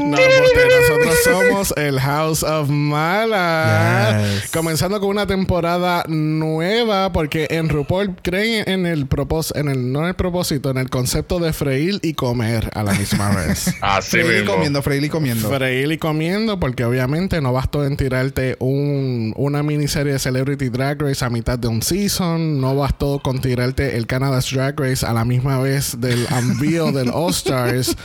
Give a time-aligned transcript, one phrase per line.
[0.04, 4.22] no, nosotros somos el House of Mala.
[4.22, 4.50] Yes.
[4.52, 10.00] Comenzando con una temporada nueva, porque en RuPaul creen en el propósito, en el, no
[10.00, 13.74] en el propósito, en el concepto de freír y comer a la misma vez.
[13.80, 14.52] Así Freely mismo.
[14.52, 15.48] comiendo, Freely comiendo.
[15.48, 21.00] Freír y comiendo, porque obviamente no bastó en tirarte un, una miniserie de Celebrity Drag
[21.00, 25.14] Race a mitad de un season, no bastó con tirarte el Canada's Drag Race a
[25.14, 27.96] la misma vez del envío del All Stars.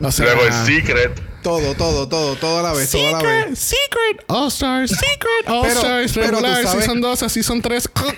[0.00, 1.31] O sea, Luego el Secret.
[1.42, 3.58] Todo, todo, todo, todo a la vez, todo a la Secret, vez.
[3.58, 7.88] Secret, All Stars, Secret, All Pero- Stars, pero tú regular, sabes- Season 2, Season 3.
[7.92, 8.12] Pero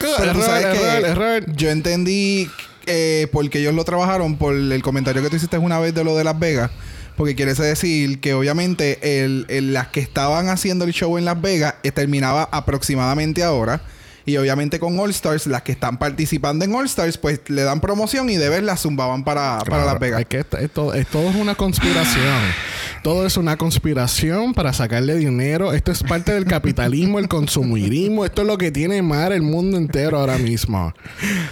[0.00, 1.44] tú error, sabes que error, error.
[1.56, 2.50] yo entendí
[2.86, 6.16] eh, porque ellos lo trabajaron por el comentario que tú hiciste una vez de lo
[6.16, 6.70] de Las Vegas.
[7.16, 11.40] Porque quiere decir que obviamente el, el- las que estaban haciendo el show en Las
[11.40, 13.80] Vegas eh, terminaba aproximadamente ahora.
[14.26, 17.80] Y obviamente con All Stars, las que están participando en All Stars, pues le dan
[17.80, 20.20] promoción y de ver las zumbaban para, para Claro, Las Vegas.
[20.22, 22.24] Es que esto, esto- es- todo es una conspiración.
[23.02, 25.74] todo es una conspiración para sacarle dinero.
[25.74, 28.24] Esto es parte del capitalismo, el consumirismo.
[28.24, 30.94] Esto es lo que tiene mar el mundo entero ahora mismo.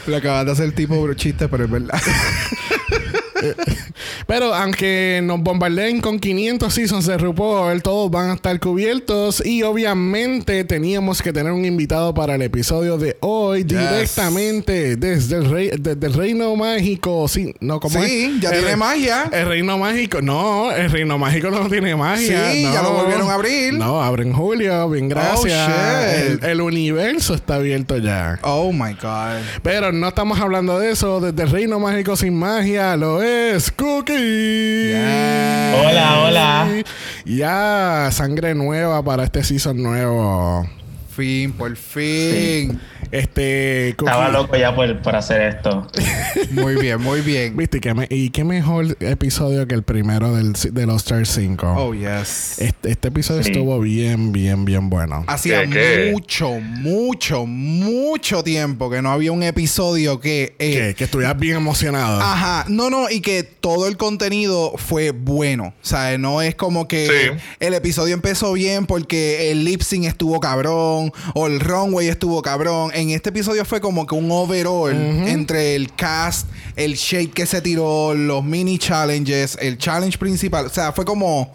[0.06, 2.00] Le acaban de hacer tipo chiste, pero es verdad.
[4.26, 9.44] Pero aunque nos bombardeen con 500 seasons de RuPaul, todos van a estar cubiertos.
[9.44, 15.50] Y obviamente teníamos que tener un invitado para el episodio de hoy directamente desde el,
[15.50, 17.26] rey, desde el Reino Mágico.
[17.28, 18.40] Sí, no, ¿cómo Sí, es?
[18.40, 19.28] ya El tiene magia.
[19.32, 22.52] El Reino Mágico, no, el Reino Mágico no tiene magia.
[22.52, 22.72] Sí, no.
[22.72, 23.74] ya lo volvieron a abrir.
[23.74, 25.68] No, abre en julio, bien gracias.
[25.68, 26.42] shit.
[26.42, 28.38] el, el universo está abierto ya.
[28.42, 29.40] Oh my God.
[29.62, 31.20] Pero no estamos hablando de eso.
[31.20, 34.94] Desde el Reino Mágico sin magia lo es Cookie.
[34.94, 36.82] Hola, hola.
[37.26, 40.66] Ya, sangre nueva para este season nuevo.
[41.14, 42.80] Fin, por fin.
[43.12, 44.10] Este, Cookie.
[44.10, 45.86] Estaba loco ya por, por hacer esto.
[46.50, 47.56] Muy bien, muy bien.
[47.56, 47.78] ¿Viste?
[47.80, 51.74] ¿Qué me- y qué mejor episodio que el primero del, de los Stars 5.
[51.76, 52.58] Oh, yes.
[52.58, 53.50] Este, este episodio Sí.
[53.52, 55.24] estuvo bien, bien, bien bueno.
[55.28, 56.10] Hacía ¿Qué, qué?
[56.12, 60.54] mucho, mucho, mucho tiempo que no había un episodio que...
[60.58, 62.20] eh, que, que estuvieras bien emocionado.
[62.20, 65.74] Ajá, no, no, y que todo el contenido fue bueno.
[65.82, 67.40] O sea, no es como que Sí.
[67.60, 72.90] el episodio empezó bien porque el lip sync estuvo cabrón o el runway estuvo cabrón.
[72.94, 74.92] En este episodio fue como que un overall
[75.26, 80.66] entre el cast, el shake que se tiró, los mini challenges, el challenge principal.
[80.66, 81.52] O sea, fue como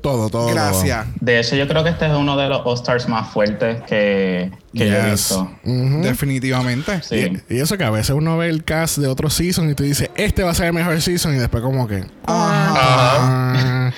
[0.00, 0.48] Todo, todo.
[0.48, 1.06] gracias.
[1.20, 4.88] De hecho, yo creo que este es uno de los All-Stars más fuertes que, que
[4.88, 5.10] yo he Yes.
[5.12, 5.50] visto.
[5.64, 7.02] Definitivamente.
[7.02, 7.40] Sí.
[7.48, 9.84] Y, y eso que a veces uno ve el cast de otro season y tú
[9.84, 12.04] dices, este va a ser el mejor season y después como que...
[12.26, 13.90] Ah.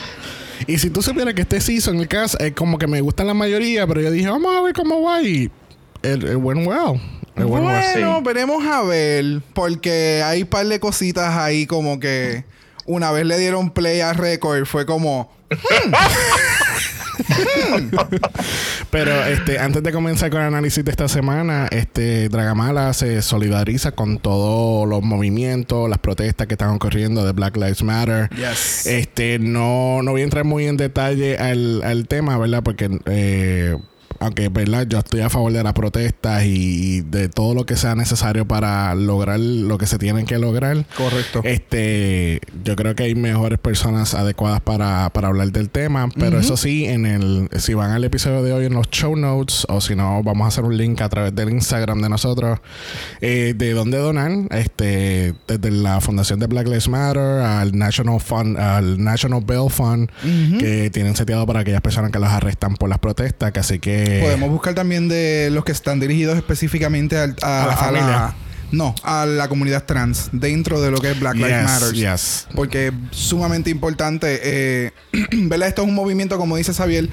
[0.66, 3.34] Y si tú supieras que este season, el cast, es como que me gustan la
[3.34, 5.50] mayoría, pero yo dije, vamos a ver cómo va y
[6.04, 7.00] el, el went well.
[7.36, 7.48] Well.
[7.48, 8.00] Bueno, sí.
[8.24, 12.44] veremos a ver, porque hay un par de cositas ahí como que
[12.86, 15.30] una vez le dieron play a Record, fue como,
[18.90, 23.92] Pero este, antes de comenzar con el análisis de esta semana, este Dragamala se solidariza
[23.92, 28.28] con todos los movimientos, las protestas que están ocurriendo de Black Lives Matter.
[28.30, 28.86] Yes.
[28.86, 32.62] Este, no, no voy a entrar muy en detalle al, al tema, ¿verdad?
[32.62, 33.76] Porque eh,
[34.20, 37.94] aunque verdad yo estoy a favor de las protestas y de todo lo que sea
[37.94, 40.84] necesario para lograr lo que se tienen que lograr.
[40.96, 41.40] correcto.
[41.44, 46.56] Este, yo creo que hay mejores personas adecuadas para, para hablar del tema, pero eso
[46.56, 49.94] sí, en el, si van al episodio de hoy en los show notes, o si
[49.94, 52.60] no, vamos a hacer un link a través del Instagram de nosotros,
[53.20, 58.58] eh, de dónde donar, este, desde la Fundación de Black Lives Matter al National Fund,
[58.58, 60.10] al National Bail Fund,
[60.58, 64.03] que tienen seteado para aquellas personas que los arrestan por las protestas, que así que
[64.22, 68.34] Podemos buscar también de los que están dirigidos específicamente al- a, A la familia.
[68.72, 71.92] no, a la comunidad trans dentro de lo que es Black Lives Yes, Matter.
[71.94, 72.46] yes.
[72.54, 74.40] Porque es sumamente importante.
[74.42, 74.90] Eh,
[75.32, 75.68] ¿Verdad?
[75.68, 77.08] Esto es un movimiento, como dice Xavier,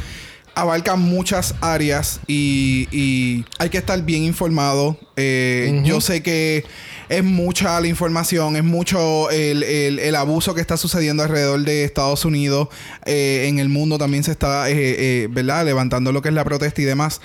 [0.55, 6.63] abarca muchas áreas y, y hay que estar bien informado Eh, Yo sé que
[7.09, 11.83] es mucha la información, es mucho el, el- el abuso que está sucediendo alrededor de
[11.83, 12.69] Estados Unidos.
[13.05, 15.65] Eh, en el mundo también se está, eh, ¿verdad?
[15.65, 17.19] Levantando lo que es la protesta y demás.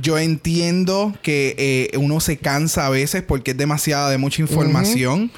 [0.00, 5.30] Yo entiendo que uno se cansa a veces porque es demasiada de mucha información.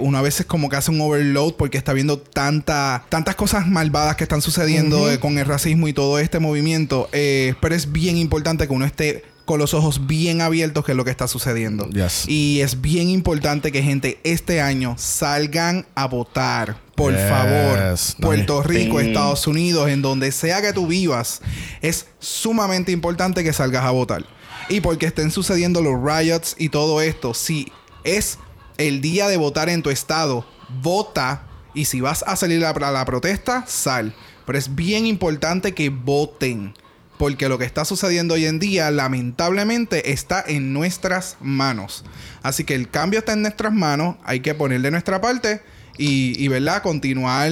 [0.00, 4.16] Uno a veces como que hace un overload porque está viendo tanta, tantas cosas malvadas
[4.16, 7.08] que están sucediendo con el racismo y todo este movimiento.
[7.12, 10.96] Eh, pero es bien importante que uno esté con los ojos bien abiertos que es
[10.96, 11.88] lo que está sucediendo.
[11.90, 12.24] Yes.
[12.28, 16.78] Y es bien importante que gente este año salgan a votar.
[16.96, 17.22] Por Yes.
[17.28, 17.78] favor.
[18.18, 18.98] No, Puerto Rico.
[19.00, 21.42] Estados Unidos, en donde sea que tú vivas,
[21.80, 24.24] es sumamente importante que salgas a votar.
[24.68, 27.70] Y porque estén sucediendo los riots y todo esto, si
[28.02, 28.38] es
[28.78, 30.44] el día de votar en tu estado,
[30.82, 31.42] vota.
[31.74, 34.12] Y si vas a salir a la, a la protesta, sal.
[34.46, 36.74] Pero es bien importante que voten.
[37.18, 42.04] Porque lo que está sucediendo hoy en día, lamentablemente, está en nuestras manos.
[42.42, 44.16] Así que el cambio está en nuestras manos.
[44.24, 45.62] Hay que poner de nuestra parte.
[45.98, 46.82] Y, ¿verdad?
[46.82, 47.50] Continuar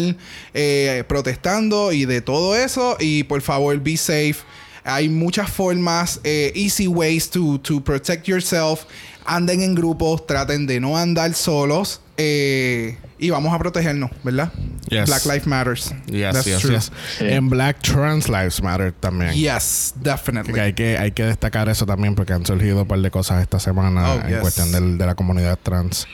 [0.52, 2.96] eh, protestando y de todo eso.
[3.00, 4.36] Y por favor, be safe.
[4.84, 8.82] Hay muchas formas, eh, easy ways to, to protect yourself.
[9.24, 12.02] Anden en grupos, traten de no andar solos.
[12.16, 14.52] Eh, y vamos a protegernos, ¿verdad?
[14.88, 15.06] Yes.
[15.06, 15.94] Black Lives Matters.
[16.06, 16.74] Yes, That's yes, true.
[16.74, 16.92] yes.
[17.18, 17.24] Sí.
[17.26, 19.32] En Black Trans Lives Matter también.
[19.32, 20.52] Yes, definitely.
[20.52, 23.40] Que hay, que, hay que destacar eso también porque han surgido un par de cosas
[23.40, 24.38] esta semana Oh, en yes.
[24.40, 26.06] cuestión del- de la comunidad trans.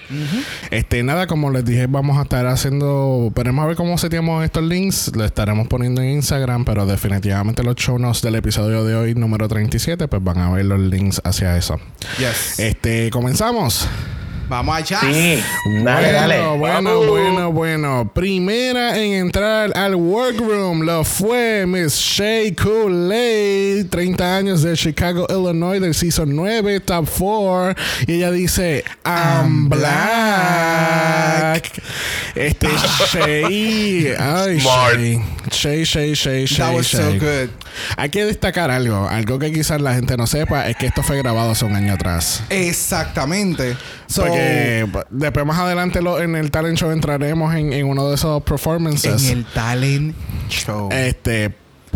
[0.71, 3.33] Este, nada, como les dije, vamos a estar haciendo.
[3.35, 5.11] Veremos a ver cómo seteamos estos links.
[5.17, 9.49] Lo estaremos poniendo en Instagram, pero definitivamente los show notes del episodio de hoy, número
[9.49, 11.81] 37, pues van a ver los links hacia eso.
[12.19, 12.59] Yes.
[12.61, 13.89] Este, comenzamos.
[14.51, 14.99] Vamos allá.
[15.01, 15.41] Sí,
[15.85, 16.47] dale, bueno, dale.
[16.59, 18.11] bueno, bueno, bueno.
[18.13, 25.81] Primera en entrar al workroom lo fue Miss Shay Kool-Aid, 30 años de Chicago, Illinois,
[25.81, 27.77] del Season 9, Top 4.
[28.09, 29.91] Y ella dice, I'm black.
[32.35, 32.67] Este
[33.13, 34.13] Shay.
[34.19, 34.99] Ay, Smart.
[34.99, 35.21] Shay.
[35.53, 36.67] Shay, Shay, Shay, Shay.
[36.67, 37.51] That was so good.
[37.97, 39.09] Hay que destacar algo.
[39.09, 41.95] Algo que quizás la gente no sepa es que esto fue grabado hace un año
[41.95, 42.43] atrás.
[42.51, 43.77] Exactamente.
[44.11, 48.17] So, Porque después más adelante lo- en el talent show entraremos en, en uno de
[48.17, 49.25] esos performances.
[49.31, 50.17] en el talent
[50.49, 50.89] show.
[50.91, 51.55] Este.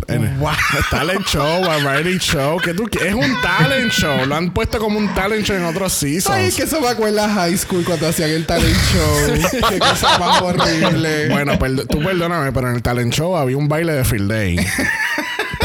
[0.09, 0.51] En Wow.
[0.91, 2.59] Talent show, variety show.
[2.61, 4.27] que tú, es un talent show.
[4.27, 6.35] Lo han puesto como un talent show en otros seasons.
[6.37, 9.61] Ay, que eso me acuerda a high school cuando hacían el talent show.
[9.71, 11.29] Qué cosa más horrible.
[11.31, 11.57] Bueno,
[11.89, 14.57] tú perdóname, pero en el talent show había un baile de field day.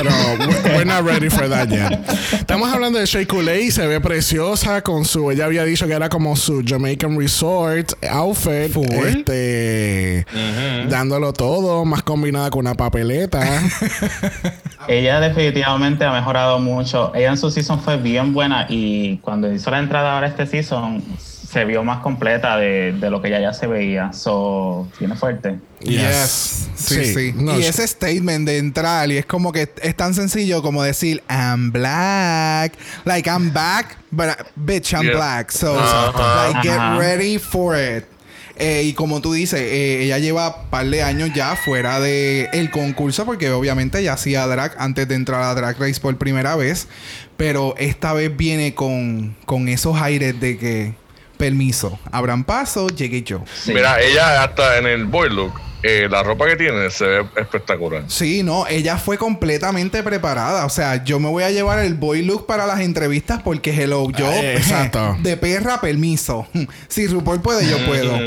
[0.02, 2.00] Pero we- we're not ready for that yet.
[2.32, 3.70] Estamos hablando de Shea Coulee.
[3.70, 5.30] Se ve preciosa con su...
[5.30, 8.72] Ella había dicho que era como su Jamaican Resort outfit.
[8.72, 8.86] Full.
[9.08, 10.26] Este...
[10.88, 11.84] Dándolo todo.
[11.84, 13.42] Más combinada con una papeleta.
[14.88, 17.12] Ella definitivamente ha mejorado mucho.
[17.14, 21.04] Ella en su season fue bien buena y cuando hizo la entrada ahora este season
[21.50, 24.14] se vio más completa de, de lo que ella ya se veía.
[24.14, 25.58] So, viene fuerte.
[25.80, 26.70] Yes.
[26.76, 27.34] Sí, sí.
[27.36, 31.24] No, y ese statement de entrar, y es como que es tan sencillo como decir,
[31.28, 32.74] I'm black.
[33.06, 35.16] Like, I'm back, but bitch, I'm Yeah.
[35.16, 35.52] black.
[35.52, 38.06] So, like, get ready for it.
[38.56, 42.50] Eh, y como tú dices, eh, ella lleva un par de años ya fuera de
[42.52, 46.56] el concurso, porque obviamente ya hacía drag antes de entrar a Drag Race por primera
[46.58, 46.88] vez.
[47.38, 50.94] Pero esta vez viene con, con esos aires de que,
[51.40, 53.42] permiso, abran paso, llegué yo.
[53.64, 53.74] Sí.
[53.74, 58.04] Mira, ella hasta en el boy look, eh, la ropa que tiene se ve espectacular.
[58.08, 60.66] Sí, no, ella fue completamente preparada.
[60.66, 64.10] O sea, yo me voy a llevar el boy look para las entrevistas porque hello,
[64.12, 65.16] yo Eh, exacto.
[65.24, 66.46] de perra permiso.
[66.90, 68.18] Si RuPaul puede, yo puedo.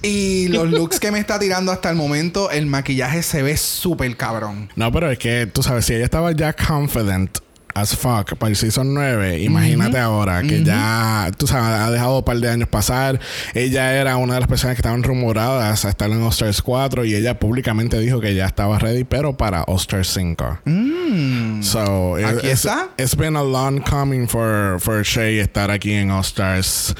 [0.00, 4.16] Y los looks que me está tirando hasta el momento, el maquillaje se ve súper
[4.16, 4.70] cabrón.
[4.76, 7.38] No, pero es que tú sabes, si ella estaba ya confident
[7.74, 12.24] as fuck para el season 9, imagínate ahora que ya, tú sabes, ha dejado un
[12.24, 13.18] par de años pasar.
[13.54, 17.14] Ella era una de las personas que estaban rumoradas a estar en All-Stars 4 y
[17.14, 20.58] ella públicamente dijo que ya estaba ready, pero para All-Stars 5.
[21.62, 22.88] So, it- Aquí it's, está.
[22.98, 26.94] It's been a long coming for, for Shay estar aquí en All-Stars.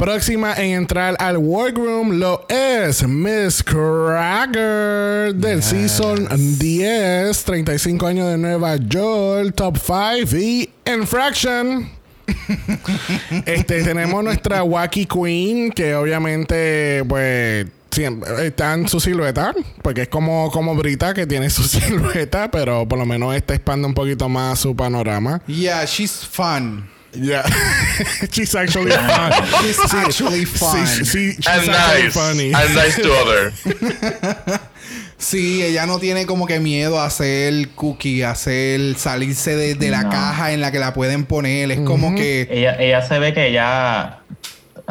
[0.00, 6.26] Próxima en entrar al workroom lo es Miss Cracker del season
[6.58, 11.90] 10, 35 años de Nueva York, top 5 y Infraction.
[13.44, 19.52] este tenemos nuestra Wacky Queen que obviamente pues siempre está en su silueta
[19.82, 23.86] porque es como como Brita que tiene su silueta pero por lo menos esta expande
[23.86, 26.88] un poquito más su panorama Yeah, she's fun.
[27.12, 27.42] Yeah.
[28.30, 29.32] she's actually fun.
[29.62, 30.86] She's actually fun.
[30.86, 32.14] Sí, sí, she's And actually nice.
[32.14, 32.52] funny.
[32.54, 34.60] And nice to other.
[35.18, 39.90] Sí, ella no tiene como que miedo a hacer cookie, a hacer salirse de, de
[39.90, 40.10] la No.
[40.10, 41.70] caja en la que la pueden poner.
[41.70, 44.20] Es como que Ella, ella se ve que ella ha-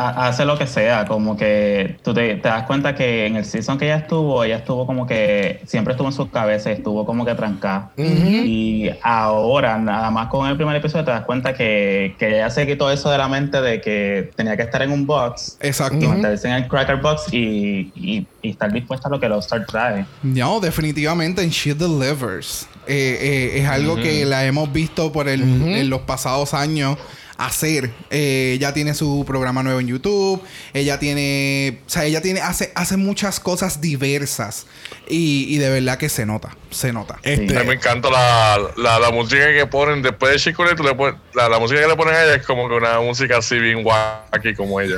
[0.07, 3.77] hace lo que sea, como que tú te, te das cuenta que en el season
[3.77, 7.35] que ella estuvo, ella estuvo como que siempre estuvo en sus cabezas, estuvo como que
[7.35, 7.91] trancada.
[7.97, 12.65] Y ahora, nada más con el primer episodio, te das cuenta que, que ella se
[12.65, 16.09] quitó eso de la mente de que tenía que estar en un box y exacto.
[16.09, 19.65] meterse en el cracker box y, y- y estar dispuesta a lo que los Star
[19.65, 20.05] trae.
[20.23, 22.67] No, definitivamente en She Delivers.
[22.87, 23.17] Eh,
[23.55, 26.97] eh, es algo que la hemos visto por el, en los pasados años
[27.39, 27.89] hacer.
[28.11, 30.41] Eh, ella tiene su programa nuevo en YouTube.
[30.73, 31.79] Ella tiene.
[31.87, 32.41] O sea, ella tiene.
[32.41, 34.67] Hace, hace muchas cosas diversas.
[35.07, 36.55] Y, y de verdad que se nota.
[36.69, 37.17] Se nota.
[37.23, 40.83] Este, A mí me encanta la, la, la música que ponen después de Chico tú
[40.83, 43.37] le pones- la, la música que le ponen a ella es como que una música
[43.37, 44.97] así bien wacky como ella.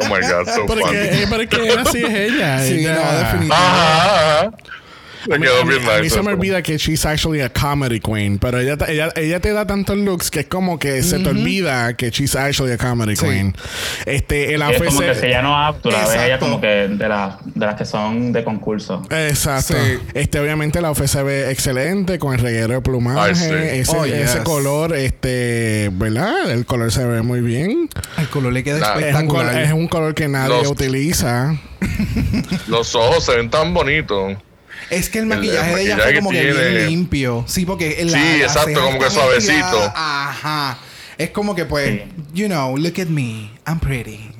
[0.00, 1.26] Oh my god, so porque,
[1.78, 2.58] así es ella.
[2.66, 3.54] Sí, ella- no, definitivamente.
[3.54, 4.50] Ajá, ajá.
[5.28, 6.14] Me A quedó a mí- bien a mí nice.
[6.14, 9.52] se me olvida que she's actually a comedy queen, pero ella, te- ella, ella te
[9.52, 13.16] da tantos looks que es como que se te olvida que she's actually a comedy
[13.16, 13.24] Sí.
[13.26, 13.54] queen.
[14.06, 15.24] Este, el Y es como que AFC.
[15.28, 16.46] ella no la ves ella Exacto.
[16.46, 19.02] como que de, la- de las que son de concurso.
[19.10, 19.74] Exacto.
[19.74, 19.98] Sí.
[20.14, 23.44] Este, obviamente la se ve excelente con el reguero de plumaje, Ay, sí.
[23.52, 26.50] ese, Oh, ese color, este, ¿verdad?
[26.50, 27.88] El color se ve muy bien.
[28.18, 28.86] El color le queda Nah.
[28.90, 29.46] Es un, espectacular.
[29.46, 31.54] color, es un color que nadie Los- utiliza.
[32.68, 34.34] Los ojos se ven tan bonitos.
[34.90, 37.44] Es que el maquillaje el de ella maquillaje fue que como que tiene- bien limpio.
[37.46, 39.92] Sí, porque la, Sí, la exacto, como que suavecito.
[39.94, 40.78] Ajá.
[41.16, 42.02] Es como que pues, Sí.
[42.34, 44.30] you know, look at me, I'm pretty.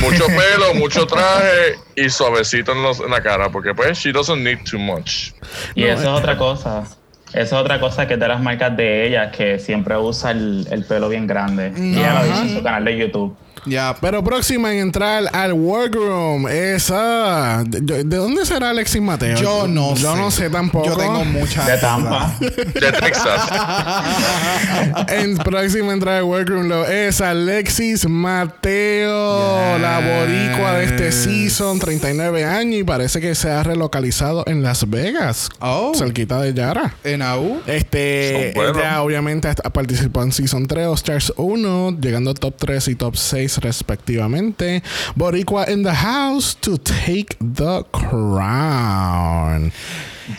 [0.00, 3.50] Mucho pelo, mucho traje y suavecito en, los- en la cara.
[3.50, 5.32] Porque pues, she doesn't need too much.
[5.74, 6.08] Y No, eso es eh.
[6.08, 6.84] otra cosa.
[7.32, 10.66] Eso es otra cosa que es de las marcas de ella, que siempre usa el,
[10.70, 11.72] el pelo bien grande.
[11.76, 13.36] Y ella lo dicho en su canal de YouTube.
[13.66, 17.62] Ya, Pero próxima en entrar al workroom, esa.
[17.66, 19.36] ¿De, de dónde será Alexis Mateo?
[19.36, 20.02] yo no sé.
[20.02, 20.86] Yo no sé tampoco.
[20.86, 22.34] Yo tengo muchas De Tampa.
[22.40, 23.42] De Texas.
[25.08, 29.80] En próxima entrada al workroom lo es Alexis Mateo, Yes.
[29.80, 34.88] la boricua de este season, 39 años y parece que se ha relocalizado en Las
[34.88, 35.92] Vegas, Oh.
[35.94, 36.94] cerquita de Yara.
[37.04, 37.60] En AU.
[37.66, 38.78] Este, Son buenos.
[38.78, 42.94] ella obviamente hasta participó en Season 3, All Stars 1, llegando a top 3 y
[42.94, 44.82] top 6 respectivamente.
[45.16, 49.72] Boricua in the house to take the crown.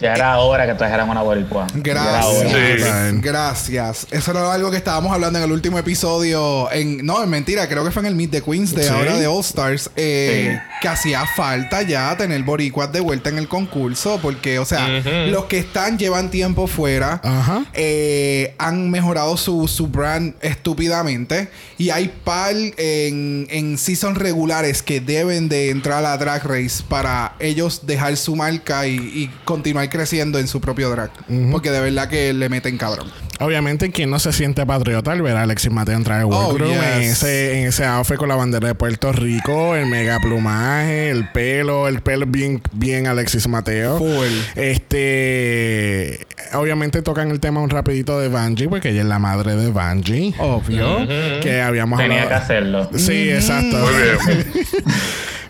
[0.02, 1.68] Ya era hora que trajeran una boricua.
[1.76, 2.52] Gracias.
[2.82, 3.20] Sí.
[3.22, 4.08] Gracias.
[4.12, 6.72] Eso era algo que estábamos hablando en el último episodio.
[6.72, 7.68] En, no, es mentira.
[7.68, 8.90] Creo que fue en el Meet the Queens de Sí.
[8.90, 9.90] ahora de All Stars.
[9.96, 10.60] eh, Sí.
[10.82, 14.20] Que hacía falta ya tener boricuas de vuelta en el concurso.
[14.22, 14.88] Porque, o sea,
[15.28, 17.22] los que están llevan tiempo fuera.
[17.24, 17.66] Ajá.
[17.74, 21.50] eh, han mejorado su, su brand estúpidamente.
[21.78, 26.84] Y hay par en, en season regulares que deben de entrar a la Drag Race
[26.88, 31.12] para ellos dejar su marca y, y continuar creciendo en su propio drag.
[31.52, 33.08] Porque de verdad que le meten cabrón.
[33.40, 36.72] Obviamente, quien no se siente patriota al ver a Alexis Mateo entrar al Oh, workroom
[36.72, 41.30] en ese, en ese outfit con la bandera de Puerto Rico, el mega plumaje, el
[41.30, 43.98] pelo, el pelo bien, bien Alexis Mateo.
[43.98, 44.28] Full.
[44.56, 49.70] Este, obviamente tocan el tema un rapidito de Vanjie, porque ella es la madre de
[49.70, 50.34] Vanjie.
[50.40, 51.06] Obvio.
[51.42, 52.90] Que habíamos Tenía que hacerlo.
[52.96, 53.78] Sí, exacto.
[53.78, 54.54] Muy bien.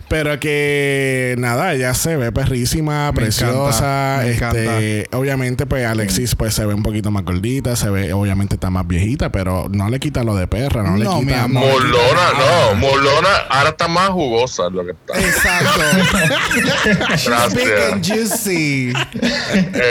[0.08, 4.26] Pero que nada, ella se ve perrísima, Me preciosa.
[4.28, 8.14] encanta, me este, obviamente, pues Alexis pues se ve un poquito más gordita, se ve,
[8.14, 11.44] obviamente está más viejita, pero no le quita lo de perra, no, No, le quita.
[11.44, 11.66] amor.
[11.84, 12.76] Molona, no.
[12.76, 15.20] Molona ahora está más jugosa lo que está.
[15.20, 15.82] Exacto.
[17.16, 17.54] She's Gracias.
[17.56, 18.94] big and juicy.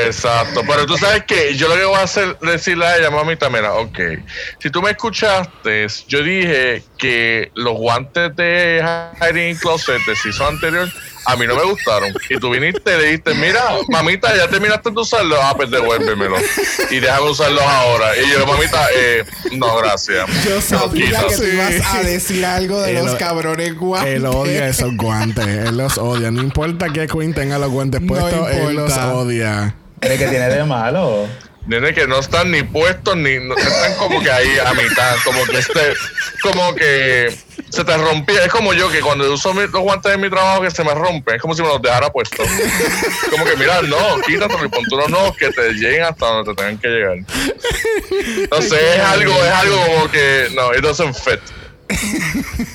[0.06, 3.50] Exacto, pero tú sabes que yo lo que voy a hacer, decirle a ella, mamita,
[3.50, 3.98] mira, ok,
[4.58, 8.84] si tú me escuchaste, yo dije que los guantes de
[9.20, 10.88] Hiding in Closet de season anterior
[11.26, 12.12] a mí no me gustaron.
[12.28, 16.36] Y tú viniste y le dijiste, mira, mamita, ya terminaste de usarlos, ah, pues devuélvemelo.
[16.90, 18.16] Y déjame usarlos ahora.
[18.16, 20.26] Y yo, mamita, eh, no, gracias.
[20.44, 24.14] Yo sabía que tú ibas a decir algo de Él los cabrones guantes.
[24.14, 26.30] Él odia esos guantes, él los odia.
[26.30, 29.74] No importa que Queen tenga los guantes No puestos, él los odia.
[30.00, 31.26] ¿Qué que tiene de malo?
[31.66, 35.44] Nene, que no están ni puestos ni no, están como que ahí a mitad, como
[35.46, 35.94] que este,
[36.42, 37.34] como que
[37.70, 38.44] se te rompía.
[38.44, 40.92] Es como yo que cuando uso mi- los guantes de mi trabajo que se me
[40.94, 42.46] rompen, es como si me los dejara puestos.
[43.30, 46.78] Como que mira, no, quítatelo y unos nuevos que te lleguen hasta donde te tengan
[46.78, 47.16] que llegar.
[48.50, 51.40] No sé, es algo, es algo como que no, it doesn't fit.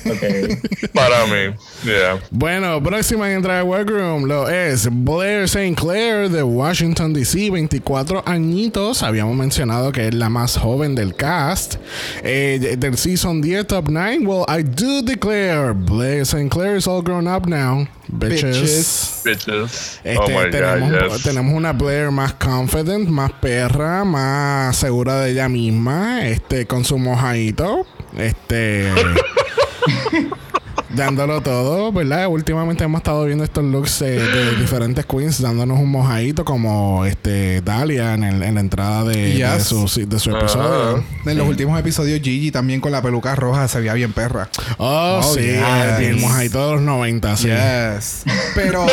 [0.06, 0.92] Ok.
[0.94, 2.20] Para mí, yeah.
[2.30, 5.74] Bueno, próxima en entrar al workroom lo es Blair St.
[5.74, 9.02] Clair de Washington DC, 24 añitos.
[9.02, 11.76] Habíamos mencionado que es la más joven del cast.
[12.22, 14.26] Eh, del season 10 top 9.
[14.26, 16.50] Well, I do declare Blair St.
[16.50, 17.86] Clair is all grown up now.
[18.12, 19.22] Bitches.
[19.24, 20.00] Bitches.
[20.02, 21.22] Este, oh my tenemos, God, yes.
[21.22, 26.98] tenemos una Blair más confident, más perra, más segura de ella misma, este, con su
[26.98, 27.86] mojadito,
[28.18, 28.90] este,
[30.90, 32.26] dándolo todo, ¿verdad?
[32.28, 37.60] Últimamente hemos estado viendo estos looks eh, de diferentes queens dándonos un mojadito como este
[37.60, 41.04] Dalia en, el- en la entrada de, de su, de su episodio.
[41.24, 44.48] En los últimos episodios, Gigi también con la peluca roja se veía bien perra.
[44.78, 46.00] Oh, Oh, sí, yes.
[46.00, 47.48] el mojadito de los 90, sí.
[47.48, 48.24] Yes.
[48.54, 48.84] Pero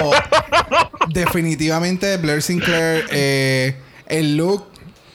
[1.09, 3.75] definitivamente Blair Sinclair, eh,
[4.07, 4.65] el look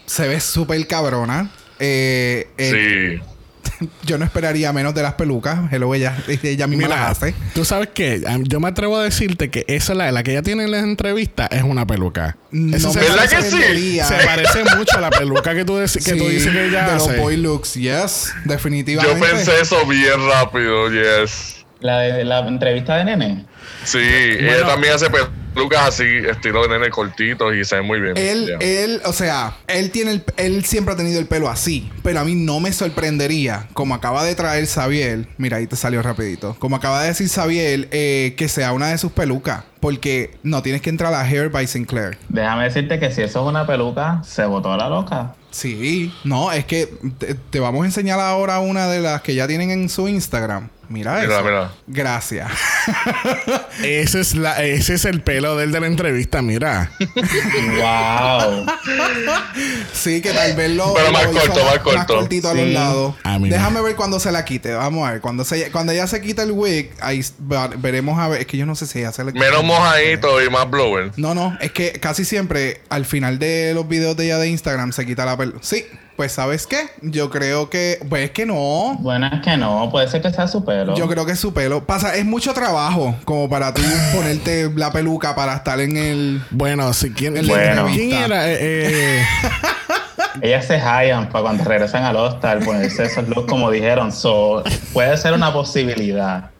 [0.06, 1.50] se ve súper cabrona.
[1.78, 3.28] Eh, eh, Sí.
[4.06, 5.72] Yo no esperaría menos de las pelucas.
[5.72, 7.34] Hello, ella, ella misma Mira, las hace.
[7.54, 10.64] tú sabes que yo me atrevo a decirte que esa la, la que ella tiene
[10.64, 12.36] en la entrevista es una peluca.
[12.52, 14.00] Eso No se me ¿Verdad que sí?
[14.00, 17.08] Se parece mucho a la peluca que tú, que tú dices que ella De los
[17.08, 17.18] hace.
[17.18, 18.32] boy looks, yes.
[18.44, 19.26] Yo Definitivamente.
[19.26, 21.64] pensé eso bien rápido, yes.
[21.80, 23.46] La, de, la entrevista de nene.
[23.84, 25.06] Sí, ella también hace
[25.54, 28.16] pelucas así, estilo de nene cortitos y se ve muy bien.
[28.16, 28.58] Él, Yeah.
[28.60, 32.24] él, o sea, él tiene el- él siempre ha tenido el pelo así, pero a
[32.24, 36.76] mí no me sorprendería, como acaba de traer Xavier, mira ahí te salió rapidito, como
[36.76, 40.90] acaba de decir Xavier, eh, que sea una de sus pelucas, porque no tienes que
[40.90, 42.16] entrar a Hair by Sinclair.
[42.28, 45.34] Déjame decirte que si eso es una peluca, se botó la loca.
[45.50, 49.46] Sí, no, es que te, te vamos a enseñar ahora una de las que ya
[49.46, 50.70] tienen en su Instagram.
[50.88, 51.44] Mira Mira, eso.
[51.44, 51.70] mira.
[51.86, 52.50] Gracias.
[53.82, 56.90] Ese es, la, ese es el pelo del de la entrevista, mira.
[56.98, 58.66] ¡Wow!
[59.92, 60.92] Sí, que tal vez lo.
[60.94, 62.14] Pero lo más hizo corto, más corto.
[62.16, 63.14] cortito a los lados.
[63.40, 64.72] Déjame ver cuando se la quite.
[64.74, 65.20] Vamos a ver.
[65.20, 67.24] Cuando, se, cuando ella se quita el wig, ahí
[67.78, 68.40] veremos a ver.
[68.42, 71.12] Es que yo no sé si ella se le Menos mojadito y más blower.
[71.16, 71.56] No, no.
[71.60, 75.24] Es que casi siempre al final de los videos de ella de Instagram se quita
[75.24, 75.54] la pel.
[75.60, 75.84] Sí.
[76.22, 76.88] Pues, ¿sabes qué?
[77.00, 77.98] Yo creo que.
[78.08, 78.96] Pues es que no.
[79.00, 80.94] Bueno, es que no, puede ser que sea su pelo.
[80.94, 81.84] Yo creo que es su pelo.
[81.84, 83.82] Pasa, es mucho trabajo como para tú
[84.14, 86.40] ponerte la peluca para estar en el.
[86.52, 88.48] Bueno, si quién, En la ¿quién era?
[88.48, 89.24] Eh, eh,
[90.42, 94.12] Ellas se hallan para cuando regresan al hostal ponerse esos looks como dijeron.
[94.12, 94.62] So,
[94.92, 96.51] puede ser una posibilidad.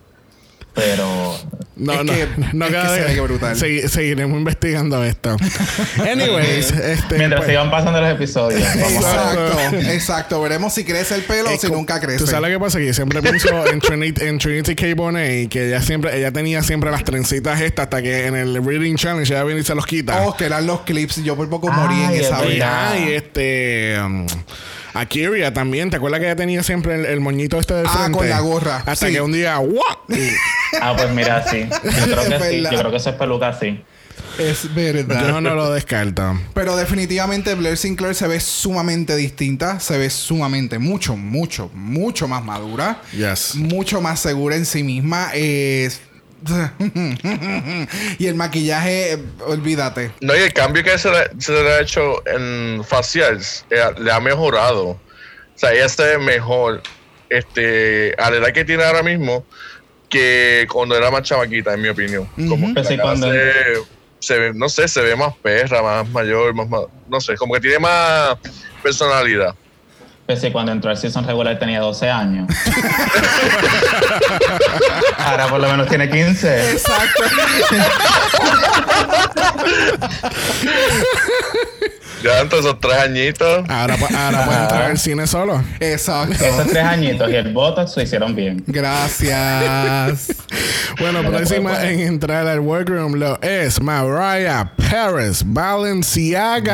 [0.75, 1.39] Pero
[1.77, 3.57] no, Es no, que- no es que queda se de- ve que brutal.
[3.57, 5.37] segui- seguiremos investigando esto.
[6.11, 7.17] Anyways, este.
[7.19, 9.39] mientras pues, sigan pasando los episodios, vamos a ver.
[9.51, 10.43] Exacto, exacto.
[10.43, 12.19] Veremos si crece el pelo o si nunca crece.
[12.19, 14.87] Tú sabes lo que pasa que yo siempre pienso en Trinity, en Trinity K.
[14.97, 18.97] Bonet que ella siempre, ella tenía siempre las trencitas estas hasta que en el Reading
[18.97, 20.23] Challenge ella viene y se los quita.
[20.27, 21.23] Oh, que eran los clips.
[21.23, 22.95] Yo por poco morí en esa vida.
[22.99, 23.97] y este.
[24.03, 24.27] um,
[24.95, 28.19] Akiria también, ¿te acuerdas que ella tenía siempre el, el moñito este del Ah, frente?
[28.19, 29.13] con la gorra, Hasta sí.
[29.13, 29.83] que un día, ¡guau!
[30.09, 30.29] Y
[30.81, 31.67] Ah, pues mira, sí.
[31.85, 32.63] Yo creo que sí.
[32.63, 33.83] Yo creo que eso es peluca, sí.
[34.39, 35.29] Es verdad.
[35.29, 36.39] yo no lo descarto.
[36.55, 39.79] Pero definitivamente Blair Sinclair se ve sumamente distinta.
[39.79, 43.03] Se ve sumamente, mucho, mucho, mucho más madura.
[43.13, 43.55] Yes.
[43.57, 45.31] Mucho más segura en sí misma.
[45.35, 46.01] Es...
[48.19, 50.11] y el maquillaje, olvídate.
[50.21, 54.13] No, y el cambio que se le, se le ha hecho en facials eh, le
[54.13, 54.89] ha mejorado.
[54.89, 54.99] O
[55.55, 56.83] sea, ella se ve mejor
[57.29, 59.45] este, a la edad que tiene ahora mismo
[60.09, 62.29] que cuando era más chamaquita, en mi opinión.
[62.49, 62.99] Como que se,
[64.19, 66.69] se ve, no sé, se ve más perra, más mayor, más,
[67.09, 68.37] no sé, como que tiene más
[68.83, 69.55] personalidad.
[70.27, 72.49] Pues sí, cuando entró al season regular tenía 12 años.
[75.19, 76.73] Ahora por lo menos tiene 15.
[76.73, 77.25] Exacto.
[82.23, 83.65] Ya entre esos tres añitos.
[83.69, 85.63] Ahora, ahora puede entrar al cine solo.
[85.81, 86.45] Exacto.
[86.45, 88.63] Esos tres añitos y el Botox lo hicieron bien.
[88.67, 90.37] Gracias.
[90.99, 91.93] Bueno, próxima pues, pues.
[91.93, 96.73] en entrar al workroom lo es Mariah Paris Balenciaga.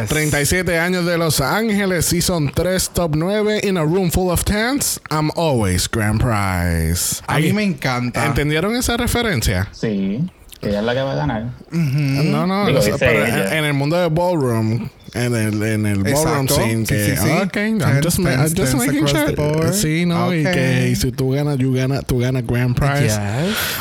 [0.00, 0.08] Yes.
[0.08, 5.00] 37 años de Los Ángeles, Season 3, Top 9, In a Room Full of Tents,
[5.10, 7.22] I'm Always Grand Prize.
[7.26, 8.26] A mí me encanta.
[8.26, 9.68] ¿Entendieron esa referencia?
[9.72, 10.20] Sí,
[10.68, 11.44] ella es la que va a ganar.
[11.70, 15.86] No, no, Digo, eso- dice pero en, en el mundo de ballroom, en el, en
[15.86, 17.30] el ballroom scene, Sí, que, sí, sí.
[17.30, 19.72] ok, I'm Ten- just, ma- I'm ten- just tens making sure.
[19.72, 23.04] Sí, no, y que y si tú ganas, you gana, tú ganas grand prize.
[23.04, 23.16] Yes.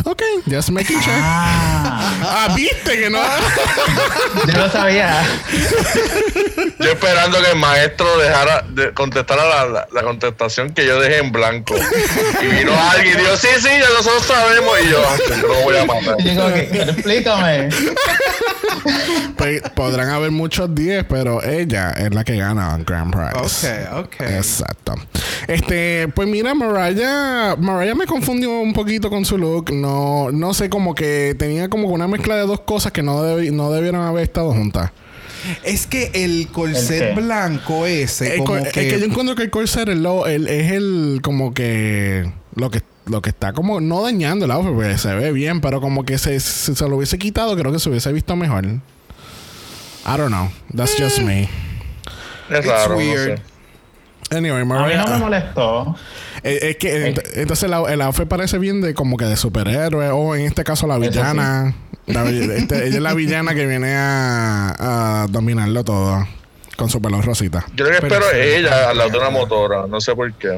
[0.05, 1.15] Ok, just making sure.
[1.15, 3.19] Ah, Ah, viste que no.
[4.47, 5.23] yo lo sabía.
[6.79, 11.31] Yo esperando que el maestro dejara de contestara la, la, contestación que yo dejé en
[11.31, 11.75] blanco.
[12.41, 14.73] Y vino alguien y dijo, sí, sí, ya nosotros sabemos.
[14.85, 16.15] Y yo, ah, yo no voy a matar.
[16.19, 17.69] Y digo, explícame.
[19.37, 23.85] Pues, podrán haber muchos 10, pero ella es la que gana el Grand Prize.
[23.93, 24.21] Ok, ok.
[24.21, 24.95] Exacto.
[25.47, 29.71] Este, pues mira, Mariah, Mariah me confundió un poquito con su look.
[29.71, 33.71] No, no sé, como que tenía como una mezcla de dos cosas que no, no
[33.71, 34.89] debieron haber estado juntas.
[35.63, 38.35] Es que el corset blanco ese.
[38.37, 39.99] como Es que yo encuentro que el corset es,
[40.47, 44.97] es el como que lo que lo que está como no dañando el outfit porque
[44.97, 48.11] se ve bien, pero como que se, se, lo hubiese quitado, creo que se hubiese
[48.11, 48.65] visto mejor.
[50.05, 50.49] I don't know.
[50.73, 51.49] That's just me.
[52.49, 53.41] Es raro, weird.
[54.31, 55.95] Anyway, Maria, A mí no me molestó.
[56.43, 60.45] Eh, es, que entonces el outfit parece bien de como que de superhéroe o en
[60.45, 61.75] este caso la villana.
[62.05, 66.27] Este, ella es la villana que viene a, a dominarlo todo.
[66.75, 67.65] Con su pelo rosita.
[67.75, 69.85] Yo lo que espero es ella al lado de una motora.
[69.87, 70.57] No sé por qué.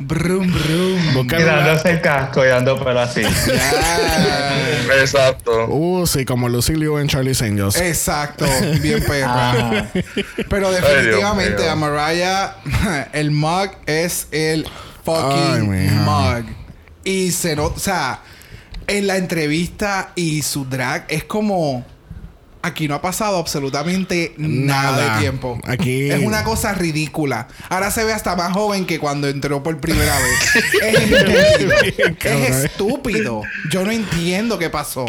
[0.00, 1.26] brum, brum.
[1.26, 3.22] Quitándose el casco y dando pelo así.
[5.00, 5.66] Exacto.
[5.66, 7.76] Uh, sí, como Lucy Liu en Charlie's Angels.
[7.76, 8.46] Exacto.
[8.80, 9.90] Bien perra.
[10.48, 12.56] Pero definitivamente a Mariah,
[13.12, 14.66] el mug es el
[15.04, 16.44] fucking mug.
[17.04, 18.20] Y se nota, o sea,
[18.86, 21.84] en la entrevista y su drag es como
[22.62, 25.58] Aquí no ha pasado absolutamente nada, de tiempo.
[25.64, 27.48] Aquí es una cosa ridícula.
[27.68, 30.64] Ahora se ve hasta más joven que cuando entró por primera vez.
[32.24, 33.42] es es estúpido.
[33.70, 35.06] Yo no entiendo qué pasó.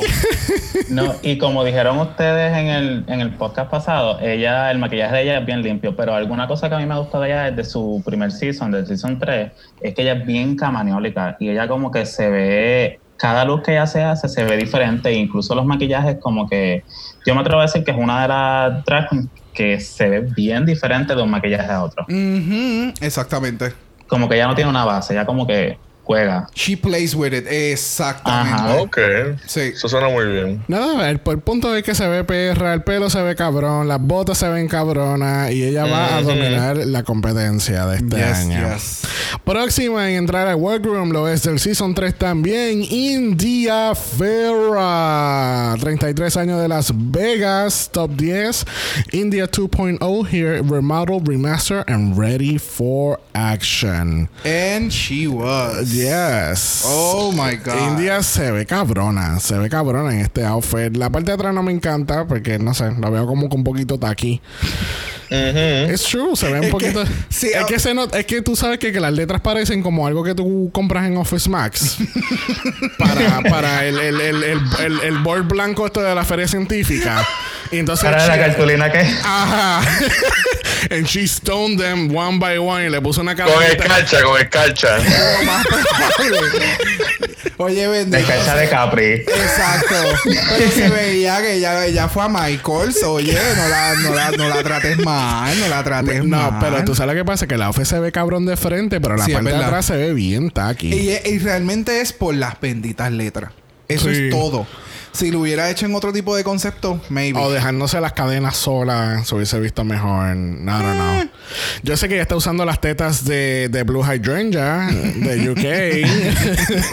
[0.90, 5.22] No, y como dijeron ustedes en el, en el podcast pasado, ella, el maquillaje de
[5.22, 7.52] ella es bien limpio, pero alguna cosa que a mí me ha gustado de ella
[7.52, 11.68] desde su primer season, del season 3, es que ella es bien camaniólica y ella
[11.68, 15.66] como que se ve cada luz que ella se hace se ve diferente, incluso los
[15.66, 16.84] maquillajes como que
[17.26, 19.08] yo me atrevo a decir que es una de las drag
[19.54, 22.06] que se ve bien diferente de un maquillaje a otro.
[23.00, 23.72] Exactamente.
[24.08, 26.48] Como que ya no tiene una base, ya como que juega.
[26.54, 28.80] She plays with it, exactamente.
[28.80, 28.98] Ok.
[29.48, 29.72] Sí.
[29.74, 30.64] Eso suena muy bien.
[30.68, 34.02] Nada, el, el punto de que se ve perra, el pelo se ve cabrón, las
[34.02, 38.68] botas se ven cabronas y ella va a dominar la competencia de este año.
[39.44, 45.76] Próxima en entrar al workroom lo es del Season 3 también, India Ferra.
[45.80, 48.66] 33 años de Las Vegas, top 10.
[49.12, 54.30] India 2.0 here, remodel, remaster and ready for action.
[54.46, 55.93] And she was.
[55.94, 56.84] Yes.
[56.86, 57.90] Oh my God.
[57.90, 59.40] India se ve cabrona.
[59.40, 60.96] Se ve cabrona en este outfit.
[60.98, 63.64] La parte de atrás no me encanta porque no sé, lo veo como que un
[63.64, 64.42] poquito taqui.
[65.30, 67.02] Es true, se ve un poquito.
[67.02, 67.66] es, ah.
[67.68, 70.70] que se es que tú sabes que, que, las letras parecen como algo que tú
[70.72, 71.98] compras en Office Max
[73.00, 77.26] para, para el, el, el, el, el board blanco esto de la feria científica.
[77.74, 78.06] Y entonces.
[78.06, 79.00] ¿Para la cartulina qué?
[79.00, 79.82] Ajá.
[80.92, 83.52] And she stoned them one by one y le puso una cara.
[83.52, 84.98] Con escarcha, con escarcha.
[87.58, 88.20] Oye, vende.
[88.20, 89.14] Escarcha de Capri.
[89.14, 89.96] Exacto.
[90.24, 93.02] Pero se veía que ella, ella fue a Michaels.
[93.04, 96.52] Oye, no la, no la, no la trates mal, no la trates mal.
[96.54, 99.00] No, pero tú sabes lo que pasa, que la OFE se ve cabrón de frente,
[99.02, 100.94] pero la parte de atrás se ve bien taqui.
[100.94, 103.52] Y, y realmente es por las benditas letras.
[103.88, 104.68] Eso es todo.
[105.14, 107.40] Si lo hubiera hecho en otro tipo de concepto, maybe.
[107.40, 110.36] O dejándose las cadenas solas, se hubiese visto mejor.
[110.36, 111.22] No, no, no.
[111.22, 111.30] Eh.
[111.84, 116.10] Yo sé que ella está usando las tetas de, de Blue Hydrangea de UK.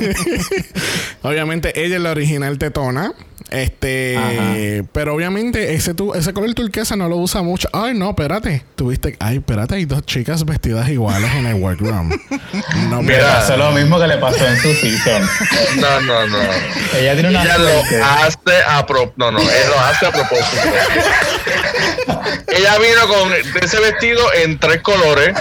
[1.22, 3.14] Obviamente, ella es la original tetona.
[3.50, 7.68] Este, pero obviamente ese tu, ese color turquesa no lo usa mucho.
[7.72, 8.64] Ay, no, espérate.
[8.76, 12.10] Tuviste, ay, espérate, hay dos chicas vestidas iguales en el workroom.
[12.88, 15.28] No, Mira, eso es lo mismo que le pasó en su season.
[15.76, 16.38] No, no, no.
[16.96, 17.70] Ella tiene una Ella lo
[18.04, 19.14] hace a propósito.
[19.16, 20.62] No, no, ella lo hace a propósito.
[22.48, 23.32] ella vino con
[23.62, 25.36] ese vestido en tres colores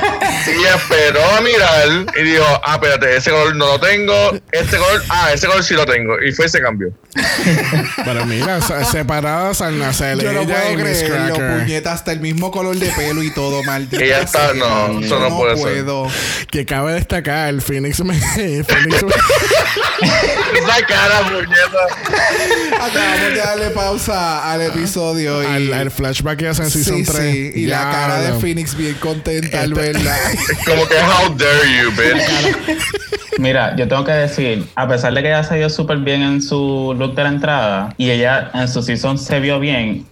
[0.48, 4.14] y esperó a mirar y dijo, ah, espérate, ese color no lo tengo,
[4.52, 6.22] este color, ah, ese color sí lo tengo.
[6.22, 6.92] Y fue ese cambio.
[8.06, 10.20] Pero mira, separadas al nacer.
[10.20, 14.04] Yo no puedo creer, lo puñeta hasta el mismo color de pelo y todo, maldito.
[14.04, 16.10] Ella está, no, eso no, puede puedo.
[16.10, 16.48] ser.
[16.48, 18.14] Que cabe destacar, el Phoenix me...
[18.64, 18.96] Phoenix
[20.00, 22.86] Esa cara, puñeta.
[22.86, 25.44] Acabamos de darle pausa al episodio.
[25.44, 25.72] Y...
[25.72, 27.34] Al, flashback que hacen en Season 3.
[27.34, 30.18] Sí, y la cara de Phoenix bien contenta al este- verla.
[30.66, 33.19] Como que, how dare you, bitch.
[33.40, 36.42] Mira, yo tengo que decir, a pesar de que ella se vio súper bien en
[36.42, 40.06] su look de la entrada y ella en su season se vio bien,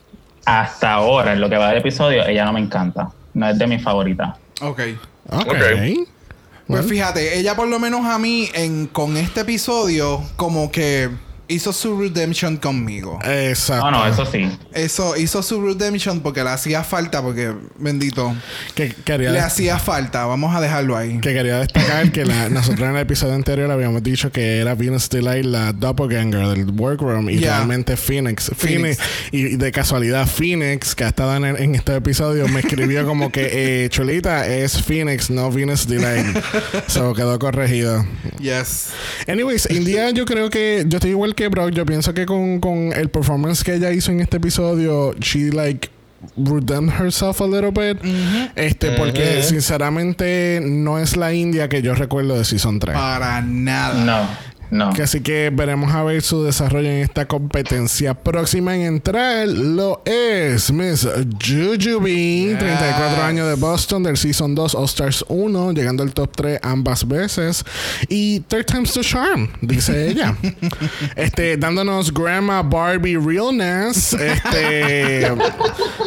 [0.45, 3.09] hasta ahora, en lo que va del episodio, ella no me encanta.
[3.33, 4.37] No es de mis favoritas.
[4.61, 4.79] Ok.
[5.29, 5.47] Ok.
[5.47, 6.07] okay.
[6.67, 11.09] Pues fíjate, ella por lo menos a mí en, con este episodio como que
[11.49, 13.19] hizo su redemption conmigo.
[13.23, 13.89] Exacto.
[13.91, 14.49] No, no, eso sí.
[14.73, 18.35] Eso hizo su redemption porque le hacía falta, porque bendito.
[18.75, 21.19] Que quería, Le hacía falta, vamos a dejarlo ahí.
[21.19, 25.09] que quería destacar que la- nosotros en el episodio anterior habíamos dicho que era Venus
[25.09, 27.55] Delight la doppelganger del workroom y Yeah.
[27.57, 28.51] realmente Phoenix.
[28.55, 28.97] Phoenix.
[28.97, 28.99] Phoenix.
[29.31, 33.31] Y de casualidad, Phoenix, que ha estado en, el- en este episodio, me escribió como
[33.31, 36.25] que eh, Chulita es Phoenix, no Venus Delight.
[36.87, 38.05] so quedó corregido.
[38.39, 38.89] Yes.
[39.27, 41.69] Anyways, India, yo creo que yo estoy igual que Brock.
[41.71, 45.89] Yo pienso que con, con el performance que ella hizo en este episodio, she like
[46.35, 47.97] redeemed herself a little bit.
[48.55, 52.95] Este, porque sinceramente no es la India que yo recuerdo de Season 3.
[52.95, 54.03] Para nada.
[54.03, 54.27] No,
[54.69, 54.93] no.
[54.93, 58.13] Que así que veremos a ver su desarrollo en esta competencia.
[58.13, 61.07] Próxima en entrar lo es Miss
[61.41, 66.59] Jujubee, 34 años de Boston, del Season 2 All Stars 1, llegando al top 3
[66.63, 67.63] ambas veces.
[68.09, 70.35] Y Third Time's the Charm, dice ella.
[71.15, 74.13] este, dándonos Grandma Barbie Realness.
[74.13, 75.31] Este,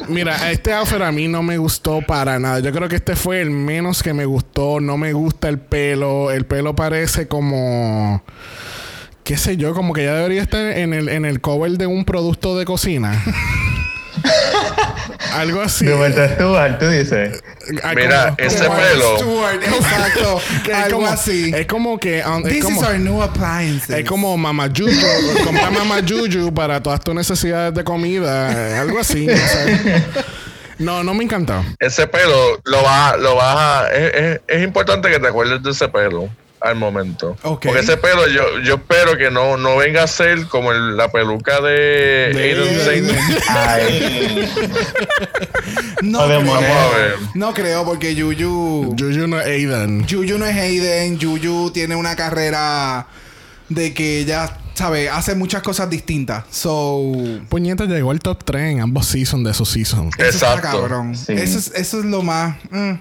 [0.08, 2.60] mira, este outfit a mí no me gustó para nada.
[2.60, 4.80] Yo creo que este fue el menos que me gustó.
[4.80, 6.30] No me gusta el pelo.
[6.30, 8.22] El pelo parece como
[9.30, 12.04] qué sé yo, como que ya debería estar en el, en el cover de un
[12.04, 13.22] producto de cocina.
[15.34, 15.86] Algo así.
[15.86, 17.40] De vuelta Stuart, tú dices.
[17.84, 19.18] Ah, Mira, como- ese como- pelo.
[19.18, 20.40] Stuart, exacto.
[20.74, 21.52] Algo como- así.
[21.54, 22.24] Es como que.
[22.26, 23.90] um, es This como, is our new appliances.
[23.98, 24.90] es como Mama Juju.
[25.44, 28.80] compra Mama Juju para todas tus necesidades de comida.
[28.80, 29.28] Algo así.
[29.30, 30.04] o sea.
[30.78, 31.64] No, no me encantó.
[31.78, 33.92] Ese pelo lo va, lo vas a.
[33.92, 36.28] Es, es- es importante que te acuerdes de ese pelo
[36.60, 37.36] al momento.
[37.42, 37.66] Ok.
[37.66, 41.10] Porque ese pelo, yo, yo espero que no, no venga a ser como el- la
[41.10, 43.16] peluca de, De Aiden
[43.48, 44.48] Aiden.
[46.02, 46.38] No creo.
[46.40, 47.14] Vamos a ver.
[47.34, 48.94] No creo porque Yuyu.
[48.98, 50.06] Juju no es Aiden.
[50.06, 51.18] Yuyu no es Hayden.
[51.18, 53.06] Yuyu tiene una carrera
[53.68, 55.08] de que ella, ¿sabe?
[55.10, 56.44] Hace muchas cosas distintas.
[56.50, 57.12] So.
[57.48, 60.10] Puñeta llegó al top 3 en ambos seasons de su season.
[60.18, 60.80] Eso está Exacto.
[60.80, 61.16] cabrón.
[61.16, 61.32] Sí.
[61.34, 62.56] Eso, es, eso es lo más.
[62.70, 62.92] mm.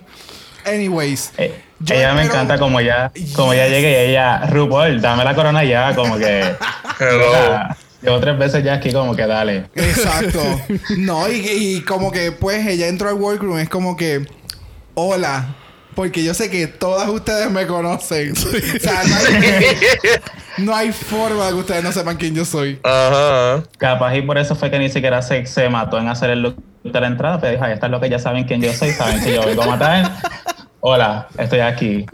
[0.65, 1.32] Anyways.
[1.38, 3.72] eh, Yo ella me encanta como ya, como ya Yes.
[3.76, 6.42] llegue y ella, RuPaul, dame la corona ya, como que.
[7.00, 7.76] Hello.
[8.02, 9.65] Llevo tres veces ya aquí, como que dale.
[9.76, 10.42] Exacto.
[10.98, 14.26] No, y, y como que pues ella entró al workroom, es como que,
[14.94, 15.56] hola,
[15.96, 18.34] porque yo sé que todas ustedes me conocen.
[18.38, 19.78] O sea, no hay,
[20.58, 22.80] no hay forma de que ustedes no sepan quién yo soy.
[22.84, 23.63] Ajá.
[23.78, 26.56] Capaz y por eso fue que ni siquiera se, se mató en hacer el look
[26.84, 29.22] de la entrada, pero dijo, ahí está lo que ya saben quién yo soy, saben
[29.24, 30.12] que yo vengo a matar.
[30.82, 32.06] Hola, estoy aquí.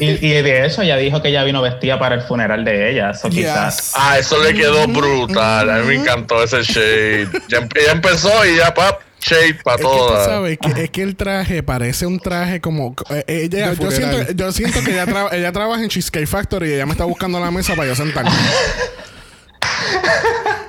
[0.00, 3.10] Y, y de hecho ella dijo que ella vino vestida para el funeral de ella,
[3.10, 3.92] eso quizás.
[3.94, 5.68] Ah, eso le quedó brutal.
[5.70, 7.28] A mí me encantó ese shade.
[7.48, 10.24] Ya, ella empezó y ya, pap, shade para Es todas.
[10.24, 14.32] sabes que, es que el traje parece un traje como eh, ella, De yo siento,
[14.32, 17.38] yo siento que ella, tra- ella trabaja en Cheesecake Factory y ella me está buscando
[17.38, 18.30] la mesa para yo sentarme.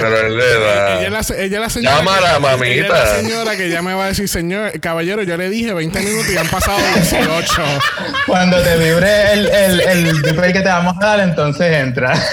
[0.00, 0.98] Pero él le da.
[1.00, 1.96] Ella es la, ella es la señora.
[1.98, 2.66] Llámala, que- mamita.
[2.66, 5.72] Ella es la señora que ya me va a decir, señor, caballero, yo le dije
[5.74, 7.62] 20 minutos y han pasado 18.
[8.26, 12.12] Cuando te vibre el, el, el display que te vamos a dar, entonces entra.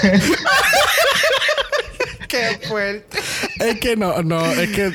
[2.28, 3.18] Qué fuerte.
[3.58, 4.92] es que no, no, es que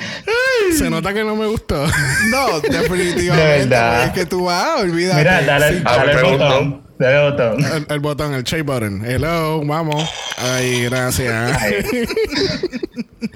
[0.77, 1.85] se nota que no me gustó.
[2.29, 3.35] No, definitivamente.
[3.35, 4.05] De verdad.
[4.05, 5.17] Es que tú vas, olvídate.
[5.17, 5.83] Mira, dale, Sí.
[5.85, 6.37] Ah, dale el me gustó.
[6.45, 6.84] botón.
[6.97, 7.65] Dale el botón.
[7.65, 9.05] El, el botón, el shake button.
[9.05, 10.09] Hello, vamos.
[10.37, 11.59] Ay, gracias.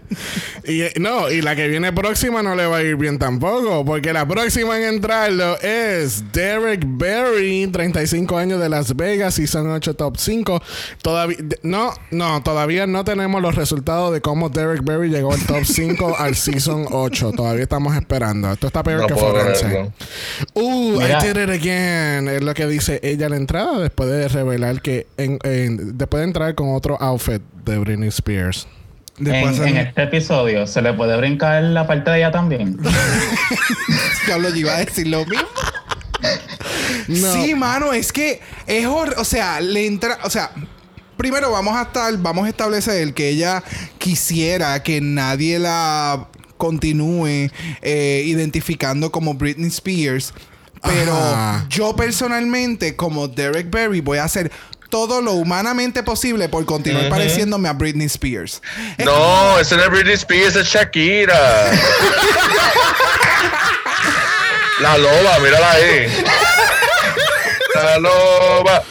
[0.67, 4.13] Y no, y la que viene próxima no le va a ir bien tampoco, porque
[4.13, 10.17] la próxima en entrarlo es Derek Berry, 35 años de Las Vegas, Season 8 Top
[10.17, 10.61] 5.
[11.01, 15.63] Todavía no, no, todavía no tenemos los resultados de cómo Derek Berry llegó al Top
[15.63, 17.31] 5 al Season 8.
[17.31, 18.51] Todavía estamos esperando.
[18.51, 19.91] Esto está peor No que Forense.
[20.53, 21.19] Uh, Mira.
[21.19, 22.27] I did it again.
[22.27, 26.25] Es lo que dice ella la entrada después de revelar que en, en- después de
[26.27, 28.67] entrar con otro outfit de Britney Spears.
[29.19, 32.77] En, en este episodio, ¿se le puede brincar la parte de ella también?
[34.27, 35.47] Diablo, yo iba a decir lo mismo.
[37.07, 37.33] No.
[37.33, 40.51] Sí, mano, es que es hor- o sea, le entra, o sea,
[41.17, 43.63] primero vamos a estar, vamos a establecer que ella
[43.97, 47.49] quisiera que nadie la continúe
[47.81, 50.33] eh, identificando como Britney Spears,
[50.81, 51.65] pero Ajá.
[51.69, 54.51] yo personalmente como Derek Berry voy a hacer
[54.89, 58.61] todo lo humanamente posible por continuar pareciéndome a Britney Spears.
[58.97, 61.71] No, ese no es Britney Spears, es Shakira.
[64.81, 66.07] La loba, mírala ahí.
[67.75, 68.83] La loba.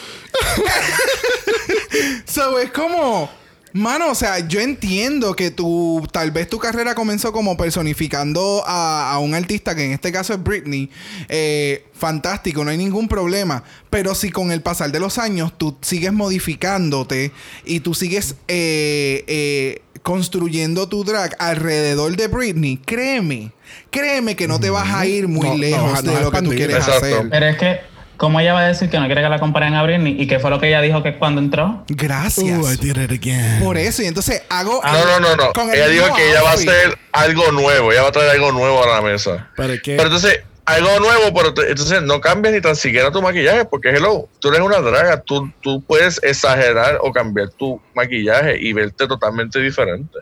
[2.27, 3.31] So, es como.
[3.73, 9.13] Mano, o sea, yo entiendo que tu, tal vez tu carrera comenzó como personificando a,
[9.13, 10.91] a un artista, que en este caso es Britney.
[11.29, 13.63] Eh, fantástico, no hay ningún problema.
[13.91, 17.33] Pero si con el pasar de los años tú sigues modificándote
[17.65, 23.53] y tú sigues eh, eh, construyendo tu drag alrededor de Britney, créeme,
[23.91, 26.43] créeme que no te vas a ir muy No, lejos no, de no lo que
[26.43, 27.05] tú quieres Exacto.
[27.05, 27.29] hacer.
[27.29, 27.81] Pero es que,
[28.19, 30.21] ¿cómo ella va a decir que no quiere que la comparen a Britney?
[30.21, 31.85] ¿Y qué fue lo que ella dijo que cuando entró?
[31.89, 32.59] Gracias.
[32.59, 33.61] Ooh, I did it again.
[33.65, 34.83] Por eso, y entonces hago.
[34.85, 35.53] No, no, no, no.
[35.55, 37.91] con el Ella dijo que ella va a hacer algo nuevo.
[37.93, 39.49] Ella va a traer algo nuevo a la mesa.
[39.57, 39.93] Pero es que...
[39.97, 43.89] Pero entonces, algo nuevo, pero te- entonces no cambies ni tan siquiera tu maquillaje, porque
[43.89, 49.07] hello, tú eres una draga, tú, tú puedes exagerar o cambiar tu maquillaje y verte
[49.07, 50.19] totalmente diferente.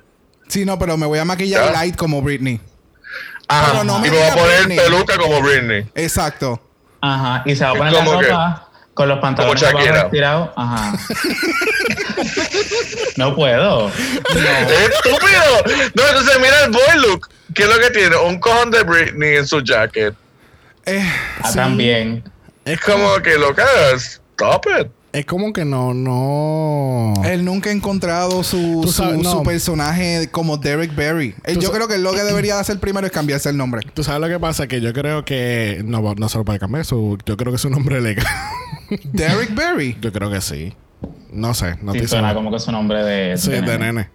[0.47, 1.73] Sí, no, pero me voy a maquillar Ya.
[1.73, 2.61] light como Britney.
[3.49, 3.73] Ajá.
[3.73, 4.79] Pero no me y me voy a poner Britney.
[4.79, 5.87] peluca como Britney.
[5.95, 6.61] Exacto.
[7.14, 7.42] Ajá.
[7.45, 8.62] Y se va a poner la que- ropa
[8.95, 10.51] con los pantalones estirados.
[10.57, 10.92] Ajá.
[13.16, 13.88] no puedo.
[14.35, 15.90] ¡Es estúpido!
[15.95, 17.29] No, entonces mira el boy look.
[17.55, 18.16] ¿Qué es lo que tiene?
[18.16, 20.14] Un cojón de Britney en su jacket.
[20.85, 21.03] Eh,
[21.42, 21.57] Ah, sí.
[21.57, 22.25] también.
[22.64, 23.62] Es como que lo que
[23.95, 24.88] stop it.
[25.16, 27.14] Es como que no, no...
[27.24, 29.31] Él nunca ha encontrado su, su, no.
[29.31, 31.35] su personaje como Derek Barry.
[31.44, 33.81] Él- yo creo que lo que debería hacer primero es cambiarse el nombre.
[33.94, 36.85] Tú sabes lo que pasa, que yo creo que no, no se lo puede cambiar.
[36.85, 38.26] Su, yo creo que es un nombre legal.
[39.12, 39.96] Derek Barry.
[40.02, 40.74] yo creo que sí.
[41.33, 43.38] No sé, no Sí, estoy suena como que su nombre de.
[43.38, 43.79] Sí, de nene.
[43.79, 44.11] nene.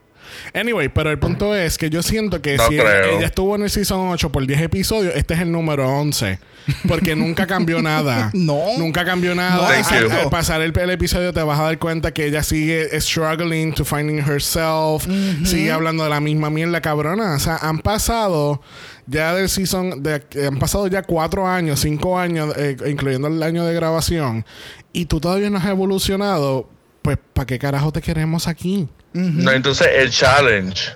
[0.53, 3.17] Anyway, pero el punto es que yo siento que No si creo.
[3.17, 6.39] ella estuvo en el season 8 por 10 episodios, este es el número 11.
[6.87, 8.29] Porque nunca cambió nada.
[8.41, 8.59] No.
[8.77, 9.55] Nunca cambió nada.
[9.57, 10.11] No, Al-.
[10.11, 13.83] Al pasar el, el episodio te vas a dar cuenta que ella sigue struggling to
[13.85, 15.05] finding herself.
[15.43, 17.35] Sigue hablando de la misma mierda cabrona.
[17.35, 18.61] O sea, han pasado
[19.07, 23.65] ya del season, de, han pasado ya cuatro años, cinco años, eh, incluyendo el año
[23.65, 24.45] de grabación.
[24.93, 26.69] Y tú todavía no has evolucionado.
[27.01, 28.87] Pues, ¿para qué carajo te queremos aquí?
[29.13, 30.95] No, entonces el challenge.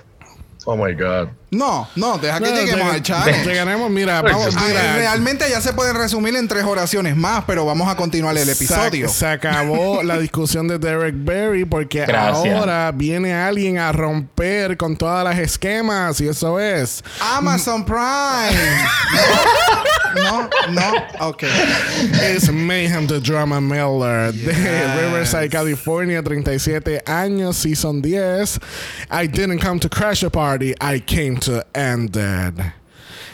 [0.64, 1.28] Oh my God.
[1.48, 3.44] No, no, deja que No, lleguemos lleg- al challenge.
[3.48, 4.96] Llegaremos, mira, Pues, vamos, mira.
[4.96, 9.08] realmente ya se pueden resumir en tres oraciones más, pero vamos a continuar el episodio.
[9.08, 12.52] Se, se acabó la discusión de Derek Berry porque Gracias.
[12.58, 17.04] ahora viene alguien a romper con todas las esquemas y eso es.
[17.20, 18.58] Amazon Prime.
[20.16, 21.26] No, no.
[21.28, 21.42] Ok.
[22.22, 25.00] Es Mayhem the Drama Miller de Yes.
[25.04, 28.58] Riverside, California, 37 años, Season 10.
[29.10, 32.64] I didn't come to crash a party, I came to end it.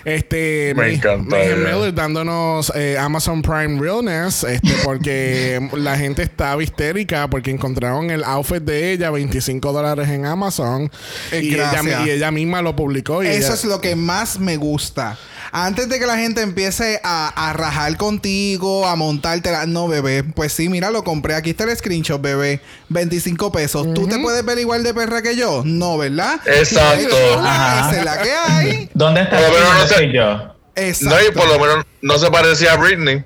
[0.04, 1.36] Este, Me encanta.
[1.36, 8.24] Miller dándonos eh, Amazon Prime Realness, este, porque la gente estaba histérica porque encontraron el
[8.24, 10.90] outfit de ella, 25 dólares en Amazon,
[11.30, 12.06] Eh, y ella, gracias.
[12.06, 13.22] y ella misma lo publicó.
[13.22, 15.16] Y Eso ella- es lo que más me gusta.
[15.54, 19.66] Antes de que la gente empiece a, a rajar contigo, a montártela.
[19.66, 20.24] No, bebé.
[20.24, 21.34] Pues sí, mira, lo compré.
[21.34, 22.60] Aquí está el screenshot, bebé.
[22.92, 23.94] 25 pesos.
[23.94, 25.62] ¿Tú te puedes ver igual de perra que yo?
[25.64, 26.40] No, ¿verdad?
[26.46, 27.16] Exacto.
[27.16, 28.90] Esa es la que hay.
[28.94, 30.54] ¿Dónde está Por lo menos no ¿Dónde sé- soy yo?
[30.74, 31.16] Exacto.
[31.16, 33.24] No, y por lo menos no se parecía a Britney.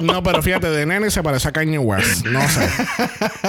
[0.00, 2.26] No, pero fíjate, de nene se parece a Kanye West.
[2.26, 2.68] No sé.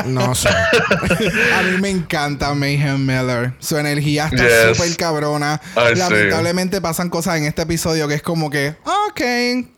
[0.05, 0.49] No sé.
[0.49, 3.53] A mí me encanta Mayhem Miller.
[3.59, 4.77] Su energía está Yes.
[4.77, 5.59] súper cabrona.
[5.63, 5.95] Sí.
[5.99, 8.75] Lamentablemente pasan cosas en este episodio que es como que,
[9.09, 9.21] ok,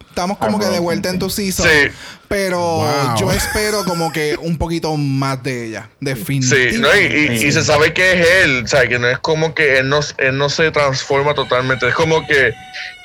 [0.10, 1.68] estamos como que de vuelta en tu season.
[1.68, 1.92] Sí.
[2.28, 3.18] Pero Wow.
[3.20, 5.90] yo espero como que un poquito más de ella.
[5.92, 6.80] Sí, Definitivamente.
[6.80, 6.96] ¿no?
[6.96, 7.48] Y, y- Sí.
[7.48, 10.00] y se sabe que es él, o sea, que no es como que él no,
[10.18, 11.88] él no se transforma totalmente.
[11.88, 12.54] Es como que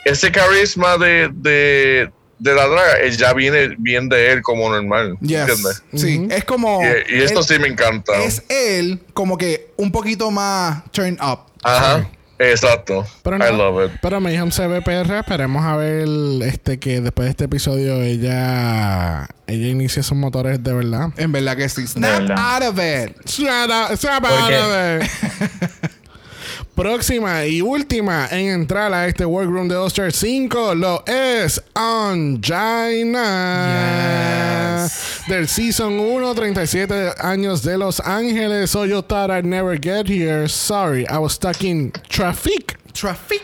[0.05, 5.17] ese carisma de, de, de la draga él ya viene bien de él como normal.
[5.21, 5.41] Yes.
[5.49, 5.83] ¿Entiendes?
[5.95, 6.81] Sí, es como.
[6.83, 8.17] Y, y esto él- sí me encanta.
[8.23, 11.41] Es él como que un poquito más turn up.
[11.63, 12.09] Ajá.
[12.43, 13.07] Exacto.
[13.23, 13.99] Pero I no, love it.
[14.01, 14.79] Pero Mayhem se ve.
[14.79, 16.09] Esperemos a ver
[16.43, 21.11] este que después de este episodio ella ella inicie sus motores de verdad.
[21.19, 21.87] En verdad que sí.
[21.87, 23.15] Snap out of it.
[23.27, 25.91] Shut up, shut Porque- up.
[26.81, 33.19] Próxima y última en entrar a este Workroom de All-Star 5 lo es Angina
[34.87, 35.21] Yes.
[35.29, 38.71] del Season 1, 37 años de Los Ángeles.
[38.71, 40.49] So you thought I'd never get here.
[40.49, 42.79] Sorry, I was stuck in traffic.
[42.95, 43.43] Traffic.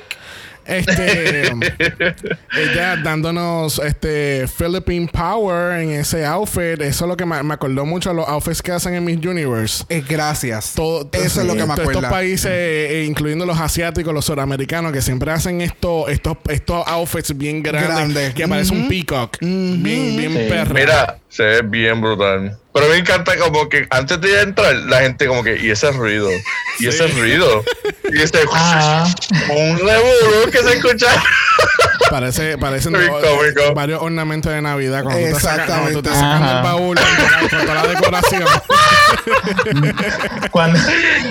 [0.66, 1.48] Este,
[2.56, 6.80] ella dándonos este Philippine Power en ese outfit.
[6.80, 9.24] Eso es lo que me, me acordó mucho a los outfits que hacen en Miss
[9.24, 9.84] Universe.
[9.88, 10.72] Eh, gracias.
[10.74, 12.00] Todo- Eso es lo que me todos acuerda.
[12.00, 17.36] Estos países, eh, incluyendo los asiáticos, los suramericanos, que siempre hacen esto, estos, estos outfits
[17.36, 18.32] bien grandes, Grande.
[18.34, 19.82] que parece un peacock, bien,
[20.16, 20.46] bien Sí.
[20.48, 20.74] perra.
[20.74, 22.56] Mira, se ve bien brutal.
[22.72, 26.28] Pero me encanta como que antes de entrar, la gente como que, y ese ruido,
[26.78, 27.64] y ese ruido,
[28.12, 29.06] y ese Ah.
[29.50, 31.08] un revuelo que se escucha.
[32.10, 32.92] Parece, parecen
[33.74, 37.48] varios ornamentos de Navidad cuando tú te sacas, cuando tú te sacas el baúl con
[37.48, 38.44] toda, la decoración.
[40.50, 40.78] Cuando,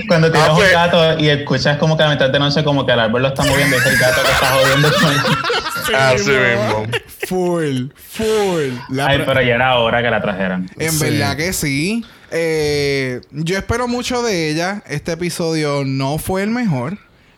[0.07, 0.67] cuando tienes Ah, pues.
[0.67, 3.27] un gato y escuchas como que a mitad de noche como que el árbol lo
[3.29, 6.87] está moviendo y es el gato que está jodiendo con el- Así mismo.
[7.27, 8.73] Full, full.
[8.89, 10.69] La Ay, pero ya era hora que la trajeran.
[10.77, 11.03] En Sí.
[11.03, 12.03] verdad que sí.
[12.31, 14.83] Eh, yo espero mucho de ella.
[14.87, 16.97] Este episodio no fue el mejor.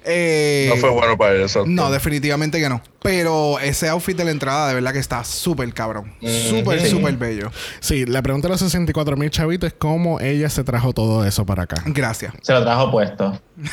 [0.09, 1.65] Eh, No fue bueno para eso.
[1.67, 2.81] No, definitivamente que no.
[3.01, 6.13] Pero ese outfit de la entrada, de verdad que está súper cabrón.
[6.21, 7.51] Súper, súper bello.
[7.81, 11.45] Sí, la pregunta de los 64 mil chavitos es cómo ella se trajo todo eso
[11.45, 11.83] para acá.
[11.87, 12.33] Gracias.
[12.41, 13.37] Se lo trajo puesto.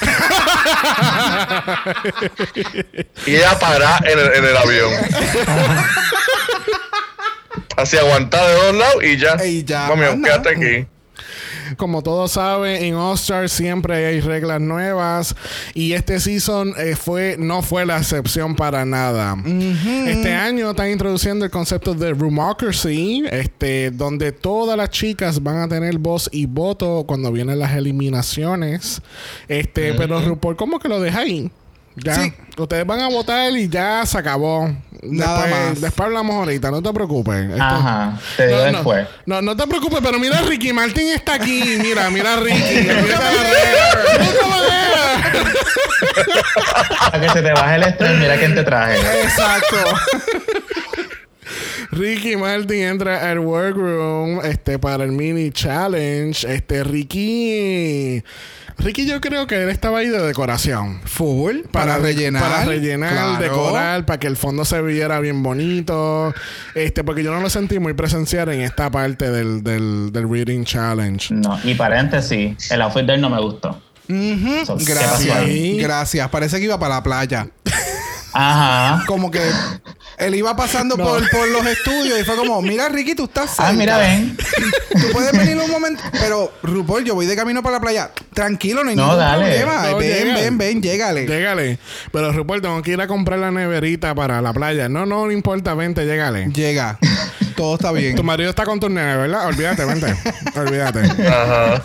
[3.27, 4.91] Y ella para en el, en el avión.
[7.77, 9.45] Así aguantada de dos lados y ya.
[9.45, 10.89] Y ya, Mami, quédate aquí.
[11.77, 15.35] Como todos saben, en All Star siempre hay reglas nuevas
[15.73, 19.37] y este season eh, fue no fue la excepción para nada.
[20.07, 25.69] Este año están introduciendo el concepto de Rumocracy, este, donde todas las chicas van a
[25.69, 29.01] tener voz y voto cuando vienen las eliminaciones.
[29.49, 31.51] Este, pero RuPaul, ¿cómo que lo deja ahí?
[31.97, 32.33] Ya, Sí.
[32.59, 34.69] ustedes van a votar y ya se acabó.
[35.03, 35.81] Nada después, más.
[35.81, 37.51] Después hablamos ahorita, no te preocupes.
[37.51, 39.07] Esto- Ajá, te digo no, después.
[39.27, 41.79] No, no te preocupes, pero mira Ricky Martin está aquí.
[41.81, 42.81] Mira, mira Ricky.
[42.81, 43.21] Mira.
[47.11, 48.99] Para que se te baje el estrés, mira quién te traje.
[49.23, 49.77] Exacto.
[51.91, 56.53] Ricky Martin entra al workroom este, para el mini challenge.
[56.53, 58.23] Este, Ricky.
[58.79, 61.01] Ricky, yo creo que él estaba ahí de decoración.
[61.05, 61.61] Full.
[61.71, 62.43] Para, rellenar.
[62.43, 63.37] Para rellenar, Claro.
[63.43, 66.35] decorar, para que el fondo se viera bien bonito.
[66.75, 70.65] Este, porque yo no lo sentí muy presencial en esta parte del, del, del Reading
[70.65, 71.33] Challenge.
[71.35, 73.81] No, y paréntesis, el outfit de él no me gustó.
[74.67, 75.39] So, ¿qué Gracias.
[75.79, 76.29] Gracias.
[76.29, 77.49] Parece que iba para la playa.
[78.35, 79.05] Ajá.
[79.07, 79.41] Como que
[80.19, 83.69] él iba pasando por, por los estudios y fue como, mira Ricky, tú estás cerca.
[83.69, 84.37] Ah, mira, ven.
[84.91, 86.03] Tú puedes venir un momento.
[86.13, 88.11] Pero, RuPaul, yo voy de camino para la playa.
[88.33, 89.45] Tranquilo, no hay No, ningún dale.
[89.45, 89.91] problema.
[89.91, 90.35] No, ven, llega.
[90.41, 91.27] ven, ven, llégale.
[91.27, 91.79] Llégale.
[92.13, 94.89] Pero Rupert, tengo que ir a comprar la neverita para la playa.
[94.89, 96.49] No, no, no importa, vente, llégale.
[96.53, 96.99] Llega.
[97.57, 98.17] Todo está bien.
[98.17, 99.47] Tu marido está con tu neve, ¿verdad?
[99.47, 100.15] Olvídate, vente.
[100.57, 101.01] Olvídate.
[101.29, 101.83] Ajá.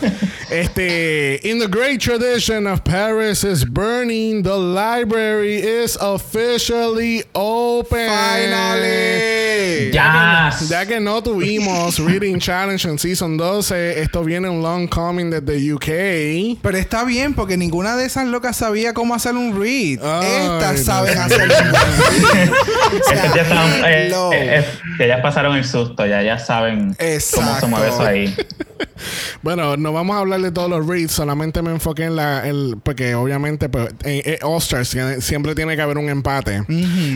[0.52, 8.08] Este, in the great tradition of Paris is burning, the library is officially open.
[8.10, 9.92] Finally.
[9.92, 10.52] Ya.
[10.68, 15.72] Ya que no tuvimos Reading Challenge en Season 12, esto viene un long coming desde
[15.74, 16.58] UK.
[16.62, 20.00] Pero está bien porque ninguna de esas locas sabía cómo hacer un read.
[20.04, 20.84] Ay, Estas no.
[20.86, 22.50] saben hacer un read.
[22.90, 24.66] O sea, Estas ya, están, eh, eh, eh,
[24.98, 27.60] que ya pasaron el susto, ya, ya saben cómo Exacto.
[27.60, 28.36] se mueve eso ahí.
[29.42, 32.48] Bueno, no vamos a hablar de todos los reads, solamente me enfoqué en la.
[32.48, 36.64] el- porque obviamente, pues, en, en All Stars tiene- siempre tiene que haber un empate.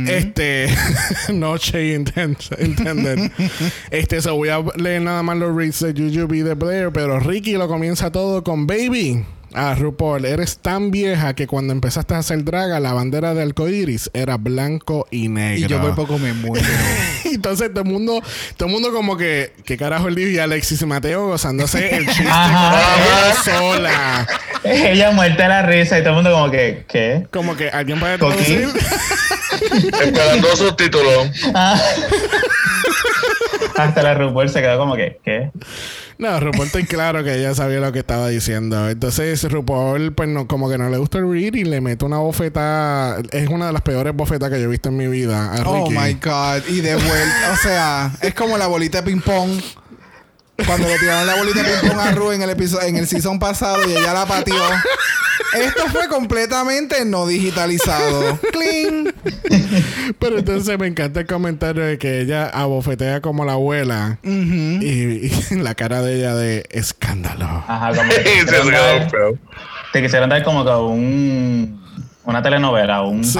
[0.07, 0.67] Este.
[1.33, 3.31] no shade intent- intended.
[3.91, 7.53] este, so voy a leer nada más los reads de Jujubi de Blair, pero Ricky
[7.53, 9.25] lo comienza todo con Baby.
[9.55, 14.09] Ah, RuPaul, eres tan vieja que cuando empezaste a hacer draga, la bandera de arcoiris
[14.13, 15.65] era blanco y negro.
[15.65, 16.65] y yo por poco me muero.
[17.25, 18.21] Entonces todo el mundo,
[18.57, 22.23] todo el mundo como que, ¿qué carajo el y Alexis y Mateo gozándose el chiste
[22.23, 24.27] ella sola?
[24.63, 27.27] Ella muerta de la risa y todo el mundo como que, ¿qué?
[27.31, 28.69] Como que alguien puede traducir.
[29.61, 31.27] Esperando sus títulos.
[33.75, 35.51] Hasta la RuPaul se quedó como que, ¿qué?
[36.17, 38.89] No, RuPaul está claro que ella sabía lo que estaba diciendo.
[38.89, 42.17] Entonces RuPaul, pues no, como que no le gusta el read y le mete una
[42.17, 43.17] bofeta.
[43.31, 45.69] Es una de las peores bofetas que yo he visto en mi vida a Ricky.
[45.69, 46.67] Oh my God.
[46.69, 47.51] Y de vuelta.
[47.53, 49.61] O sea, es como la bolita de ping-pong.
[50.65, 53.39] Cuando le tiraron la bolita de ping-pong a Ru en el episodio, en el season
[53.39, 54.63] pasado y ella la pateó.
[55.53, 58.39] Esto fue completamente no digitalizado.
[58.51, 59.13] ¡Cling!
[60.19, 64.19] Pero entonces me encanta el comentario de que ella abofetea como la abuela.
[64.23, 65.31] y, y
[65.61, 67.45] la cara de ella de escándalo.
[67.67, 69.37] Ajá, como que se quisieron, quedó dar, feo.
[69.91, 71.83] te quisieron dar como que un,
[72.25, 73.23] una telenovela, un...
[73.23, 73.37] Sí,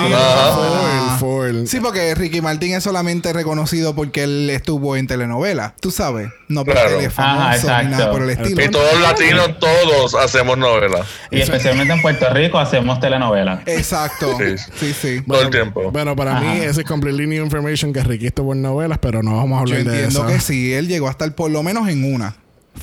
[1.20, 1.66] full.
[1.68, 5.74] Sí, porque Ricky Martin es solamente reconocido porque él estuvo en telenovela.
[5.80, 6.30] Tú sabes.
[6.50, 7.00] No porque Claro.
[7.00, 8.62] él es famoso Ajá, ni nada por el estilo.
[8.64, 11.08] Y todos los latinos, todos hacemos novelas.
[11.32, 13.62] Y especialmente en Puerto Rico hacemos telenovela.
[13.66, 14.38] Exacto.
[14.38, 14.56] Sí.
[14.80, 15.22] Sí, sí.
[15.28, 15.92] Todo el tiempo.
[15.92, 16.66] Bueno, para mí Ajá.
[16.66, 19.76] ese es completely new information que Ricky estuvo en novelas, pero no vamos a Yo
[19.76, 20.28] hablar de entiendo eso.
[20.28, 20.74] que sí.
[20.74, 22.36] Él llegó a estar por lo menos en una.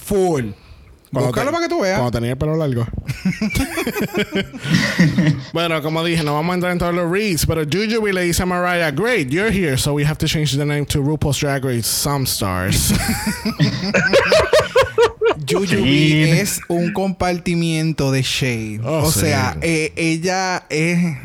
[0.06, 0.50] Full.
[1.12, 1.98] Cuando Búscalo te- para que tú veas.
[1.98, 2.86] Cuando tenía el pelo largo.
[5.52, 8.42] bueno, como dije, no vamos a entrar en todos los reads, pero Jujubi le dice
[8.42, 11.64] a Mariah, Great, you're here, so we have to change the name to RuPaul's Drag
[11.64, 12.92] Race Some Stars.
[15.48, 18.80] Jujubee es un compartimiento de shade.
[18.84, 19.20] Oh, o sí.
[19.20, 21.16] sea, eh, ella es.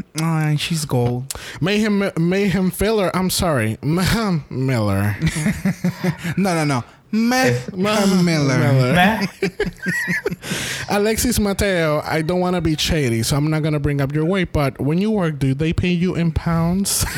[0.58, 1.26] She's gold.
[1.60, 3.78] Mayhem, Mayhem Filler, I'm sorry.
[3.84, 5.16] Mayhem Miller.
[6.38, 6.84] No, no, no.
[7.16, 7.54] Meh
[8.24, 9.20] Miller.
[10.90, 14.14] Alexis Mateo, I don't want to be shady, so I'm not going to bring up
[14.14, 17.06] your weight, but when you work, do they pay you in pounds?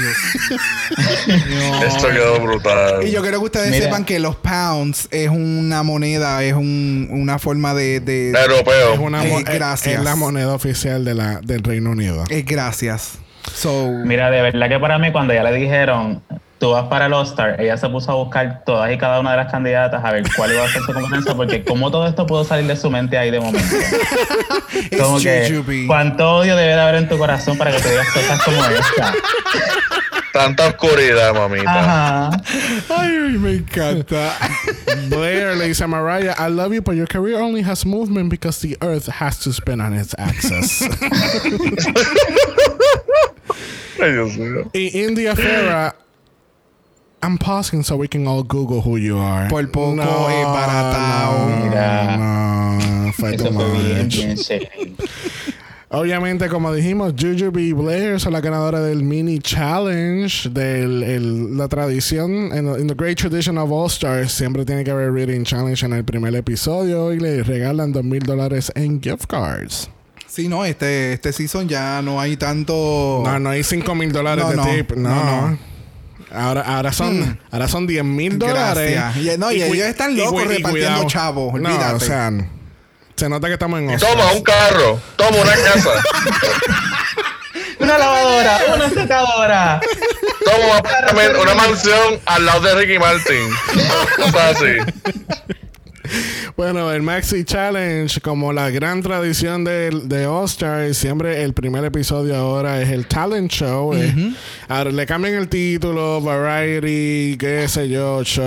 [1.83, 3.03] Esto quedó brutal.
[3.05, 3.85] Y yo quiero que ustedes Mira.
[3.85, 7.99] sepan que los pounds es una moneda, es un, una forma de.
[7.99, 9.01] de es, Europeo.
[9.01, 12.23] una Eh, es- es la moneda oficial de la, del Reino Unido.
[12.29, 13.19] es gracias.
[13.53, 13.89] So.
[14.05, 16.21] Mira, de verdad que para mí, cuando ya le dijeron,
[16.59, 19.37] tú vas para el All-Star, ella se puso a buscar todas y cada una de
[19.37, 22.43] las candidatas a ver cuál iba a ser su competencia, porque como todo esto pudo
[22.43, 23.67] salir de su mente ahí de momento.
[24.99, 28.43] Como que, cuánto odio debe de haber en tu corazón para que te digas cosas
[28.43, 29.13] como esta.
[30.33, 32.29] Tanta oscuridad, mamita.
[32.29, 32.43] Ajá.
[32.89, 34.37] Ay, me encanta.
[35.09, 38.59] Blair le dice a Mariah, I love you, but your career only has movement because
[38.61, 40.83] the earth has to spin on its axis.
[43.99, 44.69] Ay, Dios mío.
[44.73, 45.95] y India Farah,
[47.21, 49.49] I'm pausing so we can all Google who you are.
[49.49, 51.63] Por poco es baratao.
[51.63, 52.17] Mira.
[52.17, 54.37] No, fue Eso fue bien.
[55.89, 62.51] Obviamente, como dijimos, Jujubee y Blair son la ganadora del mini challenge de la tradición.
[62.51, 65.93] En in the great tradition of All Stars, siempre tiene que haber reading challenge en
[65.93, 69.89] el primer episodio y le regalan dos mil dólares en gift cards.
[70.27, 73.23] Sí, no, este, este season ya no hay tanto.
[73.25, 74.91] No, no hay cinco mil dólares No, de no, tip.
[74.97, 75.57] No, no, no.
[76.33, 77.37] Ahora, ahora son, Hmm.
[77.51, 78.91] ahora son 10 mil dólares.
[78.93, 79.35] Gracias.
[79.35, 81.93] Y- no, y cu- ellos están locos cu- repartiendo chavos, No, olvídate.
[81.95, 82.31] o sea,
[83.15, 84.99] se nota que estamos en All Toma un carro.
[85.15, 85.89] Toma una casa.
[87.79, 89.79] Una lavadora, una secadora.
[90.45, 93.49] Toma un apartamento, una mansión al lado de Ricky Martin.
[94.17, 95.53] Cosas así.
[96.55, 101.83] Bueno, el Maxi Challenge, como la gran tradición de, de All Stars, siempre el primer
[101.85, 103.93] episodio ahora es el Talent Show.
[103.95, 104.33] eh.
[104.67, 108.45] Ahora le cambian el título, Variety, qué sé yo, Show,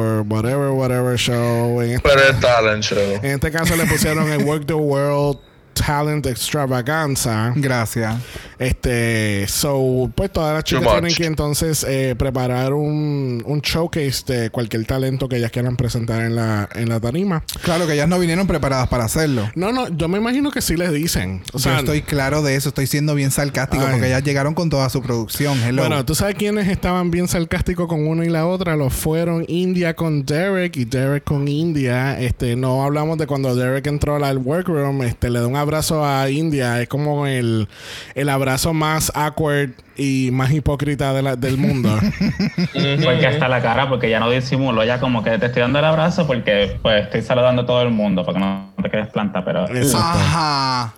[0.00, 1.80] o whatever, whatever show.
[1.82, 2.98] En este, Pero es talent show.
[3.22, 5.38] en este caso le pusieron el Work the World
[5.84, 7.52] Talent Extravaganza.
[7.56, 8.14] Gracias.
[8.58, 14.50] Este, so, pues todas las chicas tienen que entonces eh, preparar un, un showcase de
[14.50, 17.42] cualquier talento que ellas quieran presentar en la, en la tarima.
[17.62, 19.50] Claro que ellas no vinieron preparadas para hacerlo.
[19.56, 21.42] No, no, yo me imagino que sí les dicen.
[21.52, 23.92] O sea, Yo estoy claro de eso, estoy siendo bien sarcástico Ay.
[23.92, 25.58] porque ellas llegaron con toda su producción.
[25.62, 25.82] Hello.
[25.82, 28.76] bueno, tú sabes quiénes estaban bien sarcásticos con una y la otra.
[28.76, 32.20] Los fueron India con Derek y Derek con India.
[32.20, 35.02] Este, no hablamos de cuando Derek entró al workroom.
[35.02, 36.80] Este, le da un abrazo a India.
[36.80, 37.68] Es como el,
[38.14, 41.98] el abrazo más awkward y más hipócrita de la- del mundo.
[43.04, 45.84] Porque hasta la cara, porque ya no disimulo, ya como que te estoy dando el
[45.84, 49.44] abrazo porque pues estoy saludando a todo el mundo para que no te quedes planta,
[49.44, 50.18] pero Exacto.
[50.18, 50.94] Ajá.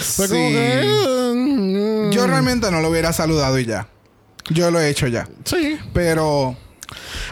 [0.00, 0.22] Sí.
[0.28, 3.86] como que, mm, Yo realmente no lo hubiera saludado y ya.
[4.50, 5.28] Yo lo he hecho ya.
[5.44, 5.78] Sí.
[5.92, 6.56] Pero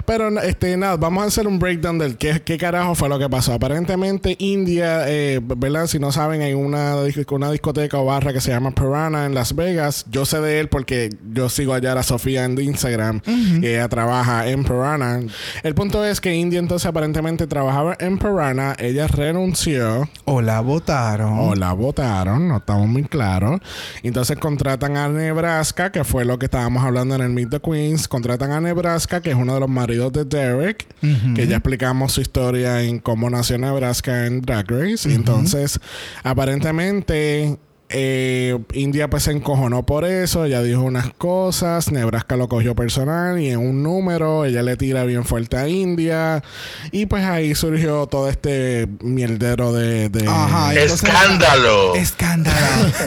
[0.07, 3.29] Pero este, nada, vamos a hacer un breakdown del qué, qué carajo fue lo que
[3.29, 3.53] pasó.
[3.53, 5.87] Aparentemente, India, eh, ¿verdad?
[5.87, 6.97] Si no saben, hay una,
[7.31, 10.05] una discoteca o barra que se llama Piranha en Las Vegas.
[10.11, 13.21] Yo sé de él porque yo sigo allá a Sofía en Instagram.
[13.27, 15.21] y ella trabaja en Piranha.
[15.63, 18.75] El punto es que India entonces aparentemente trabajaba en Piranha.
[18.79, 20.09] Ella renunció.
[20.25, 21.39] o la votaron.
[21.39, 23.61] O la votaron, no estamos muy claros.
[24.03, 28.09] Entonces contratan a Nebraska, que fue lo que estábamos hablando en el Meet the Queens.
[28.09, 30.86] Contratan a Nebraska, que es uno de los maridos de Derek,
[31.34, 35.09] que ya explicamos su historia en cómo nació Nebraska en Drag Race.
[35.09, 35.78] Y entonces,
[36.22, 37.59] aparentemente.
[37.97, 43.38] Eh, India pues se encojonó por eso, ella dijo unas cosas, Nebraska lo cogió personal
[43.40, 46.42] y en un número ella le tira bien fuerte a India
[46.90, 50.09] y pues ahí surgió todo este mierdero de...
[50.09, 50.72] de- Ajá.
[50.74, 51.95] entonces- Escándalo.
[51.95, 52.57] Escándalo.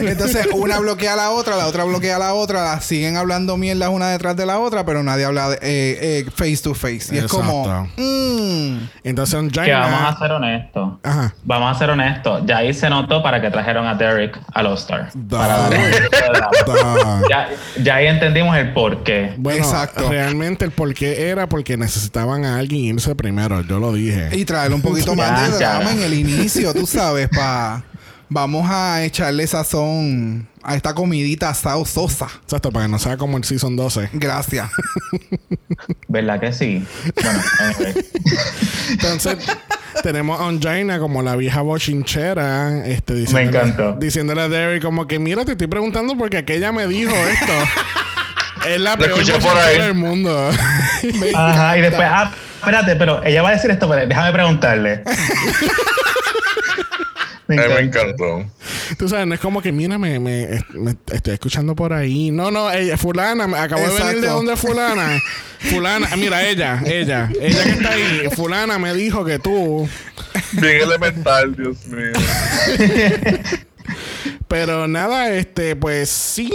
[0.00, 3.90] Entonces, una bloquea a la otra, la otra bloquea a la otra, siguen hablando mierdas
[3.90, 7.14] una detrás de la otra, pero nadie habla de, eh, eh, face to face.
[7.14, 7.86] Y es como.
[7.96, 10.90] Mm, Entonces, en que vamos a ser honestos.
[11.02, 11.34] Ajá.
[11.44, 12.42] Vamos a ser honestos.
[12.46, 14.66] Ya ahí se notó para que trajeron a Derek al
[15.14, 15.38] Da.
[15.38, 15.70] Para.
[15.70, 17.22] Da.
[17.28, 17.48] ya,
[17.82, 19.34] ya ahí entendimos el por qué.
[19.36, 20.08] Bueno, Exacto.
[20.08, 24.30] realmente el porqué era porque necesitaban a alguien irse primero, yo lo dije.
[24.32, 27.82] y traerle un poquito más de drama en el inicio, tú sabes, pa.
[28.30, 32.28] Vamos a echarle sazón a esta comidita sausosa.
[32.42, 34.10] Exacto, para que no sea como el Season 12.
[34.12, 34.70] Gracias.
[36.08, 36.84] ¿Verdad que sí?
[37.22, 37.94] Bueno, anyway.
[38.90, 39.38] Entonces,
[40.02, 43.92] tenemos a Onjaina como la vieja bochinchera, este, diciéndole, encantó.
[43.94, 47.52] diciéndole a Derry como que, mira, te estoy preguntando porque aquella me dijo esto.
[48.68, 49.78] es la Lo peor escuché por ahí.
[49.78, 50.50] del mundo.
[51.34, 55.02] Ajá, y después, ah, espérate, pero ella va a decir esto, pero déjame preguntarle.
[57.48, 58.44] Me, me encantó.
[58.98, 60.60] Tú sabes, no es como que, mira, me, me,
[61.12, 62.30] estoy escuchando por ahí.
[62.30, 65.18] No, no, ella, fulana, acabo de venir de donde fulana.
[65.58, 69.88] fulana, mira, ella, ella, ella que está ahí, fulana me dijo que tú...
[70.52, 72.12] Bien elemental, Dios mío.
[74.48, 76.50] Pero nada, este, pues sí,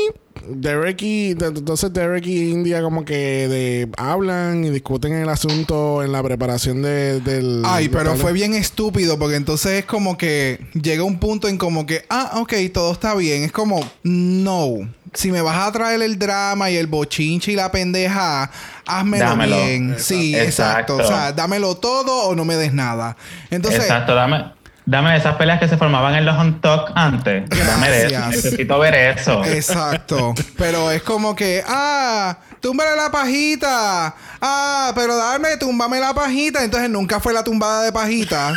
[0.48, 6.12] Derek y entonces Derek y India como que de, hablan y discuten el asunto en
[6.12, 11.04] la preparación de, del ay pero fue bien estúpido porque entonces es como que llega
[11.04, 15.42] un punto en como que ah ok todo está bien es como no si me
[15.42, 18.50] vas a traer el drama y el bochinche y la pendeja,
[18.86, 19.96] házmelo bien.
[20.00, 20.98] Sí, exacto.
[20.98, 23.16] O sea, dámelo todo o no me des nada.
[23.50, 23.82] Entonces.
[23.82, 24.46] Exacto, dame.
[24.86, 27.50] Dame esas peleas que se formaban en los on talk antes.
[27.50, 28.30] Dame de eso.
[28.30, 29.44] Necesito ver eso.
[29.46, 30.34] Exacto.
[30.58, 34.14] Pero es como que, ah, túmbale la pajita.
[34.42, 36.66] Ah, pero dame, túmbame la pajita.
[36.66, 38.54] Entonces nunca fue la tumbada de pajita.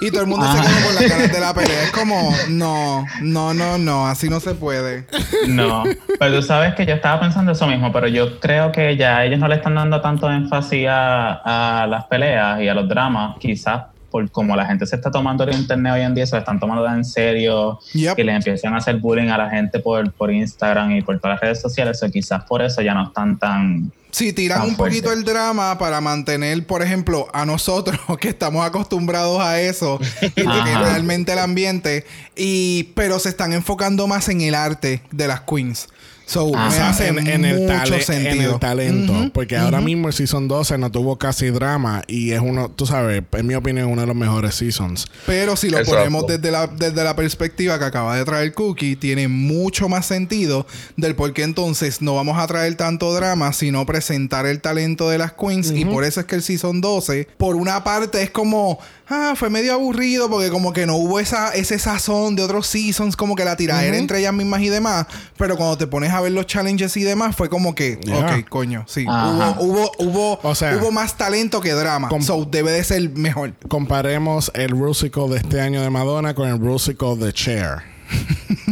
[0.00, 1.84] Y todo el mundo se quedó con las ganas de la pelea.
[1.84, 5.06] Es como, no, no, no, no, así no se puede.
[5.46, 5.84] No.
[6.18, 9.38] Pero tú sabes que yo estaba pensando eso mismo, pero yo creo que ya ellos
[9.38, 13.82] no le están dando tanto énfasis a, a las peleas y a los dramas, quizás
[14.10, 16.58] por como la gente se está tomando el internet hoy en día, se lo están
[16.58, 20.92] tomando en serio, que les empiezan a hacer bullying a la gente por, por Instagram
[20.92, 23.92] y por todas las redes sociales, o quizás por eso ya no están tan...
[24.10, 29.40] Sí, tiran un poquito el drama para mantener, por ejemplo, a nosotros que estamos acostumbrados
[29.40, 30.00] a eso
[30.34, 35.42] y realmente el ambiente, y pero se están enfocando más en el arte de las
[35.42, 35.88] queens.
[36.28, 39.30] So, me hace en, en, el en, el talento.
[39.32, 43.22] porque ahora mismo el Season 12 no tuvo casi drama y es uno, tú sabes,
[43.32, 45.06] en mi opinión, uno de los mejores seasons.
[45.24, 49.26] Pero si lo ponemos desde la, desde la perspectiva que acaba de traer Cookie, tiene
[49.26, 50.66] mucho más sentido
[50.96, 55.16] del por qué entonces no vamos a traer tanto drama, sino presentar el talento de
[55.16, 55.70] las queens.
[55.70, 58.78] Y por eso es que el Season 12, por una parte, es como
[59.08, 63.16] ah, fue medio aburrido porque como que no hubo esa, ese sazón de otros seasons,
[63.16, 65.06] como que la tiradera entre ellas mismas y demás.
[65.36, 68.84] Pero cuando te pones a ver los challenges y demás, fue como que, ok, coño,
[68.86, 69.04] sí.
[69.06, 72.08] Hubo, hubo, hubo, hubo más talento que drama.
[72.20, 73.54] So debe de ser mejor.
[73.68, 77.82] Comparemos el Rusical de este año de Madonna con el Rusical de Cher.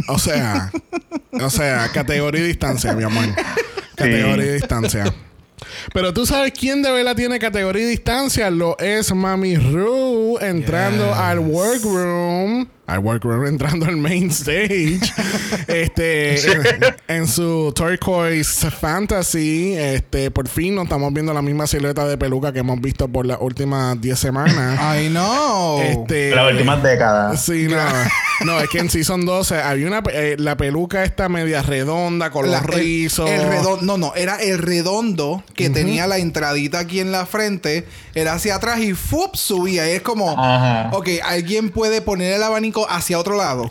[0.09, 0.71] o sea,
[1.33, 3.27] o sea, categoría y distancia, mi amor.
[3.97, 5.15] Categoría y distancia.
[5.93, 8.51] Pero tú sabes quién de verdad tiene categoría y distancia.
[8.51, 15.01] Lo es Mami Ru entrando al workroom al workroom entrando al main stage
[15.67, 16.37] este
[17.09, 22.53] en, su turquoise fantasy este por fin nos estamos viendo la misma silueta de peluca
[22.53, 24.79] que hemos visto por las últimas 10 semanas.
[24.81, 27.77] Ay no este las últimas décadas sí no.
[28.45, 32.51] No es que en season 12 había una eh, la peluca esta media redonda con
[32.51, 37.13] los rizos el, redondo no no era el redondo que tenía la entradita aquí en
[37.13, 39.35] la frente era hacia atrás y ¡fup!
[39.37, 39.91] subía.
[39.91, 40.33] Y es como
[40.93, 43.71] ok alguien puede poner el abanico hacia otro lado.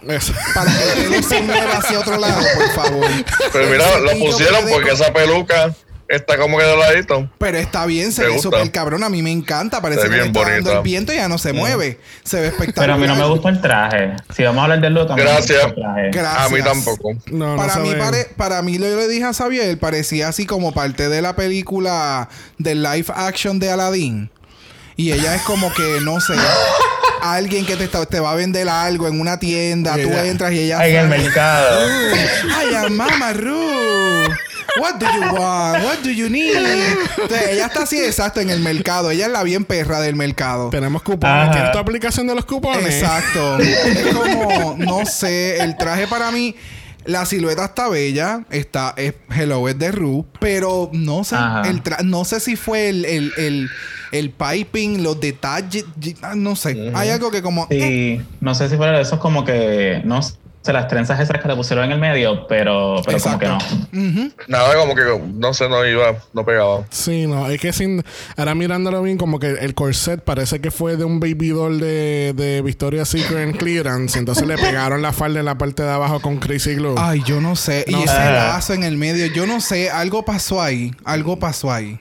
[0.53, 3.08] Para que el se mueva hacia otro lado, por favor.
[3.53, 5.74] Pero mira, lo pusieron porque esa peluca
[6.08, 7.30] está como que de ladito.
[7.38, 9.03] Pero está bien, se ve súper cabrón.
[9.03, 9.82] A mí me encanta.
[9.82, 11.56] Parece que bien está dando el viento y ya no se mm.
[11.56, 11.99] mueve.
[12.24, 12.86] Se ve espectacular.
[12.86, 14.16] Pero a mí no me gusta el traje.
[14.36, 15.74] Si vamos a hablar del look, Gracias.
[15.76, 16.26] Gracias.
[16.26, 17.14] A mí tampoco.
[17.58, 17.91] para, mí
[18.38, 22.76] para mí, lo le dije a Xavier, parecía así como parte de la película de
[22.76, 24.30] live action de Aladdin.
[24.97, 26.36] Y ella es como que, no sé,
[27.22, 30.86] alguien que te, te va a vender algo en una tienda, tú entras y ella...
[30.86, 31.88] En el mercado.
[32.55, 34.26] Ay, mamá, Ru.
[34.78, 35.84] What do you want?
[35.84, 36.55] What do you need?
[37.18, 39.09] Entonces, ella está así exacto en el mercado.
[39.09, 40.70] Ella es la bien perra del mercado.
[40.70, 41.51] Tenemos cupones.
[41.51, 42.93] ¿Tienes tu aplicación de los cupones?
[42.93, 43.57] Exacto.
[43.59, 46.55] es como, no sé, el traje para mí.
[47.06, 51.36] La silueta está bella, está es Hello es de Ru, pero no sé,
[51.66, 53.70] el no sé si fue el, el, el,
[54.12, 55.86] el, piping, los detalles,
[56.36, 56.91] no sé.
[56.95, 58.26] Hay algo que como Sí, eh.
[58.41, 60.20] no sé si fuera eso es como que no
[60.74, 63.57] las trenzas esas que le pusieron en el medio, pero, pero como que no.
[64.47, 65.03] Nada, como que
[65.34, 66.86] no sé, no iba, no pegaba.
[66.89, 68.03] Sí, no, es que sin.
[68.38, 72.34] Ahora mirándolo bien, como que el corset parece que fue de un baby doll de,
[72.36, 74.18] de Victoria's Secret en clearance.
[74.18, 76.95] Entonces le pegaron la falda en la parte de abajo con Crazy Glue.
[76.97, 77.86] Ay, yo no sé.
[77.88, 80.91] y ese lazo en el medio, yo no sé, algo pasó ahí.
[81.03, 81.99] Algo pasó ahí.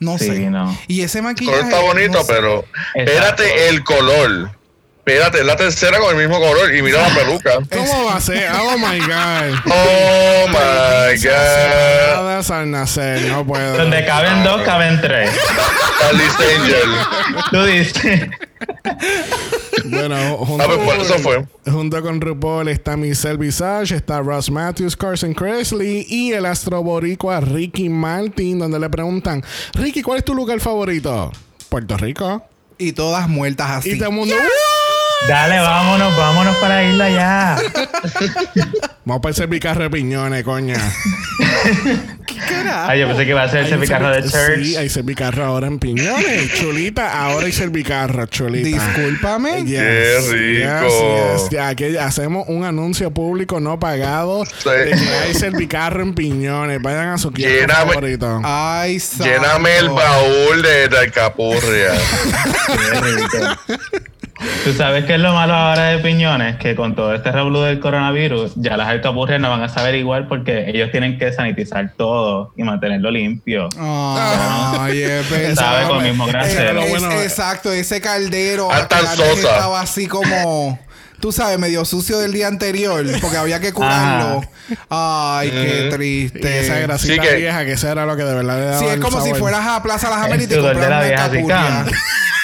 [0.00, 0.48] No sé.
[0.48, 0.76] No.
[0.88, 1.60] Y ese maquillaje.
[1.60, 2.64] El color está bonito, pero.
[2.94, 4.59] Espérate el color.
[5.10, 7.58] Espérate, es la tercera con el mismo color y mira la peluca.
[7.68, 8.48] ¿Cómo va a ser?
[8.52, 9.58] Oh my god.
[9.66, 12.50] Oh my god.
[12.52, 13.76] al nacer, no puedo.
[13.76, 15.30] Donde caben dos, caben tres.
[16.08, 16.90] Alice Angel.
[17.50, 18.30] Tú dices.
[19.86, 21.44] Bueno, junto, ah, pues, eso fue.
[21.68, 27.88] junto con RuPaul está Michelle Visage, está Ross Matthews, Carson Cresley y el astroboricua Ricky
[27.88, 29.42] Martin, donde le preguntan,
[29.74, 31.32] Ricky, ¿cuál es tu lugar favorito?
[31.68, 32.44] Puerto Rico.
[32.78, 33.90] Y todas muertas así.
[33.90, 34.34] Y todo el mundo.
[35.28, 37.56] Dale, vámonos, vámonos para la isla ya.
[39.04, 40.76] Vamos para el servicarro de piñones, coña.
[42.86, 44.62] Ay, yo pensé que iba a ser ese picarro de church.
[44.62, 46.52] Sí, hay servicarro ahora en piñones.
[46.54, 48.68] Chulita, ahora hay servicarro, chulita.
[48.68, 49.64] Discúlpame.
[49.64, 51.32] Yes, Qué rico.
[51.34, 51.50] yes, yes.
[51.50, 54.68] Ya que hacemos un anuncio público no pagado Sí.
[54.70, 56.80] de que hay servicarro en piñones.
[56.80, 58.40] Vayan a su Lléname- favorito.
[58.44, 59.24] Ay, santo.
[59.24, 61.92] Lléname el baúl de, de alcapurria.
[62.66, 63.38] Qué rico.
[64.64, 66.56] ¿Tú sabes qué es lo malo ahora de Piñones?
[66.56, 70.28] Que con todo este revolú del coronavirus, ya las alcapurrias no van a saber igual
[70.28, 73.68] porque ellos tienen que sanitizar todo y mantenerlo limpio.
[73.78, 75.54] Ay, es verdad.
[75.54, 76.68] Sabe con el mismo grasero.
[76.68, 78.68] Es- Lo es- bueno- exacto, ese caldero.
[78.72, 79.32] Ah, que.
[79.40, 80.78] Estaba así como.
[81.20, 84.40] Tú sabes, medio sucio del día anterior, porque había que curarlo.
[84.88, 86.60] Ay, qué Y triste.
[86.60, 88.86] esa grasita Sí que- vieja, que eso era lo que de verdad le daba Sí,
[88.86, 91.84] es como si fueras a Plaza Las Américas y te la una.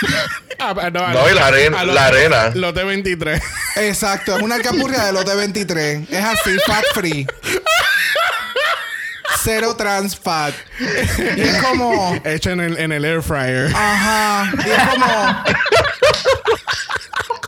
[0.59, 2.51] Ah, no, No, y la arena- a la arena.
[2.55, 3.43] Lote 23.
[3.77, 6.11] Exacto, es una alcapurria de lote 23.
[6.11, 7.27] Es así, fat free.
[9.45, 10.55] Cero trans fat.
[11.37, 12.19] Y es como.
[12.25, 13.71] Hecho en el, en el air fryer.
[13.75, 14.51] Ajá.
[14.65, 15.45] Y es como.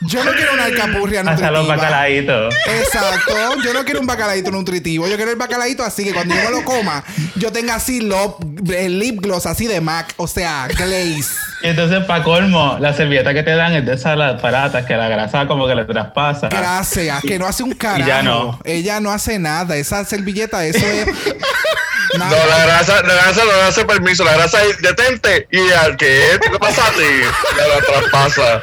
[0.03, 1.77] Yo no quiero una alcapurria Hasta los nutritiva.
[1.77, 2.55] bacalaitos.
[2.67, 3.35] Exacto.
[3.65, 5.09] Yo no quiero un bacalaíto nutritivo.
[5.09, 7.03] Yo quiero el bacalaíto así que cuando yo me lo coma,
[7.35, 8.39] yo tenga así lo-
[8.73, 10.15] el lip gloss así de MAC.
[10.17, 11.35] O sea, glaze.
[11.63, 15.09] Y entonces, para colmo, la servilleta que te dan es de esas baratas que la
[15.09, 16.49] grasa como que le traspasa.
[16.49, 17.21] Gracias.
[17.23, 18.09] Que no hace un carajo.
[18.09, 18.61] ya no.
[18.65, 19.77] Ella no hace nada.
[19.77, 21.07] Esa servilleta, eso es.
[22.17, 24.25] No, la grasa, la grasa no le hace permiso.
[24.25, 25.47] La grasa es detente.
[25.51, 27.03] ¿Y al que ¿Qué pasa a ti?
[27.59, 28.63] Ya la traspasa.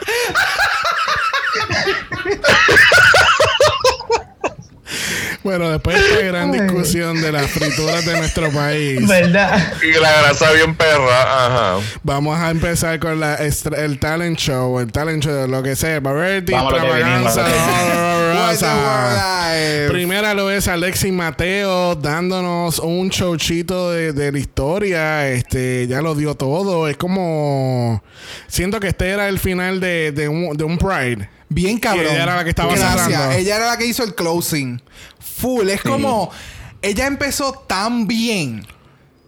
[5.45, 9.73] Bueno, después de esta gran discusión de las frituras de nuestro país, ¿Verdad?
[9.83, 11.21] Y la grasa bien perra.
[11.21, 11.85] Ajá.
[12.01, 16.51] vamos a empezar con la el talent show, el talent show, lo que sea, variety,
[16.51, 17.45] extravaganza.
[19.87, 25.29] Primera lo es Alexis Mateo dándonos un showchito de, de la historia.
[25.29, 26.87] Este, ya lo dio todo.
[26.87, 28.03] Es como.
[28.47, 31.29] Siento que este era el final de, de un, de un Pride.
[31.55, 32.05] Bien cabrón.
[32.05, 33.05] Y ella era la que estaba Gracias.
[33.07, 33.35] cerrando.
[33.37, 34.81] Ella era la que hizo el closing.
[35.19, 35.69] Full.
[35.69, 36.29] Es como.
[36.81, 38.67] Ella empezó tan bien.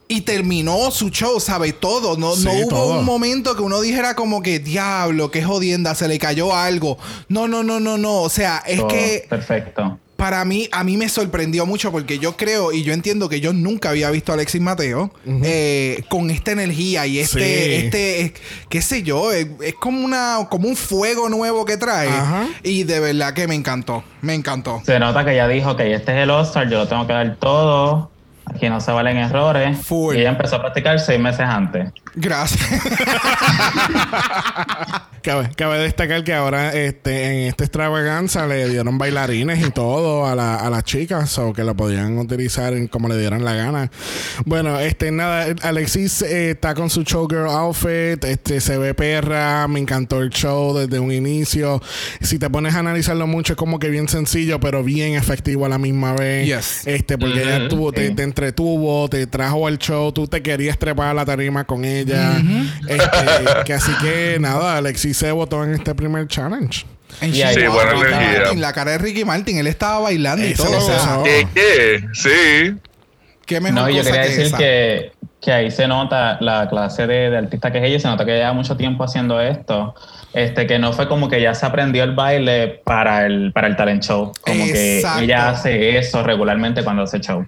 [0.09, 1.73] Y terminó su show, ¿sabe?
[1.73, 2.17] Todo.
[2.17, 2.99] No, Sí, no hubo todo.
[2.99, 6.97] un momento que uno dijera como que, diablo, qué jodienda, se le cayó algo.
[7.29, 8.21] No, no, no, no, no.
[8.21, 9.99] O sea, es Todo que Perfecto.
[10.17, 13.53] Para mí, a mí me sorprendió mucho porque yo creo y yo entiendo que yo
[13.53, 17.73] nunca había visto a Alexis Mateo eh, con esta energía y este, Sí.
[17.85, 18.33] este,
[18.67, 22.47] qué sé yo, es, es como una, como un fuego nuevo que trae Ajá.
[22.63, 24.81] y de verdad que me encantó, me encantó.
[24.85, 27.35] Se nota que ella dijo que este es el All-Star, yo lo tengo que dar
[27.39, 28.11] todo.
[28.45, 29.77] Aquí no se valen errores.
[29.85, 30.15] Full.
[30.15, 31.91] Y ella empezó a practicar seis meses antes.
[32.19, 32.59] Gracias.
[35.21, 40.35] Cabe, cabe destacar que ahora este, en esta extravaganza le dieron bailarines y todo a,
[40.35, 43.91] la- a las chicas, o que la podían utilizar en como le dieran la gana.
[44.45, 49.81] Bueno, este nada, Alexis eh, está con su showgirl outfit, este se ve perra, me
[49.81, 51.81] encantó el show desde un inicio.
[52.21, 55.69] Si te pones a analizarlo mucho, es como que bien sencillo, pero bien efectivo a
[55.69, 56.45] la misma vez.
[56.47, 56.87] Yes.
[56.87, 61.07] Este, porque ella tuvo, te, te entretuvo, te trajo al show, tú te querías trepar
[61.09, 62.06] a la tarima con ella.
[62.87, 66.85] Este, que así que nada, Alexis se votó en este primer challenge.
[67.21, 68.39] En Sí, buena Ricky energía.
[68.41, 70.73] Martin, la cara de Ricky Martin, él estaba bailando y Eso todo.
[70.73, 71.23] lo O sea, gozó.
[71.23, 71.47] ¿Qué?
[71.53, 72.03] ¿Qué?
[72.13, 72.75] Sí.
[73.45, 74.57] qué mejor No, yo quería que decir esa.
[74.57, 78.25] que, que ahí se nota la clase de, de artista que es ella, se nota
[78.25, 79.95] que lleva mucho tiempo haciendo esto.
[80.37, 83.75] Este, que no fue como que ya se aprendió el baile para el, para el
[83.75, 84.31] talent show.
[84.41, 85.17] Como Exacto.
[85.19, 87.43] que ella hace eso regularmente cuando hace show.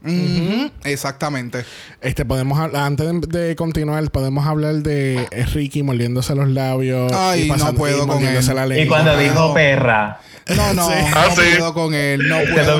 [0.84, 1.66] Exactamente.
[2.02, 7.12] Este, podemos hablar, antes de, de continuar, podemos hablar de Ricky mordiéndose los labios.
[7.14, 8.58] Ay, y no puedo y con mordiéndose él.
[8.58, 8.98] la Y lengua.
[8.98, 9.20] cuando no.
[9.20, 10.20] dijo perra,
[10.56, 10.94] No, no, Sí.
[11.00, 11.42] no Ah, sí.
[11.58, 12.80] puedo con él, no puedo.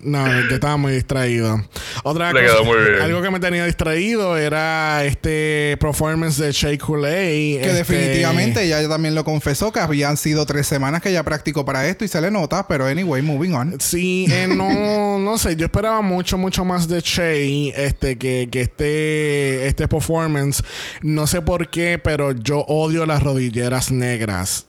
[0.00, 1.64] No, yo estaba muy distraído.
[2.02, 3.00] Otra Le cosa, quedó muy bien.
[3.00, 7.58] algo que me tenía distraído era este performance de Shea Coulee.
[7.58, 11.64] Que este, definitivamente ella también lo confesó que habían sido tres semanas que ella practicó
[11.64, 13.80] para esto y se le nota, pero anyway, moving on.
[13.80, 18.60] Sí, eh, no, no sé, yo esperaba mucho, mucho más de Shea, este, que, que
[18.60, 20.62] este, este performance.
[21.00, 24.66] No sé por qué, pero yo odio las rodilleras negras.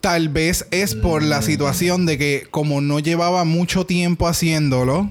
[0.00, 5.10] Tal vez es por la situación de que como no llevaba mucho tiempo haciéndolo,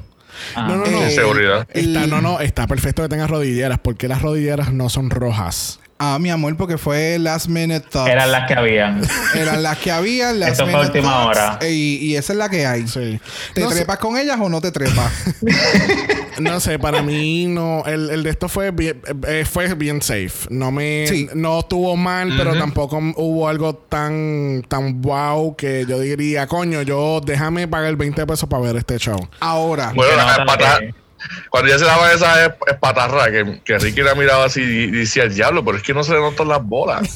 [0.53, 0.67] Ah.
[0.67, 1.01] No, no, no.
[1.01, 1.67] Eh, Seguridad.
[1.73, 5.79] Está, no, no, está perfecto que tengas rodilleras, porque las rodilleras no son rojas.
[6.13, 8.11] Ah, mi amor, porque fue Last Minute Thoughts.
[8.11, 9.01] Eran las que habían.
[9.35, 11.59] Eran las que había, Last Esto fue última Thoughts, hora.
[11.67, 12.87] Y, y esa es la que hay.
[12.87, 13.19] Sí.
[13.53, 15.11] ¿Te No sé- trepas con ellas o no te trepas?
[16.37, 17.83] No sé, para mí no.
[17.85, 20.33] El, el de esto fue bien, eh, fue bien safe.
[20.49, 21.07] No me.
[21.07, 21.29] Sí.
[21.33, 27.21] No estuvo mal, pero tampoco hubo algo tan, tan wow que yo diría, coño, yo
[27.25, 29.17] déjame pagar el 20 pesos para ver este show.
[29.39, 30.11] Ahora, Bueno,
[30.57, 30.93] Que
[31.49, 35.23] cuando ya se daban esas es- espatarras, que, que Ricky la miraba así y decía,
[35.23, 37.01] el diablo, pero es que no se le notan las bolas.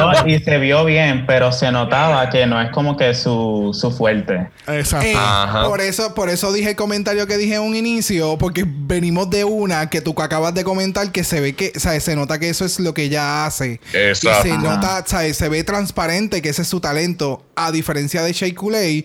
[0.00, 3.90] No, y se vio bien, pero se notaba que no es como que su, su
[3.90, 4.48] fuerte.
[4.66, 5.06] Exacto.
[5.08, 9.28] Eh, por eso, por eso dije el comentario que dije en un inicio, porque venimos
[9.28, 12.04] de una que tú acabas de comentar que se ve que, ¿sabes?
[12.04, 13.80] Se nota que eso es lo que ella hace.
[13.92, 14.46] Exacto.
[14.48, 14.62] Y se Ajá.
[14.62, 15.36] nota, ¿sabes?
[15.36, 19.04] Se ve transparente que ese es su talento, a diferencia de Shea Coulee,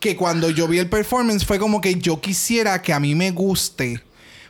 [0.00, 3.30] que cuando yo vi el performance fue como que yo quisiera que a mí me
[3.30, 4.00] guste.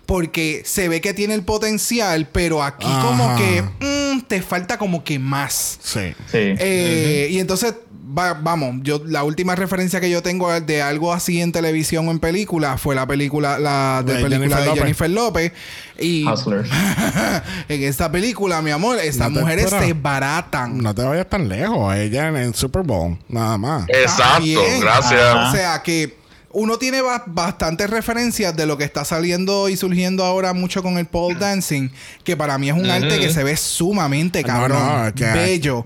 [0.07, 5.03] Porque se ve que tiene el potencial, pero aquí como que mm, te falta como
[5.03, 5.79] que más.
[5.83, 6.15] Sí.
[6.31, 6.39] Sí.
[6.39, 7.75] Eh, Y entonces,
[8.17, 12.11] va- vamos, yo la última referencia que yo tengo de algo así en televisión o
[12.11, 14.83] en película fue la película, la de De película Jennifer de López.
[14.83, 15.53] Jennifer López.
[15.99, 16.69] Y Hustlers.
[17.69, 20.79] en esta película, mi amor, estas No mujeres se baratan.
[20.79, 21.95] No te vayas tan lejos.
[21.95, 23.85] Ella en el Super Bowl, nada más.
[23.89, 24.45] Exacto,
[24.81, 25.21] gracias.
[25.21, 25.49] Ajá.
[25.51, 26.17] O sea que
[26.53, 30.97] uno tiene ba- bastantes referencias de lo que está saliendo y surgiendo ahora mucho con
[30.97, 31.91] el pole dancing,
[32.25, 35.85] que para mí es un arte que se ve sumamente cabrón, no, bello,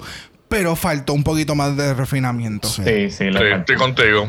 [0.51, 2.68] pero faltó un poquito más de refinamiento.
[2.68, 2.82] Sí.
[2.84, 4.28] Sí, sí, estoy contigo.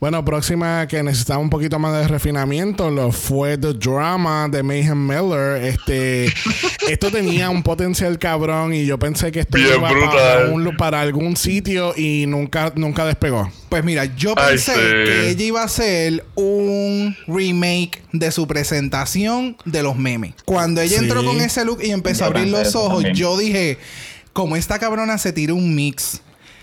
[0.00, 5.06] Bueno, próxima que necesitaba un poquito más de refinamiento lo fue The Drama de Mayhem
[5.06, 5.62] Miller.
[5.62, 6.24] Este,
[6.88, 11.02] esto tenía un potencial cabrón y yo pensé que esto Bien iba para, un- para
[11.02, 13.52] algún sitio y nunca, nunca despegó.
[13.68, 14.80] Pues mira, yo Ay, pensé sí.
[14.80, 20.32] que ella iba a hacer un remake de su presentación de los memes.
[20.46, 21.04] Cuando ella Sí.
[21.04, 23.14] entró con ese look y empezó a abrir los ojos, también.
[23.14, 23.76] yo dije,
[24.40, 26.22] como esta cabrona se tira un mix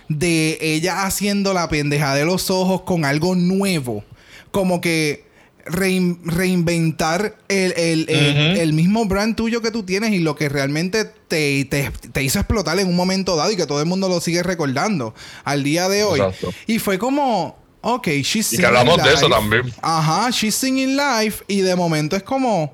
[0.09, 4.03] de ella haciendo la pendeja de los ojos con algo nuevo,
[4.49, 5.27] como que
[5.67, 8.61] rein- reinventar el, el- el- Ujú.
[8.61, 12.39] el mismo brand tuyo que tú tienes y lo que realmente te, te- te hizo
[12.39, 15.13] explotar en un momento dado y que todo el mundo lo sigue recordando
[15.43, 16.19] al día de hoy.
[16.19, 16.51] Exacto.
[16.65, 19.35] Y fue como, ok, she's Y singing que hablamos de eso live.
[19.39, 19.73] también.
[19.83, 22.73] Ajá, she's singing live y de momento es como,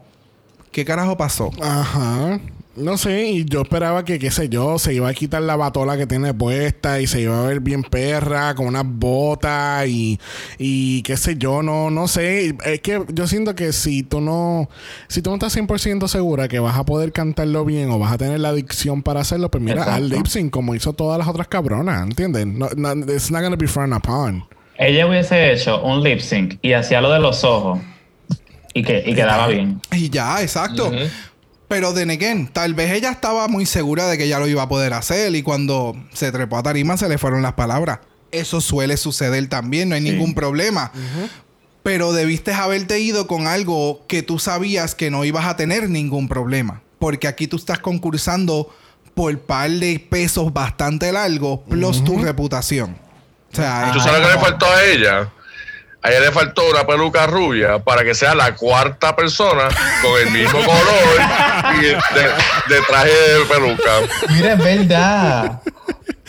[0.72, 1.52] ¿qué carajo pasó?
[1.62, 2.40] Ajá.
[2.76, 5.96] No sé, y yo esperaba que, qué sé yo, se iba a quitar la batola
[5.96, 10.20] que tiene puesta y se iba a ver bien perra, con unas botas y,
[10.58, 12.56] y qué sé yo, no, no sé.
[12.66, 14.70] Es que yo siento que si tú no,
[15.08, 18.18] si tú no estás 100% segura que vas a poder cantarlo bien o vas a
[18.18, 19.96] tener la adicción para hacerlo, pues mira, Exacto.
[19.96, 22.48] al lip sync como hizo todas las otras cabronas, ¿entiendes?
[22.48, 24.46] No, no, it's not gonna be frowned upon.
[24.80, 27.80] Ella hubiese hecho un lip sync y hacía lo de los ojos
[28.74, 29.80] y, que, y quedaba bien.
[29.92, 30.92] Y ya, exacto.
[31.74, 34.70] Pero de again, tal vez ella estaba muy segura de que ya lo iba a
[34.70, 37.98] poder hacer y cuando se trepó a tarima se le fueron las palabras.
[38.32, 40.92] Eso suele suceder también, no hay ningún problema.
[41.82, 46.28] Pero debiste haberte ido con algo que tú sabías que no ibas a tener ningún
[46.28, 46.84] problema.
[47.00, 48.70] Porque aquí tú estás concursando
[49.16, 52.96] por par de pesos bastante largos, plus tu reputación.
[53.52, 55.32] O sea, ¿Tú es sabes que le faltó a ella?
[56.04, 59.70] A ella le faltó una peluca rubia para que sea la cuarta persona
[60.02, 63.92] con el mismo color y de, de traje de peluca.
[64.30, 65.62] Mira, es verdad.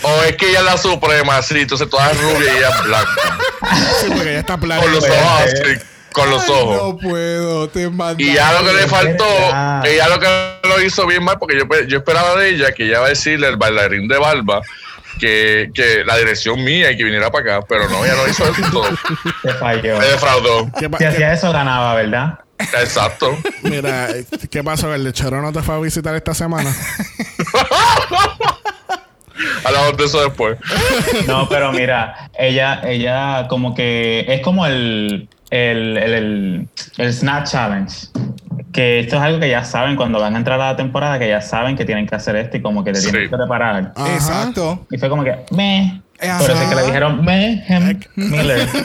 [0.03, 2.85] O es que ella es la suprema, sí, entonces toda es rubia y ella es
[2.85, 3.39] blanca.
[4.01, 4.83] Sí, porque ella está plana.
[4.83, 5.81] Con los ojos así,
[6.12, 6.77] con los Ay, ojos.
[6.77, 8.22] No puedo, te mandaste.
[8.22, 9.27] Y ya lo que le faltó,
[9.85, 12.99] ella lo que lo hizo bien mal, porque yo, yo esperaba de ella que ella
[12.99, 14.61] iba a decirle al bailarín de barba
[15.19, 18.45] que, que la dirección mía y que viniera para acá, pero no, ella no hizo
[18.45, 18.83] eso.
[19.43, 19.99] Se falló.
[19.99, 20.71] Me defraudó.
[20.79, 22.39] ¿Qué pa- Si hacía eso, ganaba, ¿verdad?
[22.59, 23.37] Exacto.
[23.62, 24.09] Mira,
[24.51, 24.95] ¿qué pasó?
[24.95, 26.73] ¿El lechero no te fue a visitar esta semana?
[29.65, 30.59] Hablamos de eso después.
[31.27, 37.45] No, pero mira, ella, ella como que es como el, el, el, el, el Snap
[37.47, 37.95] Challenge.
[38.75, 41.29] Que esto es algo que ya saben cuando van a entrar a la temporada, que
[41.29, 43.11] ya saben que tienen que hacer esto y como que te Sí.
[43.11, 43.93] tienen que preparar.
[43.95, 44.12] Ajá.
[44.14, 44.85] Exacto.
[44.91, 46.03] Y fue como que, me.
[46.18, 48.68] Por eso es que le dijeron, me, hem, Miller.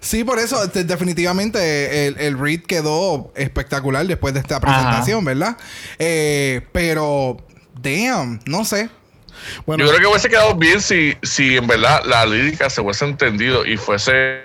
[0.00, 5.56] Sí, por eso definitivamente el, el read quedó espectacular después de esta presentación, ¿verdad?
[5.98, 7.36] Eh, pero,
[7.82, 8.88] damn, no sé.
[9.66, 13.04] Bueno, Yo creo que hubiese quedado bien si, si en verdad la lírica se hubiese
[13.04, 14.40] entendido y fuese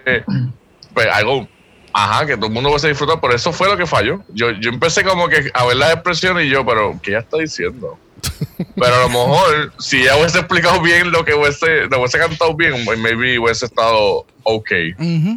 [0.93, 1.47] pues, algo,
[1.94, 3.22] ajá, que todo el mundo hubiese disfrutado.
[3.22, 4.22] Por eso fue lo que falló.
[4.34, 7.38] Yo, yo empecé como que a ver las expresiones y yo, pero ¿qué ella está
[7.38, 7.98] diciendo?
[8.76, 12.56] Pero a lo mejor, si ella hubiese explicado bien lo que hubiese, lo hubiese cantado
[12.56, 14.70] bien, maybe hubiese estado ok.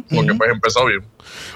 [0.09, 1.01] porque pues empezó bien.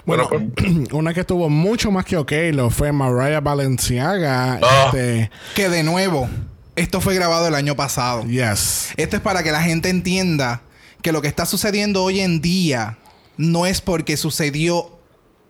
[0.06, 0.43] Bueno, pues.
[0.91, 4.60] una que estuvo mucho más que ok lo fue Mariah Balenciaga.
[4.62, 4.86] Ah.
[4.88, 6.30] Este, Que de nuevo,
[6.76, 8.24] esto fue grabado el año pasado.
[8.26, 8.93] yes.
[8.97, 10.62] Esto es para que la gente entienda
[11.02, 12.97] que lo que está sucediendo hoy en día
[13.42, 14.98] no es porque sucedió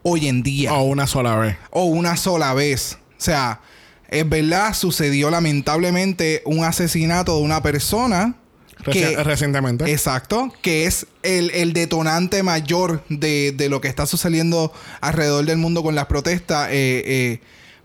[0.03, 1.57] hoy en día O una sola vez.
[1.69, 2.97] o una sola vez.
[3.11, 3.61] O sea,
[4.09, 8.35] es verdad, sucedió lamentablemente un asesinato de una persona
[8.79, 9.91] Reci- que, recientemente.
[9.91, 15.57] exacto, que es el, el detonante mayor de, de lo que está sucediendo alrededor del
[15.59, 16.69] mundo con las protestas.
[16.71, 17.41] eh, eh,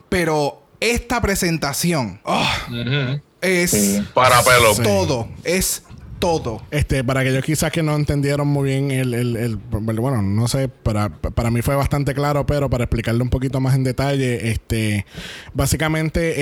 [0.09, 2.55] pero esta presentación ah,
[3.41, 4.03] es Sí.
[4.15, 4.75] Para pelo.
[4.75, 4.83] Sí.
[4.83, 5.83] todo, es
[6.19, 6.63] todo.
[6.71, 10.69] Este, para aquellos quizás que no entendieron muy bien el, el- el- bueno, no sé,
[10.69, 15.05] para, para mí fue bastante claro, pero para explicarle un poquito más en detalle, este,
[15.55, 16.35] básicamente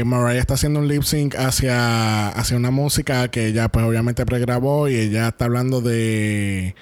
[0.00, 4.24] eh, Mariah está haciendo un lip sync hacia, hacia una música que ella pues obviamente
[4.26, 6.74] pregrabó y ella está hablando de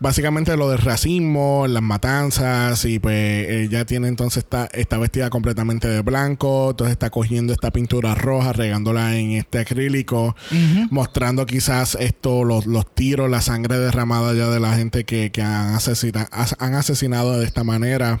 [0.00, 5.88] básicamente lo del racismo, las matanzas y pues ella tiene entonces está, está vestida completamente
[5.88, 10.36] de blanco, entonces está cogiendo esta pintura roja, regándola en este acrílico,
[10.90, 15.42] mostrando quizás esto, los, los tiros, la sangre derramada ya de la gente que, que
[15.42, 18.20] han, asesina- as- han asesinado de esta manera.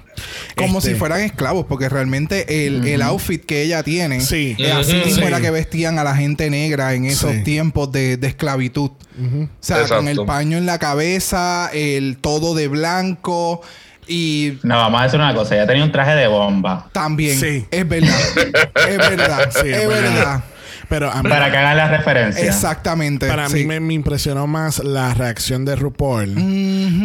[0.56, 4.54] Como Este, si fueran esclavos, porque realmente el, el outfit que ella tiene Sí.
[4.58, 5.04] es así Ujú.
[5.06, 5.26] mismo Sí.
[5.28, 7.42] era que vestían a la gente negra en esos Sí.
[7.42, 8.90] tiempos de, de esclavitud.
[9.18, 13.62] O sea, con el paño en la cabeza, el todo de blanco
[14.08, 15.54] y No, vamos a decir una cosa.
[15.56, 16.88] Ella tenía un traje de bomba.
[16.92, 17.40] también.
[17.40, 17.64] Sí.
[17.70, 18.20] Es verdad.
[18.88, 19.50] es verdad.
[19.50, 20.12] Sí, es es verdad.
[20.14, 20.44] verdad.
[20.88, 22.44] Pero a mí, Para que hagan la referencia.
[22.44, 23.26] Exactamente.
[23.26, 23.54] para sí.
[23.56, 26.34] mí me, me impresionó más la reacción de RuPaul.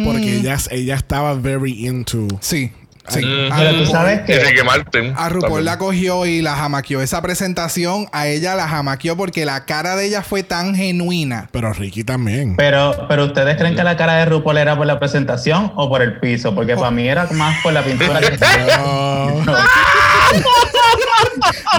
[0.04, 2.28] Porque ella, ella estaba very into.
[2.40, 2.72] Sí.
[3.08, 3.18] Sí.
[3.24, 3.50] Mm.
[3.52, 5.12] A Pero tú RuPaul- sabes Y que Ricky Martin.
[5.16, 5.64] A RuPaul también.
[5.64, 7.02] la cogió y la jamaqueó.
[7.02, 11.48] Esa presentación a ella la jamaqueó porque la cara de ella fue tan genuina.
[11.50, 12.54] Pero Ricky también.
[12.54, 16.00] Pero, pero ustedes creen que la cara de RuPaul era por la presentación o por
[16.02, 16.54] el piso?
[16.54, 18.38] Porque para mí era más por la pintura que
[18.84, 19.42] Oh.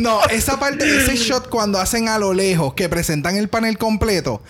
[0.01, 0.23] No.
[0.29, 4.41] Esa parte, ese shot cuando hacen a lo lejos, que presentan el panel completo,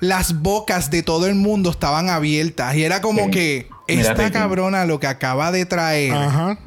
[0.00, 3.30] las bocas de todo el mundo estaban abiertas y era como Sí.
[3.30, 6.58] que esta cabrona lo que acaba de traer Ajá.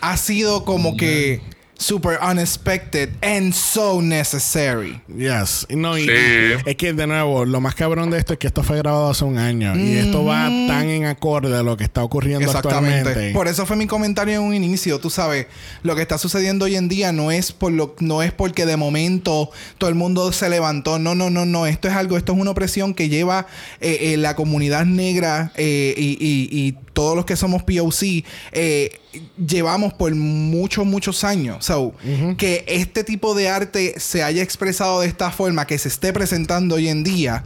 [0.00, 1.42] ha sido como que
[1.80, 5.00] super unexpected and so necessary.
[5.08, 5.66] Yes.
[5.70, 6.10] No, y, Sí.
[6.12, 9.10] y es que de nuevo, lo más cabrón de esto es que esto fue grabado
[9.10, 9.74] hace un año.
[9.76, 12.98] Y esto va tan en acorde a lo que está ocurriendo Exactamente.
[12.98, 13.32] actualmente.
[13.34, 14.98] Por eso fue mi comentario en un inicio.
[15.00, 15.46] Tú sabes,
[15.82, 18.76] lo que está sucediendo hoy en día no es por lo, no es porque de
[18.76, 20.98] momento todo el mundo se levantó.
[20.98, 21.66] No, no, no, no.
[21.66, 23.46] Esto es algo, esto es una opresión que lleva
[23.80, 29.00] eh, eh, la comunidad negra eh, y, y- y todos los que somos POC eh,
[29.38, 31.64] llevamos por muchos, muchos años.
[31.64, 31.94] So,
[32.36, 36.74] que este tipo de arte se haya expresado de esta forma, que se esté presentando
[36.74, 37.42] hoy en día,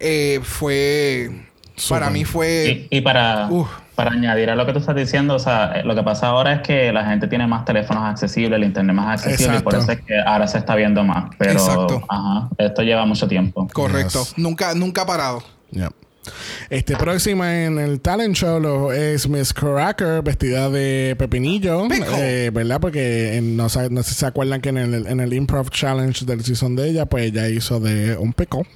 [0.00, 1.30] eh, fue.
[1.88, 2.88] Para mí fue.
[2.90, 3.48] Y, y para,
[3.96, 6.60] añadir a lo que tú estás diciendo, o sea, eh, lo que pasa ahora es
[6.60, 10.00] que la gente tiene más teléfonos accesibles, el internet más accesible, y por eso es
[10.02, 11.30] que ahora se está viendo más.
[11.38, 12.02] Pero Exacto.
[12.06, 13.66] ajá, esto lleva mucho tiempo.
[13.72, 14.24] Correcto.
[14.24, 14.34] Yes.
[14.36, 15.42] Nunca, nunca ha parado.
[15.70, 16.09] Yep.
[16.70, 21.86] Este próxima en el talent show lo- es Miss Cracker vestida de pepinillo,
[22.18, 22.80] eh, ¿verdad?
[22.80, 25.70] Porque en- no, sa- no sé si se acuerdan que en el, en el improv
[25.70, 28.66] challenge del season de ella, pues ella hizo de un pico.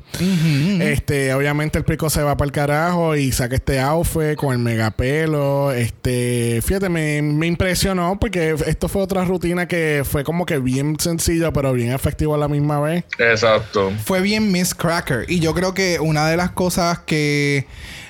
[0.80, 4.58] Este, obviamente el pico se va para el carajo y saca este outfit con el
[4.58, 5.72] megapelo.
[5.72, 10.96] Este, fíjate, me, me impresionó porque esto fue otra rutina que fue como que bien
[10.98, 13.04] sencillo, pero bien efectivo a la misma vez.
[13.18, 13.92] Exacto.
[14.04, 15.24] Fue bien Miss Cracker.
[15.28, 17.43] Y yo creo que una de las cosas que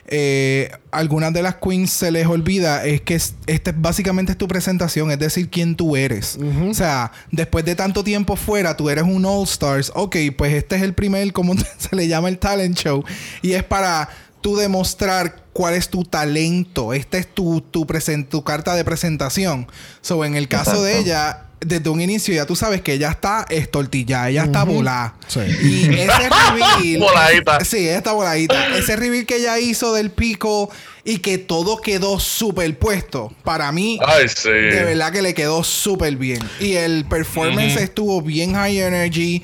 [0.06, 4.46] eh, algunas de las queens se les olvida es que es- este básicamente es tu
[4.48, 6.38] presentación, es decir, quién tú eres.
[6.68, 9.90] O sea, después de tanto tiempo fuera, tú eres un All Stars.
[9.94, 13.02] Ok, pues este es el primer, como se le llama el talent show.
[13.42, 14.08] Y es para
[14.44, 16.92] tú demostrar cuál es tu talento.
[16.92, 17.86] Esta es tu, tu,
[18.28, 19.66] tu carta de presentación.
[20.02, 23.46] So, en el caso de ella, desde un inicio ya tú sabes que ella está
[23.48, 25.14] estortillada, ella está volada.
[25.28, 25.40] Sí.
[25.40, 26.98] Y ese reveal.
[27.00, 27.64] Voladita.
[27.64, 28.76] Sí, ella está voladita.
[28.76, 30.70] Ese reveal que ella hizo del pico
[31.04, 33.32] y que todo quedó superpuesto.
[33.44, 34.50] Para mí, Ay, sí.
[34.50, 36.46] de verdad que le quedó súper bien.
[36.60, 39.42] Y el performance estuvo bien high energy,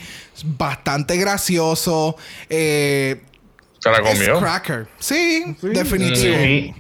[0.59, 2.19] bastante gracioso.
[2.51, 3.23] Eh,
[3.81, 4.39] Se la es comió.
[4.39, 4.87] cracker.
[4.99, 6.37] Sí, definitivo.
[6.39, 6.75] Sí.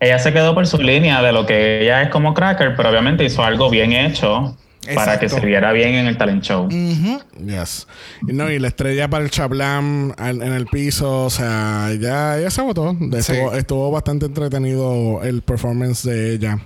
[0.00, 3.24] Ella se quedó por su línea de lo que ella es como cracker, pero obviamente
[3.24, 4.56] hizo algo bien hecho
[4.94, 6.68] para que se viera bien en el talent show.
[6.68, 7.86] Yes.
[8.26, 12.38] Y no, y la estrella para el chablam al- en el piso, o sea, ya,
[12.40, 12.96] ya se votó.
[13.12, 13.58] Estuvo, Sí.
[13.58, 16.58] estuvo bastante entretenido el performance de ella.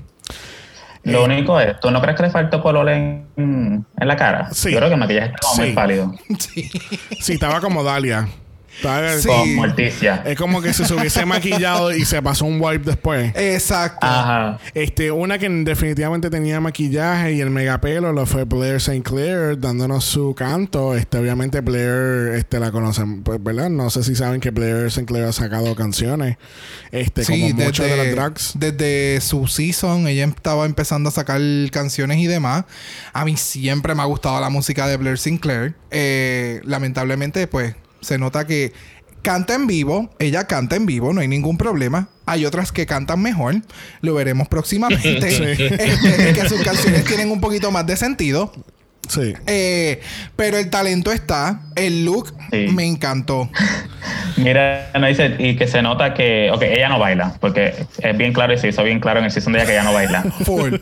[1.04, 4.50] Lo único es, ¿tú no crees que le faltó color en, en la cara?
[4.52, 4.70] Sí.
[4.70, 5.60] Yo creo que el maquillaje estaba Sí.
[5.62, 6.14] muy pálido.
[6.38, 6.70] Sí.
[7.18, 8.28] Sí, estaba como Dalia.
[8.80, 9.28] Sí.
[9.28, 10.22] Con Morticia.
[10.24, 13.32] Es como que si se hubiese maquillado y se pasó un wipe después.
[13.36, 14.06] Exacto.
[14.06, 14.58] Ajá.
[14.74, 19.02] Este, una que definitivamente tenía maquillaje y el megapelo lo fue Blair St.
[19.02, 20.96] Clair dándonos su canto.
[20.96, 23.70] Este, obviamente Blair, este, la conocen, pues, ¿verdad?
[23.70, 25.06] No sé si saben que Blair St.
[25.06, 26.36] Clair ha sacado canciones,
[26.90, 28.52] este, como muchos de los drags.
[28.54, 32.64] desde su season, ella estaba empezando a sacar canciones y demás.
[33.12, 35.74] A mí siempre me ha gustado la música de Blair Sinclair.
[35.90, 38.72] Eh, lamentablemente, pues, se nota que
[39.22, 40.10] canta en vivo.
[40.18, 42.08] Ella canta en vivo, no hay ningún problema.
[42.26, 43.54] Hay otras que cantan mejor.
[44.00, 45.30] Lo veremos próximamente.
[45.30, 45.42] Sí.
[45.64, 48.52] Este, que sus canciones tienen un poquito más de sentido.
[49.08, 49.34] Sí.
[49.46, 50.00] Eh,
[50.36, 51.62] pero el talento está.
[51.74, 52.68] El look Sí.
[52.72, 53.50] me encantó.
[54.36, 58.32] Mira, no dice, y que se nota que, ok, ella no baila, porque es bien
[58.32, 60.22] claro y se hizo bien claro en el season de ella que ella no baila.
[60.44, 60.74] Full.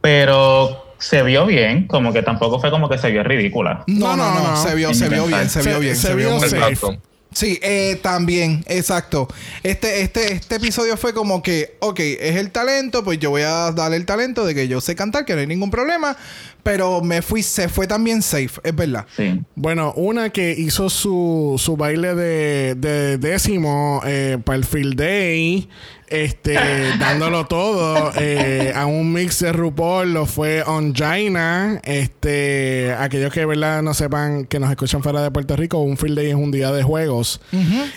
[0.00, 3.84] Pero se vio bien, como que tampoco fue como que se vio ridícula.
[3.86, 7.00] No, no, no, Se vio, se vio bien, se vio bien, se, vio bien.
[7.32, 9.28] Sí, eh, también, exacto.
[9.62, 13.70] Este, este, este episodio fue como que, ok, es el talento, pues yo voy a
[13.70, 16.16] darle el talento de que yo sé cantar, que no hay ningún problema,
[16.62, 19.06] pero me fui, se fue también safe, es verdad.
[19.14, 19.40] Sí.
[19.54, 25.68] Bueno, una que hizo su, su baile de, de décimo eh, para el Field Day,
[26.10, 26.54] este,
[26.98, 31.80] dándolo todo eh, a un mix de RuPaul, lo fue Ongina.
[31.84, 36.16] Este, aquellos que verdad no sepan que nos escuchan fuera de Puerto Rico, un Field
[36.16, 37.40] Day es un día de juegos.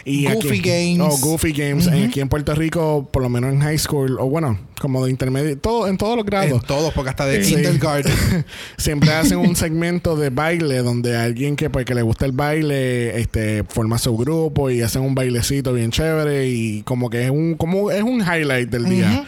[0.05, 0.99] y Goofy Games.
[1.01, 1.87] Oh, Goofy Games.
[1.87, 5.11] Eh, Aquí en Puerto Rico, por lo menos en high school, o bueno, como de
[5.11, 6.51] intermedio, todo, en todos los grados.
[6.51, 7.55] En todos, porque hasta de Sí.
[7.55, 8.11] kindergarten.
[8.77, 13.19] Siempre hacen un segmento de baile donde alguien que pues que le gusta el baile
[13.19, 17.55] este forma su grupo y hacen un bailecito bien chévere y como que es un
[17.55, 19.25] como es un highlight del día.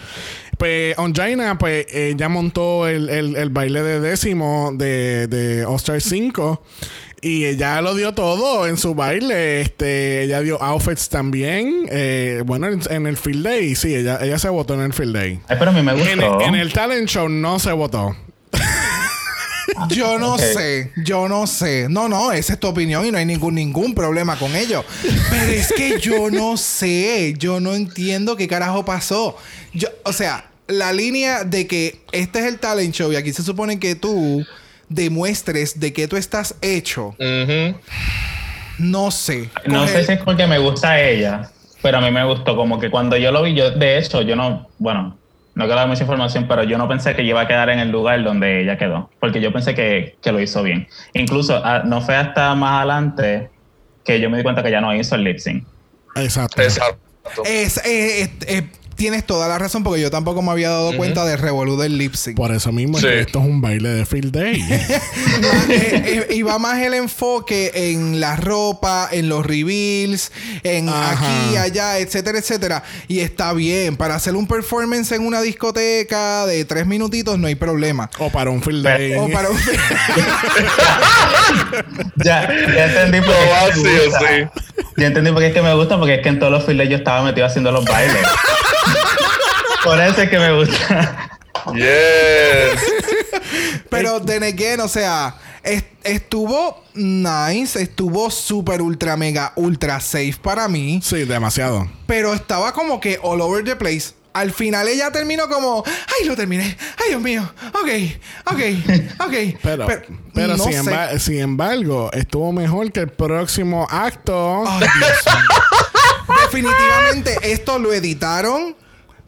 [0.58, 5.76] Pues Ongina pues eh, ya montó el, el- el baile de décimo de, de All
[5.76, 6.64] Star 5
[7.22, 9.62] y ella lo dio todo en su baile.
[9.62, 11.88] Este, ella dio outfits también.
[11.90, 15.16] Eh, bueno, en, en el field day, sí, ella, ella se votó en el field
[15.16, 15.40] day.
[15.48, 16.42] Ay, pero a mí me En, gustó.
[16.42, 18.16] en el talent show no se votó.
[19.90, 21.88] Yo no sé, yo no sé.
[21.90, 24.84] No, no, esa es tu opinión y no hay ningún, ningún problema con ello.
[25.30, 29.38] Pero es que yo no sé, yo no entiendo qué carajo pasó.
[29.74, 33.44] Yo, o sea, la línea de que este es el talent show y aquí se
[33.44, 34.46] supone que tú
[34.90, 37.16] demuestres de que tú estás hecho,
[38.80, 39.50] no sé.
[39.66, 41.50] No Coger- sé si es porque me gusta ella,
[41.82, 42.56] pero a mí me gustó.
[42.56, 45.18] Como que cuando yo lo vi, yo, de hecho, yo no, bueno,
[45.56, 47.92] no quiero dar mucha información, pero yo no pensé que iba a quedar en el
[47.92, 50.88] lugar donde ella quedó, porque yo pensé que, que lo hizo bien.
[51.14, 53.50] Incluso ah, no fue hasta más adelante
[54.04, 55.66] que yo me di cuenta que ya no hizo el lip sync.
[56.16, 56.62] Exacto.
[56.62, 57.00] Exacto.
[57.46, 61.26] Es, eh, eh, eh, tienes toda la razón porque yo tampoco me había dado cuenta
[61.26, 62.36] del revolú del lip sync.
[62.36, 63.06] Por eso mismo Sí.
[63.08, 64.62] es que esto es un baile de field day.
[64.64, 70.32] Más, eh, eh, y va más el enfoque en la ropa, en los reveals,
[70.64, 71.12] en Ajá.
[71.12, 72.84] aquí, allá, etcétera, etcétera.
[73.08, 73.96] Y está bien.
[73.98, 78.10] Para hacer un performance en una discoteca de tres minutitos no hay problema.
[78.20, 79.14] o para un field day.
[79.16, 79.58] O para un...
[82.24, 84.20] Ya, ya entendí por qué va es que me gusta.
[84.20, 84.62] sí.
[84.98, 86.90] Ya entendí por qué es que me gusta, porque es que en todos los files
[86.90, 88.18] yo estaba metido haciendo los bailes.
[89.84, 91.30] Por eso es que me gusta.
[91.74, 92.82] Yes.
[93.90, 100.68] Pero then again, o sea, es- estuvo nice, estuvo súper ultra mega ultra safe para
[100.68, 101.00] mí.
[101.04, 101.88] Sí, demasiado.
[102.08, 104.14] pero estaba como que all over the place.
[104.34, 107.44] Al final ella terminó como, ay, lo terminé, ay, Dios mío,
[107.76, 107.90] ok,
[108.52, 108.60] ok,
[109.28, 109.34] ok.
[109.62, 109.88] Pero,
[110.34, 110.92] pero, no sin, sé.
[110.92, 114.64] emba- sin embargo, estuvo mejor que el próximo acto.
[114.68, 116.36] Ay, Dios mío.
[116.46, 118.76] Definitivamente esto lo editaron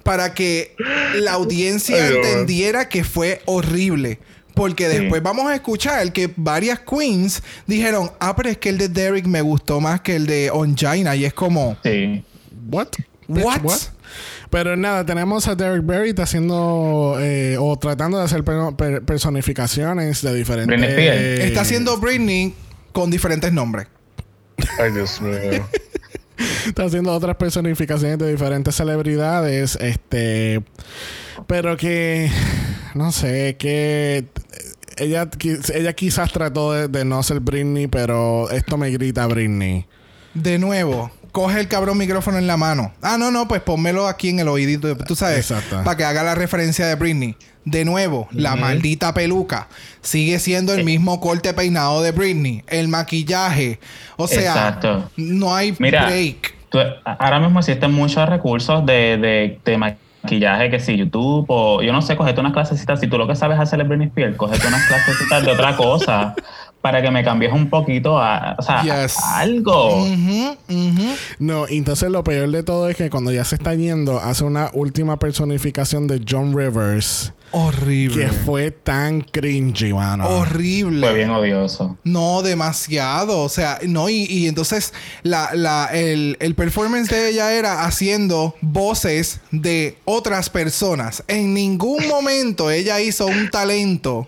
[0.05, 0.75] para que
[1.15, 4.19] la audiencia Ay, entendiera que fue horrible.
[4.53, 8.87] Porque después vamos a escuchar que varias queens dijeron, ah, pero es que el de
[8.87, 11.15] Derek me gustó más que el de Ongina.
[11.15, 12.23] Y es como, Sí.
[12.71, 12.87] What?
[13.27, 13.71] What?
[14.51, 20.21] Pero nada, tenemos a Derek Barry haciendo eh, o tratando de hacer per- per- personificaciones
[20.21, 20.79] de diferentes.
[20.81, 21.39] Spears.
[21.41, 22.53] está haciendo Britney
[22.93, 23.87] con diferentes nombres.
[24.79, 25.67] Ay, Dios mío.
[26.65, 29.77] Está haciendo otras personificaciones de diferentes celebridades.
[29.79, 30.63] Este.
[31.47, 32.29] Pero que.
[32.93, 34.25] No sé, que.
[34.97, 35.29] Ella,
[35.73, 39.85] ella quizás trató de, de no ser Britney, pero esto me grita Britney.
[40.33, 42.93] De nuevo, coge el cabrón micrófono en la mano.
[43.01, 44.95] Ah, no, no, pues pónmelo aquí en el oídito.
[44.95, 45.81] Tú sabes, Exacto.
[45.83, 47.35] para que haga la referencia de Britney.
[47.65, 49.67] De nuevo, la maldita peluca.
[50.01, 52.63] Sigue siendo el mismo corte peinado de Britney.
[52.67, 53.79] El maquillaje.
[54.15, 55.11] O sea, Exacto.
[55.17, 56.55] no hay Mira, break.
[56.69, 61.91] tú- ahora mismo existen muchos recursos de, de, de maquillaje, que si YouTube o yo
[61.91, 62.99] no sé, cogete unas clasecitas.
[63.01, 66.33] Si tú lo que sabes hacer es Britney Spears, cogete unas clasecitas de otra cosa
[66.85, 69.17] para que me cambies un poquito a, o sea, Yes.
[69.17, 70.05] a algo.
[71.39, 74.69] No, entonces lo peor de todo es que cuando ya se está yendo, hace una
[74.73, 78.25] última personificación de John Rivers Horrible.
[78.27, 80.27] que fue tan cringy, mano.
[80.27, 81.07] Horrible.
[81.07, 81.97] Fue bien odioso.
[82.03, 83.39] No, demasiado.
[83.39, 88.53] O sea, no, y, y entonces la, la, el, el performance de ella era haciendo
[88.61, 91.23] voces de otras personas.
[91.27, 94.27] En ningún momento ella hizo un talento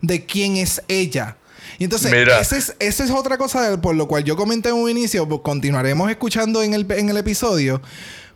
[0.00, 1.36] de quién es ella.
[1.78, 4.88] Y entonces, esa es, esa es otra cosa por lo cual yo comenté en un
[4.90, 7.80] inicio, pues, continuaremos escuchando en el, en el episodio.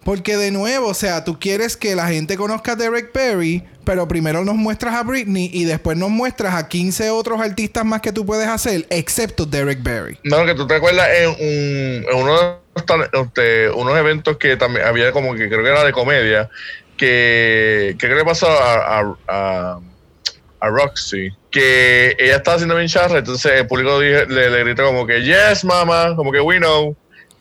[0.05, 4.09] Porque de nuevo, o sea, tú quieres que la gente conozca a Derek Perry, pero
[4.09, 8.11] primero nos muestras a Britney y después nos muestras a 15 otros artistas más que
[8.11, 10.19] tú puedes hacer, excepto Derek Perry.
[10.25, 11.37] No, que tú te acuerdas en, un-
[12.11, 15.93] en uno de este, unos eventos que también había como que creo que era de
[15.93, 16.51] comedia,
[16.97, 19.81] que ¿qué le pasó a, a, a,
[20.63, 21.31] a Roxy?
[21.51, 25.23] Que ella estaba haciendo bien charra, entonces el público dije- le, le grita como que
[25.23, 26.97] yes, mama, como que we know.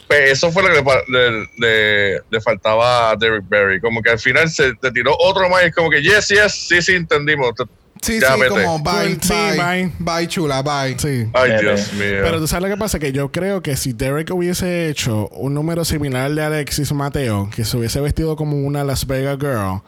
[0.07, 3.79] Pues eso fue lo que le, pa- le- le- le faltaba a Derek Barry.
[3.79, 6.51] Como que al final se te tiró otro más y es como que yes, yes,
[6.67, 7.53] sí, sí, entendimos.
[7.55, 7.63] Te-
[8.01, 8.49] Sí, Ya, sí, vete.
[8.49, 9.91] como bye, Sí, bye, bye.
[9.99, 10.97] bye, chula, bye.
[10.97, 11.29] Sí.
[11.33, 11.51] Ay.
[11.61, 12.21] Dios mío.
[12.23, 15.53] Pero tú sabes lo que pasa, que yo creo que si Derek hubiese hecho un
[15.53, 19.81] número similar al de Alexis Mateo, que se hubiese vestido como una Las Vegas Girl,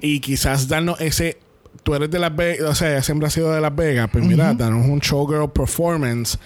[0.00, 1.38] y quizás darnos ese,
[1.82, 4.54] tú eres de Las Vegas, o sea, siempre has sido de Las Vegas, pues mira,
[4.54, 6.38] darnos un showgirl performance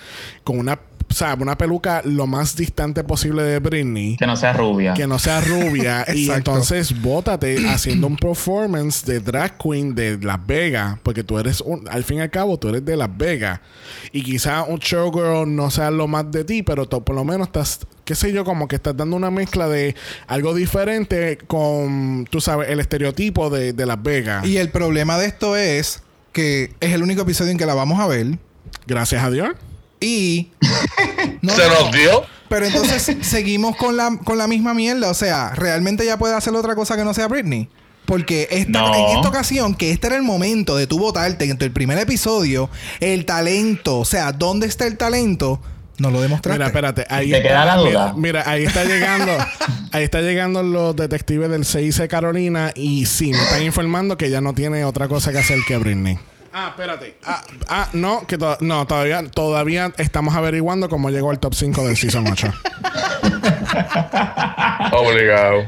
[0.44, 0.78] con una,
[1.11, 4.16] o sea, una peluca lo más distante posible de Britney.
[4.16, 4.95] Que no sea rubia.
[4.95, 10.47] Que no sea rubia y entonces bótate haciendo un performance de drag queen de Las
[10.47, 13.61] Vegas, porque tú eres un, al fin y al cabo tú eres de Las Vegas
[14.12, 17.49] y quizá un showgirl no sea lo más de ti, pero tú por lo menos
[17.49, 19.97] estás, qué sé yo, como que estás dando una mezcla de
[20.28, 24.47] algo diferente con, tú sabes, el estereotipo de, de Las Vegas.
[24.47, 27.99] Y el problema de esto es que es el único episodio en que la vamos
[27.99, 28.39] a ver.
[28.87, 29.49] Gracias a Dios.
[30.01, 30.51] Y.
[31.43, 32.22] No, se no, nos dio.
[32.48, 35.09] Pero entonces seguimos con la, con la misma mierda.
[35.10, 37.68] O sea, ¿realmente ya puede hacer otra cosa que no sea Britney?
[38.06, 38.94] Porque esta, No.
[38.94, 42.68] en esta ocasión, que este era el momento de tu votarte en el primer episodio,
[42.98, 45.60] el talento, o sea, ¿dónde está el talento?
[45.98, 46.59] No lo demostraste.
[46.59, 47.06] Mira, espérate.
[47.10, 48.14] Ahí ¿Te está, queda la mira, duda?
[48.16, 49.32] Mira, ahí está llegando.
[49.93, 52.72] ahí está llegando los detectives del CIC Carolina.
[52.74, 56.18] Y sí, me están informando que ya no tiene otra cosa que hacer que Britney.
[56.52, 57.16] Ah, espérate.
[57.24, 61.86] Ah, ah, no, que to- no, todavía, todavía estamos averiguando cómo llegó al top 5
[61.86, 62.52] del Season 8.
[64.93, 65.62] Obligado.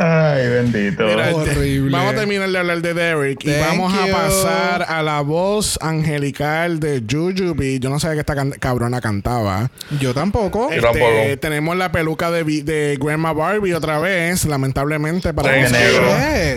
[0.00, 1.04] Ay, bendito.
[1.04, 1.90] Mira, Horrible.
[1.90, 6.78] Vamos a terminar de hablar de Derek y vamos a pasar a la voz angelical
[6.78, 7.80] de Jujubee.
[7.80, 9.72] Yo no sabía que esta can- cabrona cantaba.
[9.98, 10.70] Yo tampoco.
[10.72, 11.04] Yo tampoco.
[11.10, 16.06] Este, tenemos la peluca de, Vi- de Grandma Barbie otra vez, lamentablemente para Sí, negro.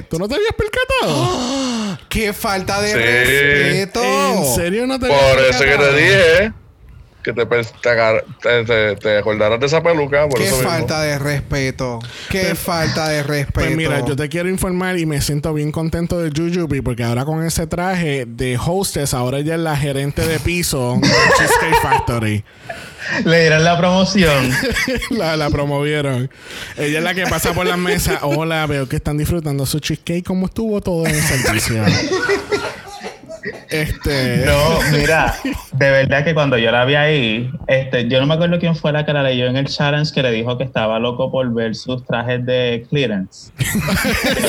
[0.08, 1.81] ¿Tú no te habías percatado?
[2.10, 2.96] ¡Qué falta de Sí.
[2.98, 4.04] respeto!
[4.04, 6.54] ¿En serio no te Por eso que te dije
[7.24, 7.64] que te, te,
[8.42, 10.28] te, te- te acordaras de esa peluca.
[10.28, 10.70] Por ¡Qué eso mismo.
[10.72, 12.00] falta de respeto!
[12.30, 13.52] ¡Qué Pues- falta de respeto!
[13.54, 17.26] Pues mira, yo te quiero informar y me siento bien contento de Jujubee porque ahora
[17.26, 21.08] con ese traje de hostess, ahora ella es la gerente de piso de
[21.38, 22.44] Cheesecake Factory.
[23.26, 24.52] Le dieron la promoción.
[25.10, 26.30] la, la promovieron.
[26.78, 28.20] Ella es la que pasa por la mesa.
[28.22, 30.24] Hola, veo que están disfrutando su cheesecake.
[30.24, 31.84] ¿Cómo estuvo todo en el servicio?
[33.72, 34.44] este.
[34.46, 35.36] No, mira,
[35.72, 38.92] de verdad que cuando yo la vi ahí, este, yo no me acuerdo quién fue
[38.92, 41.76] la que la leyó en el challenge que le dijo que estaba loco por ver
[41.76, 43.52] sus trajes de clearance.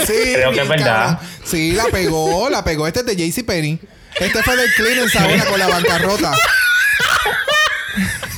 [0.06, 1.18] Sí, Creo que es verdad.
[1.44, 2.86] Sí, la pegó, la pegó.
[2.86, 3.78] Este es de JC Penny.
[4.20, 6.32] Este fue del clearance ahora con la bancarrota.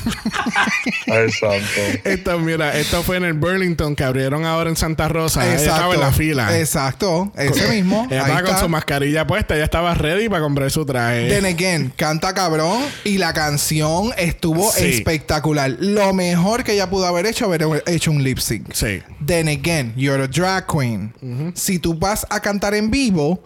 [1.07, 2.01] Ay, santo.
[2.05, 5.45] Esto, mira, esto fue en el Burlington que abrieron ahora en Santa Rosa.
[5.47, 6.59] Ella estaba en la fila.
[6.59, 7.33] Exacto.
[7.37, 8.07] Ese mismo.
[8.11, 9.55] Ella Ahí estaba con su mascarilla puesta.
[9.55, 11.29] Ella estaba ready para comprar su traje.
[11.29, 14.85] Then again, canta cabrón y la canción estuvo Sí.
[14.87, 15.71] espectacular.
[15.79, 18.73] Lo mejor que ella pudo haber hecho, haber hecho un lip sync.
[18.73, 19.03] Sí.
[19.25, 21.13] Then again, you're a drag queen.
[21.55, 23.43] Si tú vas a cantar en vivo,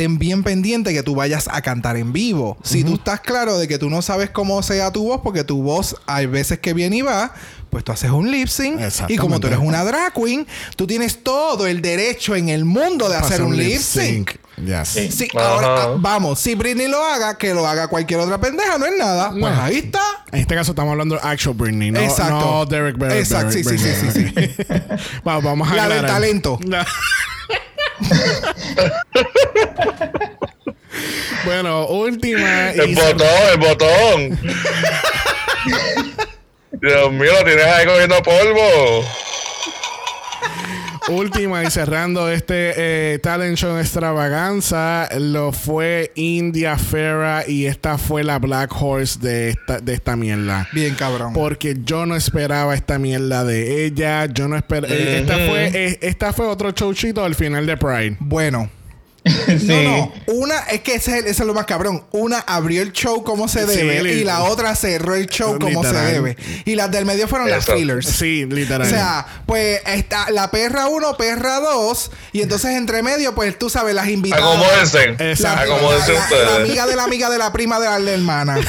[0.00, 2.56] ten bien pendiente que tú vayas a cantar en vivo.
[2.62, 5.62] Si tú estás claro de que tú no sabes cómo sea tu voz, porque tu
[5.62, 7.34] voz hay veces que viene y va,
[7.68, 8.80] pues tú haces un lip sync.
[9.08, 10.46] Y como tú eres una drag queen,
[10.76, 14.30] tú tienes todo el derecho en el mundo de hacer un lip sync.
[14.56, 14.88] Yes.
[14.88, 15.12] Sí.
[15.12, 18.86] Sí, ahora ah, vamos, si Britney lo haga, que lo haga cualquier otra pendeja, no
[18.86, 19.32] es nada.
[19.38, 20.00] Pues ahí está.
[20.32, 22.40] En este caso estamos hablando de actual Britney, no, Exacto.
[22.40, 23.18] no Derek Barry.
[23.18, 24.34] Exacto, sí, sí, sí, sí,
[25.24, 26.58] vamos, vamos a La del talento.
[31.44, 32.70] Bueno, última.
[32.72, 34.30] El y- botón, el botón.
[36.72, 39.04] Dios mío, lo tienes ahí cogiendo polvo.
[41.10, 42.72] Última y cerrando este
[43.14, 49.50] eh, talent show extravaganza lo fue India Ferra y esta fue la Black Horse de
[49.50, 50.68] esta, de esta mierda.
[50.72, 51.32] Bien cabrón.
[51.32, 54.26] Porque yo no esperaba esta mierda de ella.
[54.26, 54.92] Yo no esperaba.
[54.92, 58.16] Esta fue, eh, esta fue otro showchito al final de Pride.
[58.20, 58.70] Bueno.
[59.24, 59.66] Sí.
[59.66, 60.12] No, no.
[60.26, 62.04] Una, es que ese, es el- ese es lo más cabrón.
[62.12, 65.92] Una abrió el show como se debe y la otra cerró el show como se
[65.92, 66.36] debe.
[66.64, 68.06] Y las del medio fueron las fillers.
[68.08, 68.86] Sí, literal.
[68.86, 73.68] O sea, pues está la perra 1, perra 2 y entonces entre medio, pues tú
[73.70, 74.44] sabes, las invitadas.
[74.44, 75.04] Acomódense.
[75.30, 75.42] Exacto.
[75.66, 76.48] La, Acomódense la- la ustedes.
[76.68, 78.58] amiga de la amiga de la prima de la hermana.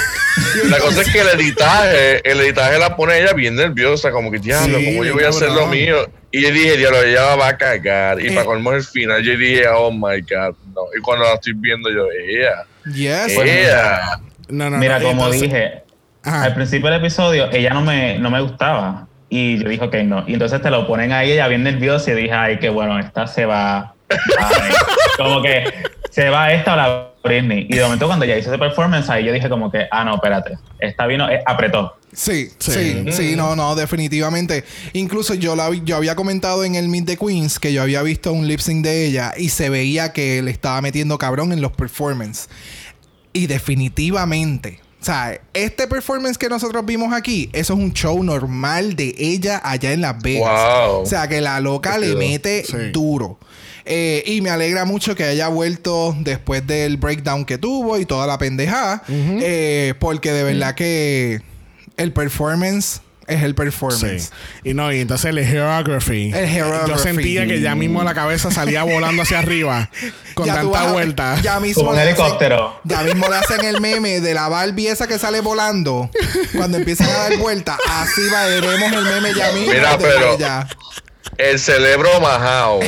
[0.65, 4.39] La cosa es que el editaje, el editaje la pone ella bien nerviosa, como que
[4.39, 6.09] diablo, Sí, como yo voy a hacer lo mío.
[6.31, 8.21] Y yo dije, diablo, ella va a cagar.
[8.21, 8.31] Y Eh.
[8.31, 10.81] para colmo el final, yo dije, oh my god, no.
[10.97, 13.37] Y cuando la estoy viendo, yo, ella, Yes.
[13.37, 13.99] ella.
[14.47, 15.83] no, no, Mira, no, como entonces- dije,
[16.23, 16.43] Ajá.
[16.43, 19.07] al principio del episodio, ella no me, no me gustaba.
[19.29, 20.23] Y yo dije, ok, no.
[20.27, 23.27] Y entonces te lo ponen ahí, ella bien nerviosa y dije, ay, qué bueno, esta
[23.27, 23.93] se va.
[24.39, 24.71] Ay,
[25.17, 25.63] como que
[26.09, 27.67] se va esta o la Britney.
[27.69, 30.15] Y de momento, cuando ella hizo ese performance, ahí yo dije, como que, ah, no,
[30.15, 31.95] espérate, esta vino, eh, apretó.
[32.13, 32.71] Sí, Sí.
[32.71, 34.65] sí, sí, no, no, definitivamente.
[34.93, 38.01] Incluso yo la vi- yo había comentado en el Meet the Queens que yo había
[38.01, 41.61] visto un lip sync de ella y se veía que le estaba metiendo cabrón en
[41.61, 42.49] los performances.
[43.31, 48.95] Y definitivamente, o sea, este performance que nosotros vimos aquí, eso es un show normal
[48.95, 50.88] de ella allá en Las Vegas.
[50.88, 51.01] Wow.
[51.01, 52.75] O sea, que la loca le mete Sí.
[52.91, 53.38] duro.
[53.85, 58.27] Eh, y me alegra mucho que haya vuelto después del breakdown que tuvo y toda
[58.27, 59.03] la pendejada.
[59.09, 61.41] eh, porque de verdad que
[61.97, 64.23] el performance es el performance.
[64.63, 64.69] Sí.
[64.71, 66.31] Y no, y entonces el geography.
[66.33, 66.89] El geography.
[66.89, 69.89] Yo sentía que ya mismo la cabeza salía volando hacia arriba
[70.33, 71.39] con Ya tanta a- vuelta.
[71.41, 72.79] Ya mismo un hacen- helicóptero.
[72.83, 76.09] ya mismo le hacen el meme de la Barbie esa que sale volando.
[76.57, 79.71] Cuando empiezan a dar vuelta, así va, veremos el meme ya mismo.
[79.71, 80.67] Mira, de pero- ella.
[81.41, 82.80] El cerebro majao.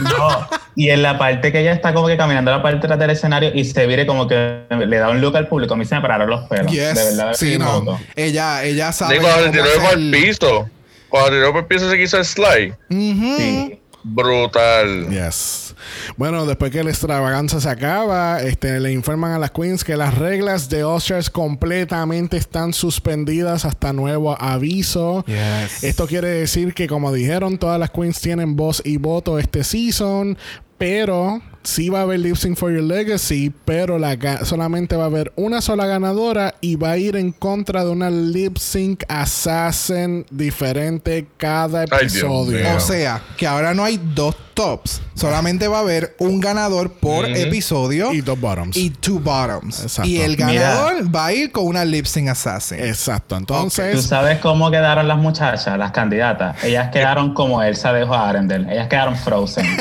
[0.00, 0.48] No.
[0.76, 3.10] Y en la parte que ella está como que caminando a la parte atrás del
[3.10, 5.94] escenario y se vire como que le da un look al público, a mí se
[5.94, 6.70] me pararon los pelos.
[6.70, 6.94] Yes.
[6.94, 7.34] De verdad.
[7.34, 8.00] sí, no.
[8.14, 9.14] Ella, ella sabe.
[9.14, 10.68] Digo, cuando se tiró por el piso.
[11.08, 12.74] Cuando tiró por el piso se quiso el slide.
[12.90, 13.80] Sí.
[14.04, 15.08] Brutal.
[15.08, 15.74] Yes.
[16.16, 20.16] Bueno, después que la extravaganza se acaba, este, le informan a las queens que las
[20.16, 25.24] reglas de Oscars completamente están suspendidas hasta nuevo aviso.
[25.26, 25.82] Yes.
[25.82, 30.36] Esto quiere decir que, como dijeron, todas las queens tienen voz y voto este season,
[30.76, 35.06] pero sí va a haber Lip Sync for Your Legacy, pero la solamente va a
[35.06, 40.26] haber una sola ganadora y va a ir en contra de una Lip Sync Assassin
[40.30, 42.76] diferente cada Ay, Dios episodio.
[42.76, 45.02] O sea, que ahora no hay dos tops.
[45.14, 48.76] Solamente va a haber un ganador por episodio y dos bottoms.
[48.76, 49.82] y two bottoms.
[49.82, 50.08] Exacto.
[50.08, 50.46] Y el Mira.
[50.52, 52.78] ganador va a ir con una lip sync assassin.
[52.80, 53.34] Exacto.
[53.36, 56.62] ¿Tú Entonces, sabes cómo quedaron las muchachas, las candidatas?
[56.64, 58.72] Ellas quedaron como Elsa dejó a Arendelle.
[58.72, 59.66] Ellas quedaron frozen.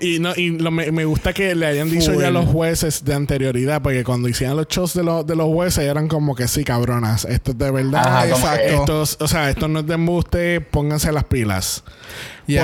[0.00, 2.20] Y no, y lo- me, me gusta que le hayan dicho Full.
[2.22, 5.46] ya a los jueces de anterioridad, porque cuando hicieron los shows de, los de los
[5.46, 8.00] jueces eran como que sí, cabronas, esto es de verdad.
[8.06, 8.58] Ajá, exacto.
[8.66, 11.84] que- Esto es- o sea, esto no es de embuste, pónganse las pilas.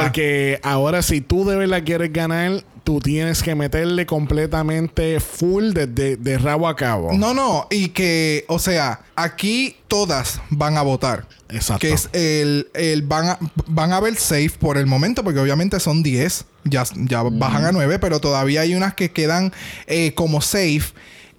[0.02, 5.86] Porque ahora si tú de verdad quieres ganar, tú tienes que meterle completamente full de,
[5.86, 7.12] de, de rabo a cabo.
[7.12, 11.26] No, no, y que, o sea, aquí todas van a votar.
[11.52, 11.80] Exacto.
[11.80, 15.78] Que es el, el van, a, van a ver safe por el momento, porque obviamente
[15.80, 19.52] son 10, ya, ya bajan a 9, pero todavía hay unas que quedan
[19.86, 20.92] eh, como safe.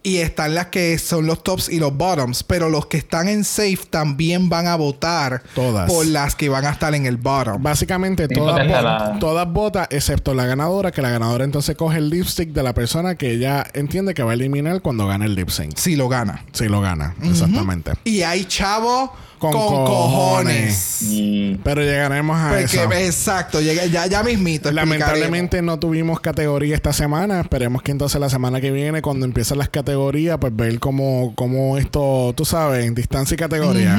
[0.03, 2.41] Y están las que son los tops y los bottoms.
[2.41, 5.87] Pero los que están en safe también van a votar Todas.
[5.87, 7.61] por las que van a estar en el bottom.
[7.61, 11.43] Básicamente Sí, todas, porque vo- está la- todas votan, excepto la ganadora, que la ganadora
[11.45, 15.05] entonces coge el lipstick de la persona que ella entiende que va a eliminar cuando
[15.05, 15.77] gane el lip sync.
[15.77, 16.45] Si lo gana.
[16.51, 17.91] Si lo gana, exactamente.
[18.03, 19.87] Y hay chavo Con con, cojones.
[19.87, 21.01] cojones.
[21.01, 22.91] Y Pero llegaremos a Porque, eso.
[22.93, 24.71] exacto, llega- ya, ya mismito.
[24.71, 27.41] Lamentablemente no tuvimos categoría esta semana.
[27.41, 31.79] Esperemos que entonces la semana que viene, cuando empiecen las categorías, pues ver cómo, cómo
[31.79, 33.95] esto, tú sabes, en distancia y categoría.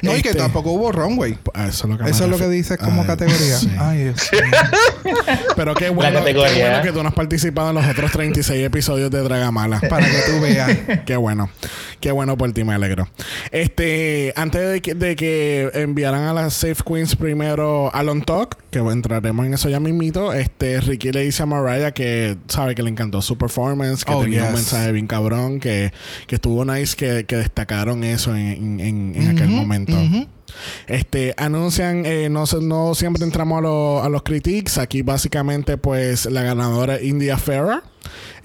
[0.00, 1.38] No, y que Este- tampoco hubo runway.
[1.52, 3.58] Ah, Eso es lo que, me Eso es lo que dices como Ay, categoría.
[3.58, 3.70] sí.
[3.78, 4.30] Ay, Dios.
[5.56, 6.54] Pero qué bueno, categoría.
[6.54, 9.80] qué bueno que tú no has participado en los otros 36 episodios de Dragamala.
[9.88, 10.70] Para que tú veas.
[11.04, 11.50] Qué bueno.
[12.00, 13.08] Qué bueno por ti, me alegro.
[13.52, 18.56] Este, antes de que, de que enviaran a las Safe Queens primero a Long Talk,
[18.70, 22.82] que entraremos en eso ya mismito, este, Ricky le dice a Mariah que sabe que
[22.82, 25.92] le encantó su performance, que Oh, tenía un mensaje bien cabrón, que,
[26.26, 29.96] que estuvo nice, que, que destacaron eso en, en- en aquel momento.
[30.86, 34.78] Este, anuncian, eh, no, no siempre entramos a, lo- a los critiques.
[34.78, 37.80] Aquí básicamente, pues, la ganadora es India Ferrer.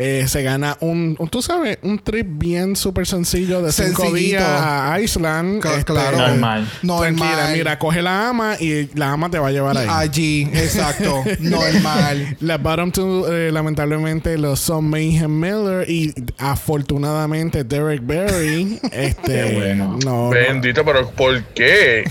[0.03, 4.41] Eh, se gana un, un- tú sabes, un trip bien súper sencillo de cinco días
[4.44, 5.61] a Iceland.
[5.61, 6.18] Cla- Este, claro.
[6.18, 6.68] Normal.
[6.82, 7.52] Normal.
[7.53, 9.88] Mira, coge la ama y la ama te va a llevar ahí.
[9.90, 11.23] Allí, exacto.
[11.40, 12.36] Normal.
[12.40, 18.80] La bottom two, eh, lamentablemente, los son Mayhem Miller y afortunadamente Derek Berry.
[18.91, 19.99] este, Qué bueno.
[20.03, 20.30] no, no.
[20.30, 22.03] Bendito, pero ¿por qué?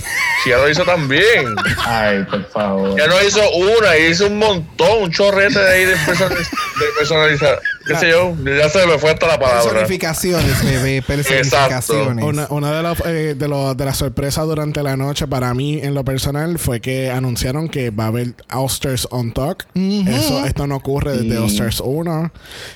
[0.44, 1.44] Si ya lo hizo también.
[1.84, 2.96] Ay, por favor.
[2.98, 7.58] Ya no hizo una, hizo un montón, un chorrete de ahí de, personaliz- de personalizar.
[7.94, 8.34] ¿Qué sé yo?
[8.44, 9.62] Ya se me fue hasta la palabra.
[9.62, 11.02] Personificaciones, bebé.
[11.06, 12.24] Personificaciones.
[12.24, 15.80] Una, una de, los, eh, de, los- de las sorpresas durante la noche para mí
[15.82, 19.66] en lo personal fue que anunciaron que va a haber All-Stars on Talk.
[19.74, 21.36] Eso, esto no ocurre desde Sí.
[21.36, 22.32] All-Stars 1.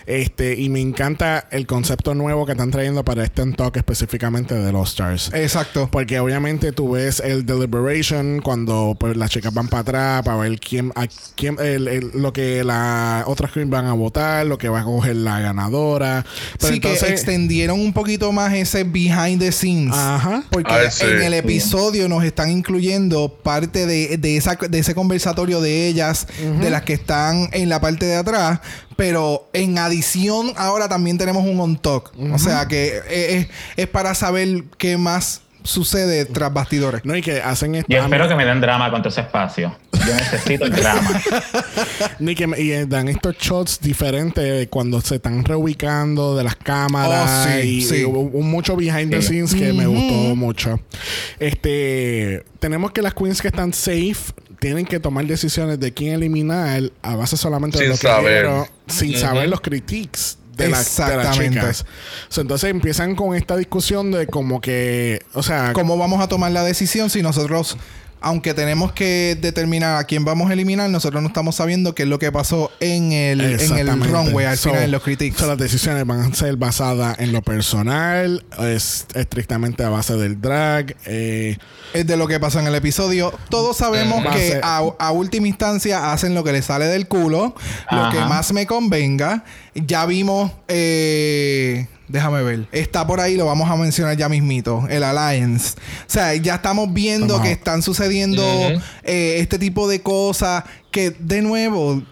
[0.06, 4.54] Este, y me encanta el concepto nuevo que están trayendo para este on Talk específicamente
[4.54, 5.30] de los Stars.
[5.34, 5.88] Exacto.
[5.90, 10.58] Porque obviamente tú ves el deliberation cuando pues, las chicas van para atrás para ver
[10.58, 14.68] quién, a quién el- el- lo que las otras queens van a votar, lo que
[14.68, 16.24] va a coger la ganadora.
[16.58, 19.94] Pero sí, que entonces, extendieron un poquito más ese behind the scenes.
[19.94, 20.44] Ajá.
[20.50, 21.04] Porque sí.
[21.04, 26.26] en el episodio nos están incluyendo parte de, de, esa, de ese conversatorio de ellas,
[26.60, 28.60] de las que están en la parte de atrás.
[28.96, 32.12] Pero en adición, ahora también tenemos un on talk.
[32.32, 37.04] O sea que eh, es, es para saber qué más sucede tras bastidores.
[37.04, 37.90] No, y que hacen esto.
[37.90, 39.74] Yo espero que me den drama con todo ese espacio.
[39.92, 41.20] Yo necesito el drama.
[42.18, 46.56] ni que me- y eh, dan estos shots diferentes cuando se están reubicando de las
[46.56, 47.46] cámaras.
[47.48, 47.96] Oh, sí, y, sí.
[47.96, 49.28] y hubo mucho behind the Sí.
[49.28, 50.78] scenes que me gustó mucho.
[51.40, 52.44] Este.
[52.58, 57.16] Tenemos que las queens que están safe tienen que tomar decisiones de quién eliminar a
[57.16, 58.42] base solamente de Sin lo que saber.
[58.44, 60.38] vieron, sin saber los critiques.
[60.56, 61.58] De, las- de las Exactamente.
[61.60, 61.86] chicas.
[62.28, 66.52] So, entonces empiezan con esta discusión de como que, o sea, ¿Cómo vamos a tomar
[66.52, 67.76] la decisión si nosotros,
[68.20, 72.08] aunque tenemos que determinar a quién vamos a eliminar, nosotros no estamos sabiendo qué es
[72.08, 75.38] lo que pasó en el, en el runway al So- final, en los critiques?
[75.38, 80.40] so las decisiones van a ser basadas en lo personal, es estrictamente a base del
[80.40, 80.96] drag.
[81.04, 81.58] eh,
[81.92, 83.32] es de lo que pasó en el episodio.
[83.50, 87.54] Todos sabemos a que a, a última instancia hacen lo que les sale del culo,
[87.90, 89.44] lo que más me convenga.
[89.74, 95.02] Ya vimos, eh, déjame ver, está por ahí, lo vamos a mencionar ya mismito, el
[95.02, 95.74] Alliance.
[96.02, 98.42] O sea, ya estamos viendo que están sucediendo
[99.02, 102.02] eh, este tipo de cosas que, de nuevo...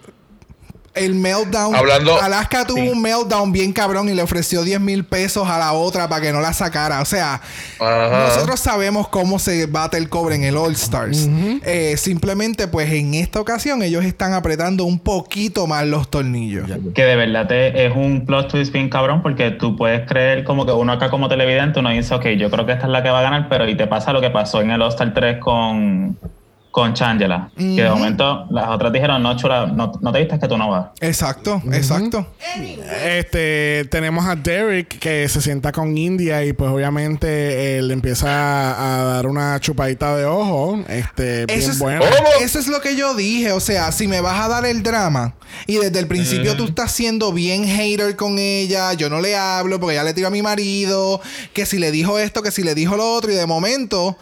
[0.94, 1.74] El meltdown.
[1.74, 2.88] Hablando- Alaska tuvo Sí.
[2.90, 6.32] un meltdown bien cabrón y le ofreció 10 mil pesos a la otra para que
[6.32, 7.00] no la sacara.
[7.00, 7.40] O sea,
[7.80, 8.24] Ajá.
[8.28, 11.28] nosotros sabemos cómo se bate el cobre en el All Stars.
[11.64, 16.68] Eh, simplemente, pues en esta ocasión, ellos están apretando un poquito más los tornillos.
[16.94, 20.66] Que de verdad te, es un plot twist bien cabrón porque tú puedes creer como
[20.66, 23.08] que uno acá como televidente, uno dice, ok, yo creo que esta es la que
[23.08, 26.18] va a ganar, pero y te pasa lo que pasó en el All-Star 3 con,
[26.72, 27.50] con Changela.
[27.56, 30.70] Que de momento las otras dijeron, no, chula, no, no te viste que tú no
[30.70, 30.86] vas.
[31.00, 32.26] Exacto, exacto.
[33.04, 39.04] este tenemos a Derek que se sienta con India y pues obviamente él empieza a
[39.04, 43.52] dar una chupadita de ojo, este bien Eso es, eso es lo que yo dije.
[43.52, 45.34] O sea, si me vas a dar el drama
[45.66, 49.78] y desde el principio tú estás siendo bien hater con ella, yo no le hablo
[49.78, 51.20] porque ya le tiro a mi marido,
[51.52, 54.16] que si le dijo esto, que si le dijo lo otro, y de momento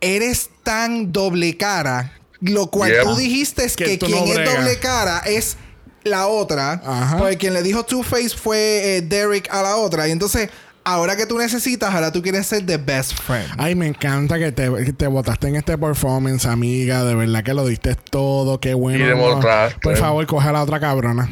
[0.00, 2.12] eres tan doble cara.
[2.40, 3.02] Lo cual Yeah.
[3.04, 5.56] tú dijiste es Que quien no es doble cara es
[6.04, 6.80] la otra.
[6.84, 7.18] Ajá.
[7.18, 10.08] Porque quien le dijo Two Face fue eh, Derek a la otra.
[10.08, 10.48] Y entonces,
[10.82, 13.46] ahora que tú necesitas, ahora tú quieres ser the best friend.
[13.58, 17.04] Ay, me encanta que te, que te botaste en este performance, amiga.
[17.04, 18.58] De verdad que lo diste todo.
[18.58, 19.04] Qué bueno.
[19.04, 19.78] Y demostraste.
[19.82, 21.28] Por favor, coge a la otra cabrona.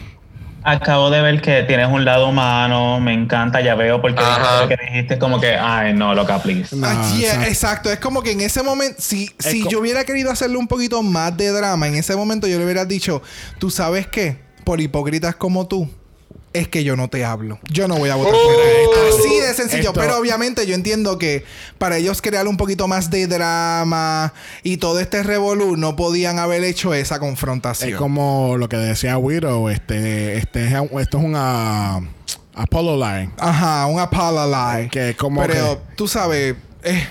[0.64, 4.22] Acabo de ver que tienes un lado humano, me encanta, ya veo porque
[4.60, 6.74] lo que dijiste es como que, ay, no, loca, please.
[6.74, 7.48] No, Ah, yeah, exacto.
[7.48, 7.92] exacto.
[7.92, 11.36] Es como que en ese momento, si, si yo hubiera querido hacerle un poquito más
[11.36, 13.22] de drama, en ese momento yo le hubiera dicho,
[13.58, 15.88] tú sabes qué, por hipócritas como tú,
[16.52, 17.58] es que yo no te hablo.
[17.70, 19.18] Yo no voy a votar por Oh.
[19.18, 19.88] Así de sencillo.
[19.90, 21.44] Esto- Pero obviamente yo entiendo que
[21.78, 26.64] para ellos crear un poquito más de drama y todo este revolú, no podían haber
[26.64, 27.90] hecho esa confrontación.
[27.90, 29.68] Es como lo que decía Widow.
[29.68, 32.00] Este, este, es- esto es una
[32.54, 33.30] Apollo Line.
[33.38, 34.88] Ajá, un apology.
[34.90, 37.06] Que es como Pero tú sabes, eh,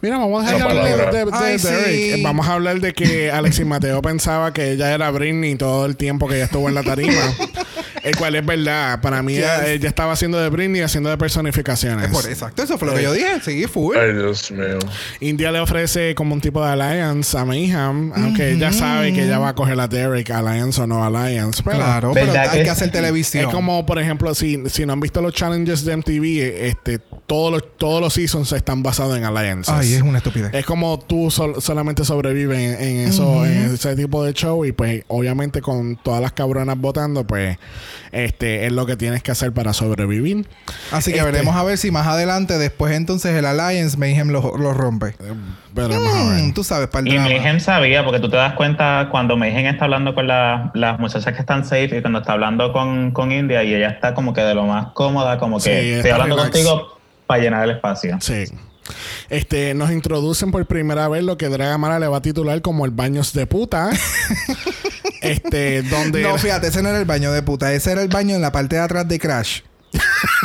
[0.00, 1.86] Mira, vamos a dejar Esa de de, de Ay, Derek.
[1.86, 2.10] sí.
[2.12, 5.96] Eh, Vamos a hablar de que Alexis Mateo pensaba que ella era Britney todo el
[5.96, 7.12] tiempo que ella estuvo en la tarima.
[8.02, 9.00] el cual es verdad.
[9.00, 9.44] Para mí, Yes.
[9.44, 12.08] ella, ella estaba haciendo de Britney y haciendo de personificaciones.
[12.10, 13.40] por exacto, eso fue lo que yo dije.
[13.44, 13.96] Sí, full.
[13.96, 14.78] Ay, Dios mío.
[15.20, 19.38] India le ofrece como un tipo de alliance a Mayhem, aunque ella sabe que ella
[19.38, 21.62] va a coger a Derek, alliance o no alliance.
[21.64, 23.50] Pero Claro, pero ¿Verdad hay que que hacer Es televisión.
[23.50, 27.50] como, por ejemplo, si, si no han visto los challenges de MTV, eh, este, todos
[27.52, 29.72] los, todos los seasons están basados en alliances.
[29.74, 30.52] Ay, es una estupidez.
[30.52, 34.72] Es como tú sol- solamente sobrevives en, en eso, en ese tipo de show y
[34.72, 37.56] pues obviamente con todas las cabronas votando, pues
[38.10, 40.46] este es lo que tienes que hacer para sobrevivir.
[40.90, 44.56] Así que Este- veremos a ver si más adelante, después entonces el Alliance Mayhem lo,
[44.58, 45.14] lo rompe.
[45.74, 46.42] Veremos a ver.
[46.44, 47.28] Mm, tú sabes, para el Y drama.
[47.30, 51.32] Mayhem sabía, porque tú te das cuenta cuando Mayhem está hablando con la- las muchachas
[51.32, 54.42] que están safe y cuando está hablando con, con India y ella está como que
[54.42, 56.50] de lo más cómoda, como que Sí, estoy hablando relax.
[56.52, 56.98] contigo
[57.32, 58.18] para llenar el espacio.
[58.20, 58.44] Sí.
[59.30, 62.90] Este, nos introducen por primera vez lo que Dragamara le va a titular como el
[62.90, 63.90] baños de puta.
[65.22, 67.72] este, donde No, fíjate, ese no era el baño de puta.
[67.72, 69.60] Ese era el baño en la parte de atrás de Crash.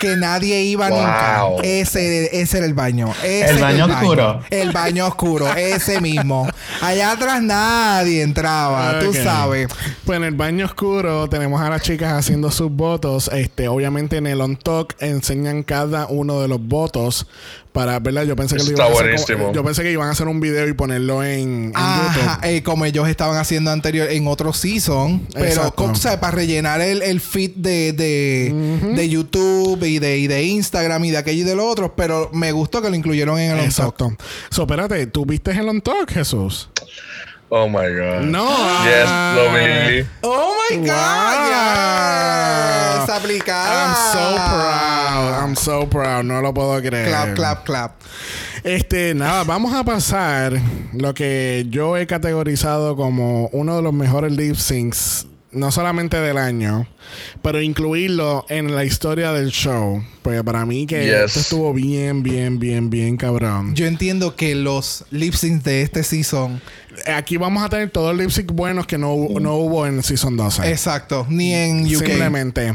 [0.00, 0.98] que nadie iba Wow.
[0.98, 1.46] nunca.
[1.62, 3.12] Ese, ese era el baño.
[3.22, 4.40] Ese El baño oscuro.
[4.50, 6.48] El baño oscuro, ese mismo.
[6.80, 9.16] Allá atrás nadie entraba, tú Ok.
[9.22, 9.68] sabes.
[10.04, 13.30] Pues en el baño oscuro tenemos a las chicas haciendo sus votos.
[13.32, 17.26] Este, obviamente en el on talk enseñan cada uno de los votos
[17.72, 18.24] para, ¿verdad?
[18.24, 19.52] Yo pensé que lo iban a está hacer como- buenísimo.
[19.54, 22.48] yo pensé que iban a hacer un video y ponerlo en, en Ajá, YouTube.
[22.50, 25.74] eh, como ellos estaban haciendo anterior en otro season, pero Exacto.
[25.74, 26.18] como, ¿sabes?
[26.18, 28.54] para rellenar el, el feed de, de,
[28.94, 32.30] de YouTube y de, y de Instagram y de aquello y de lo otro, pero
[32.32, 33.66] me gustó que lo incluyeron en el on talk.
[33.70, 34.12] Exacto.
[34.50, 36.68] So, espérate, ¿tú viste el on talk, Jesús?
[37.52, 38.22] Oh my God.
[38.26, 38.48] No.
[38.84, 40.06] Yes, lo vi.
[40.22, 40.86] Oh my Wow.
[40.86, 43.86] God, yes, aplicada.
[43.86, 45.42] I'm so proud.
[45.42, 46.24] I'm so proud.
[46.24, 47.08] No lo puedo creer.
[47.08, 48.00] Clap, clap, clap.
[48.62, 50.52] Este, nada, vamos a pasar
[50.92, 56.36] lo que yo he categorizado como uno de los mejores lip syncs, no solamente del
[56.38, 56.86] año,
[57.42, 60.04] pero incluirlo en la historia del show.
[60.22, 61.14] Porque para mí que Yes.
[61.24, 63.74] esto estuvo bien, bien, bien, bien cabrón.
[63.74, 66.60] Yo entiendo que los lip syncs de este season,
[67.14, 70.36] Aquí vamos a tener todos los lip syncs buenos que no, no hubo en Season
[70.36, 70.70] 12.
[70.70, 72.04] exacto, ni en UK.
[72.04, 72.74] Simplemente.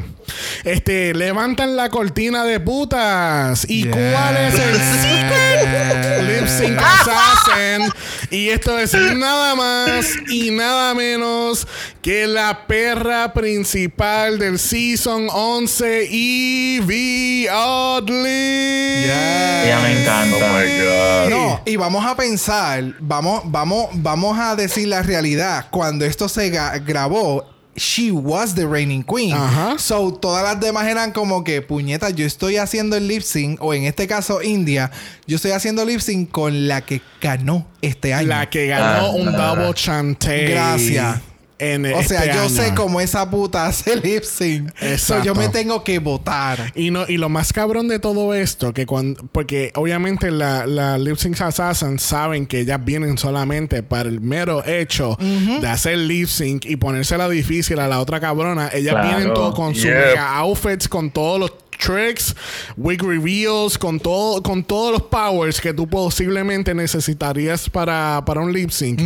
[0.64, 3.66] Este, levantan la cortina de putas.
[3.70, 3.94] ¿Y Yes.
[3.96, 7.92] cuál es el lip sync assassin?
[8.32, 11.68] Y esto es nada más y nada menos
[12.02, 19.04] que la perra principal del season 11, Evie Oddly.
[19.04, 19.66] Yes.
[19.66, 20.48] Ella me Oh encanta.
[20.54, 21.30] my God.
[21.30, 25.68] No, y vamos a pensar, vamos, vamos, vamos a decir la realidad.
[25.72, 26.50] Cuando esto se
[26.86, 29.34] grabó, she was the reigning queen.
[29.34, 29.78] Ajá.
[29.78, 33.74] So, todas las demás eran como que, puñeta, yo estoy haciendo el lip sync, o
[33.74, 34.92] en este caso, India,
[35.28, 38.28] yo estoy haciendo lip sync con la que ganó este año.
[38.30, 39.32] La que ganó Ah, un ah.
[39.32, 40.48] double chante.
[40.48, 41.20] Gracias.
[41.58, 44.70] En o sea, este yo sé cómo esa puta hace lip sync.
[44.78, 45.24] So, Exacto.
[45.24, 46.72] yo me tengo que votar.
[46.76, 50.98] Y no, y lo más cabrón de todo esto, que cuando, porque obviamente la, la
[50.98, 56.28] Lip Sync Assassins saben que ellas vienen solamente para el mero hecho de hacer lip
[56.28, 58.70] sync y ponérsela difícil a la otra cabrona.
[58.74, 59.08] Ellas Claro.
[59.18, 59.94] vienen todo con sus Yep.
[60.08, 62.36] mega outfits, con todos los tricks,
[62.78, 68.52] wig reveals, con todo, con todos los powers que tú posiblemente necesitarías para, para un
[68.52, 69.00] lip sync.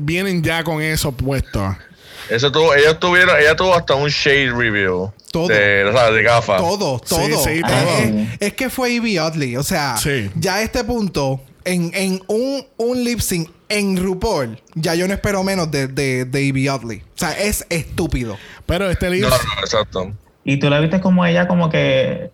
[0.00, 1.76] Vienen ya con eso puesto.
[2.28, 5.12] Eso tuvo, ellos tuvieron, ella tuvo hasta un shade review.
[5.32, 5.48] Todo.
[5.48, 6.60] De, o sea, de gafas.
[6.60, 7.44] Todo, Sí, todo.
[7.44, 7.98] sí, Es- todo.
[7.98, 9.56] Es, es que fue Evie Oddly.
[9.56, 10.30] O sea, Sí.
[10.36, 15.14] ya a este punto, en, en un, un lip sync en RuPaul, ya yo no
[15.14, 16.98] espero menos de, de, de Evie Oddly.
[17.14, 18.36] O sea, es estúpido.
[18.66, 20.12] Pero este lip No, no, exacto.
[20.44, 22.30] Y tú la viste como ella como que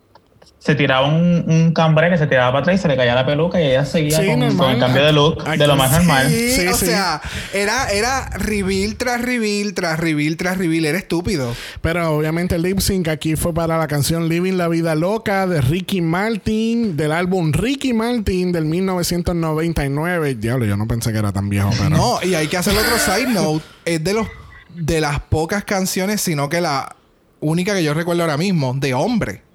[0.67, 3.25] se tiraba un, un cambre que se tiraba para atrás y se le caía la
[3.25, 5.95] peluca y ella seguía Sí, con, el cambio de look Aquí de lo más sí.
[5.95, 6.27] normal.
[6.29, 6.85] Sí, Sí, o sí.
[6.87, 7.21] sea,
[7.53, 10.83] era, era reveal tras reveal, tras reveal, tras reveal.
[10.83, 11.55] Era estúpido.
[11.79, 15.61] Pero obviamente el lip sync aquí fue para la canción Living la Vida Loca de
[15.61, 20.35] Ricky Martin, del álbum Ricky Martin del 1999.
[20.35, 21.91] Diablo, yo no pensé que era tan viejo, pero.
[21.91, 23.63] No, y hay que hacer otro side note.
[23.85, 24.27] Es de los
[24.75, 26.93] de las pocas canciones, sino que la
[27.39, 29.46] única que yo recuerdo ahora mismo, de hombre,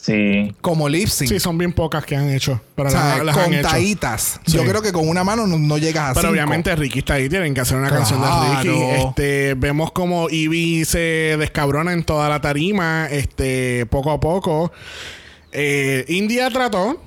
[0.00, 0.54] Sí.
[0.60, 1.28] como lip sync.
[1.28, 2.60] Sí, son bien pocas que han hecho.
[2.76, 3.62] Pero o sea, las, las han hecho.
[3.62, 4.40] contaditas.
[4.46, 4.56] Sí.
[4.56, 6.32] Yo creo que con una mano no, no llegas a Pero cinco.
[6.32, 8.28] obviamente Ricky está ahí, tienen que hacer una canción de.
[8.62, 8.82] Ricky.
[9.08, 14.72] Este, vemos como Ivy se descabrona en toda la tarima, este, poco a poco.
[15.52, 17.02] Eh, India trató.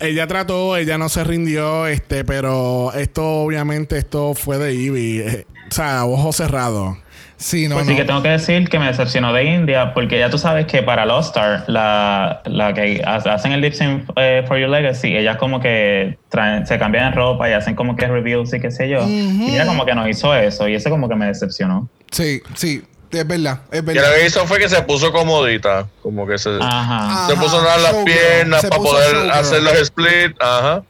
[0.00, 5.20] Ella trató, ella no se rindió, este, pero esto obviamente esto fue de Ivy.
[5.20, 6.98] eh, o sea, ojos cerrados.
[7.42, 7.90] Sí, no, pues no.
[7.92, 10.82] sí que tengo que decir que me decepcionó de India porque ya tú sabes que
[10.82, 15.16] para Lost Star, la, la que ha- hacen el lip sync eh, for Your Legacy,
[15.16, 18.70] ellas como que traen, se cambian de ropa y hacen como que reviews y qué
[18.70, 19.06] sé yo.
[19.08, 21.88] Y ella como que no hizo eso y eso como que me decepcionó.
[22.12, 22.82] Sí, sí.
[23.10, 24.04] Es verdad, es Y verdad.
[24.08, 25.86] lo que hizo fue que se puso comodita.
[26.02, 27.26] Como que se, Ajá.
[27.26, 30.32] Se Ajá, puso a dar las piernas para poder hacer los split.
[30.40, 30.82] Ajá.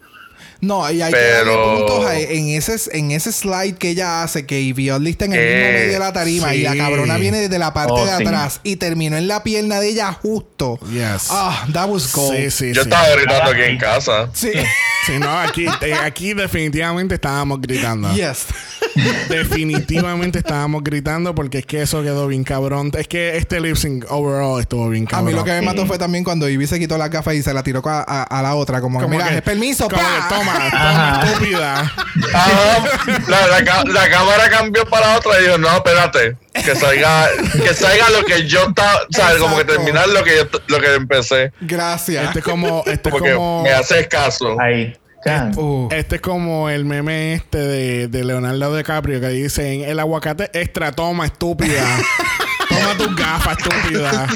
[0.62, 4.47] No, y hay Pero- que darle puntos en ese, en ese slide que ella hace,
[4.47, 7.16] que Ivy Oddly está en el mismo Eh, medio de la tarima y la cabrona
[7.18, 8.22] viene desde la parte Oh, de sí.
[8.22, 10.78] atrás y terminó en la pierna de ella justo.
[10.93, 11.26] Yes.
[11.30, 12.36] Ah, that was gold.
[12.36, 12.89] Sí, sí, Yo sí.
[12.89, 14.30] estaba gritando aquí en casa.
[14.32, 14.52] Sí.
[15.05, 18.14] Sí, no, aquí, eh, aquí definitivamente estábamos gritando.
[18.14, 18.47] yes.
[19.28, 22.90] Definitivamente estábamos gritando porque es que eso quedó bien cabrón.
[22.97, 25.27] Es que este lip sync overall estuvo bien A cabrón.
[25.32, 25.64] mí lo que me Sí.
[25.66, 28.23] mató fue también cuando Ivy se quitó la gafa y se la tiró a, a-
[28.24, 28.81] a la otra.
[28.81, 30.28] Como, que, Como mira, que- permiso, como pa.
[30.28, 31.81] que, toma, toma, estúpida.
[32.35, 32.85] Ajá.
[33.28, 36.36] La, la cámara cambió para otra y dijo, no, espérate.
[36.52, 37.28] Que salga,
[37.64, 39.39] que salga lo que yo estaba, ¿sabes?
[39.39, 41.51] Como que terminar lo que yo lo que empecé.
[41.62, 42.27] Gracias.
[42.27, 44.60] Este es como, este es como, me haces caso.
[44.60, 44.94] Ahí.
[45.23, 45.57] Can.
[45.57, 50.51] Uh, este es como el meme este de, de Leonardo DiCaprio que dicen el aguacate
[50.53, 51.85] extra toma estúpida.
[52.69, 54.27] toma tus gafas estúpida.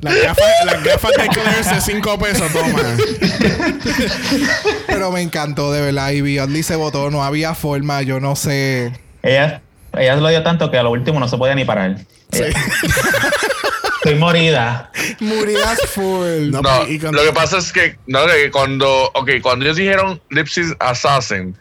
[0.00, 2.78] Las gafas, las gafas de Claire de 5 pesos, toma.
[4.86, 6.10] pero me encantó, de verdad.
[6.10, 7.10] Ivy Oddly se votó.
[7.10, 8.02] No había forma.
[8.02, 8.92] Yo no sé.
[9.22, 9.62] Ella,
[9.96, 11.96] ella lo dio tanto que a lo último no se podía ni parar.
[12.30, 12.42] Sí.
[14.06, 14.90] Estoy morida.
[15.20, 16.50] Muridas full.
[16.50, 19.76] No, No, y con- lo que pasa es que, no, que cuando, ok, cuando ellos
[19.76, 21.56] dijeron Lipsy Assassin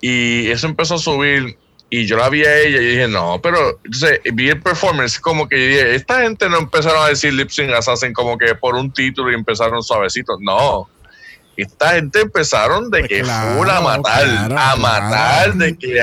[0.00, 1.56] y eso empezó a subir
[1.90, 5.48] y yo la vi a ella y dije, no, pero entonces vi el performance como
[5.48, 9.30] que dije, esta gente no empezaron a decir Lipsy Assassin como que por un título
[9.30, 10.88] y empezaron suavecito, no.
[11.56, 14.78] Esta gente empezaron de que Claro, full a matar, claro, a claro.
[14.78, 16.00] matar, de que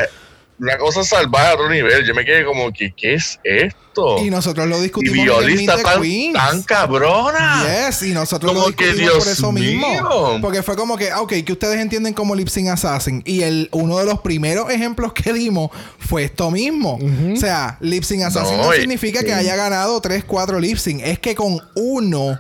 [0.61, 2.05] una cosa salvaje a otro nivel.
[2.05, 4.19] Yo me quedé como que, ¿qué es esto?
[4.23, 6.33] Y nosotros lo Y discutimos el violista tan, Queens.
[6.35, 7.65] tan cabrona.
[7.89, 10.37] Yes, y nosotros Como lo que, discutimos por Dios eso mismo.
[10.39, 13.23] Porque fue como que, ok, que ustedes entienden como Lip Sync Assassin.
[13.25, 16.99] Y el, uno de los primeros ejemplos que dimos fue esto mismo.
[17.33, 20.77] O sea, Lip Sync Assassin no, No, y- significa que haya ganado 3, 4 Lip
[20.77, 21.01] Sync.
[21.03, 22.39] Es que con uno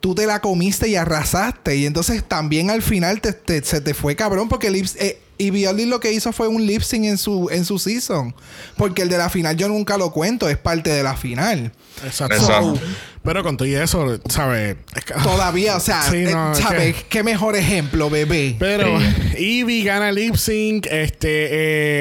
[0.00, 1.74] tú te la comiste y arrasaste.
[1.76, 5.50] Y entonces también al final te, te- se te fue cabrón porque lip, eh, y
[5.50, 8.34] Violi lo que hizo fue un lip sync en su, en su season.
[8.76, 11.72] Porque el de la final yo nunca lo cuento, es parte de la final.
[12.04, 12.34] Exacto.
[12.36, 12.74] Exacto.
[12.76, 12.80] So,
[13.22, 14.76] Pero con todo y eso, ¿sabes?
[15.22, 16.94] Todavía, o sea, Sí, eh, no, ¿sabes?
[16.96, 18.56] que- ¿Qué mejor ejemplo, bebé?
[18.58, 18.98] Pero
[19.38, 20.86] Ivy gana lip sync.
[20.86, 21.48] Este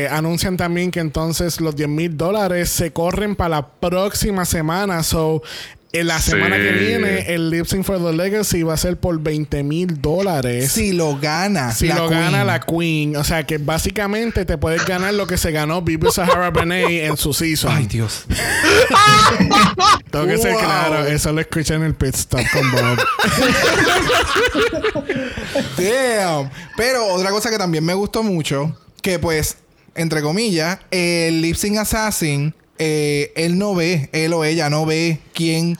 [0.04, 5.04] eh, anuncian también que entonces los 10 mil dólares se corren para la próxima semana.
[5.04, 5.42] So,
[5.94, 6.32] en la Sí.
[6.32, 10.02] semana que viene, el lip sync for the legacy va a ser por 20 mil
[10.02, 10.72] dólares.
[10.72, 12.22] si lo gana, Si la lo queen.
[12.22, 13.16] gana la Queen.
[13.16, 17.18] O sea que básicamente te puedes ganar lo que se ganó Bibi Sahara Benet en
[17.18, 17.72] su season.
[17.76, 18.26] Ay, Dios.
[20.12, 22.98] Tengo que ser claro, eso lo escuché en el pit stop con Bob.
[25.78, 26.50] Damn.
[26.76, 29.58] Pero otra cosa que también me gustó mucho, que pues,
[29.96, 35.20] entre comillas, el Lip Sync Assassin, eh, él no ve, él o ella no ve
[35.34, 35.78] quién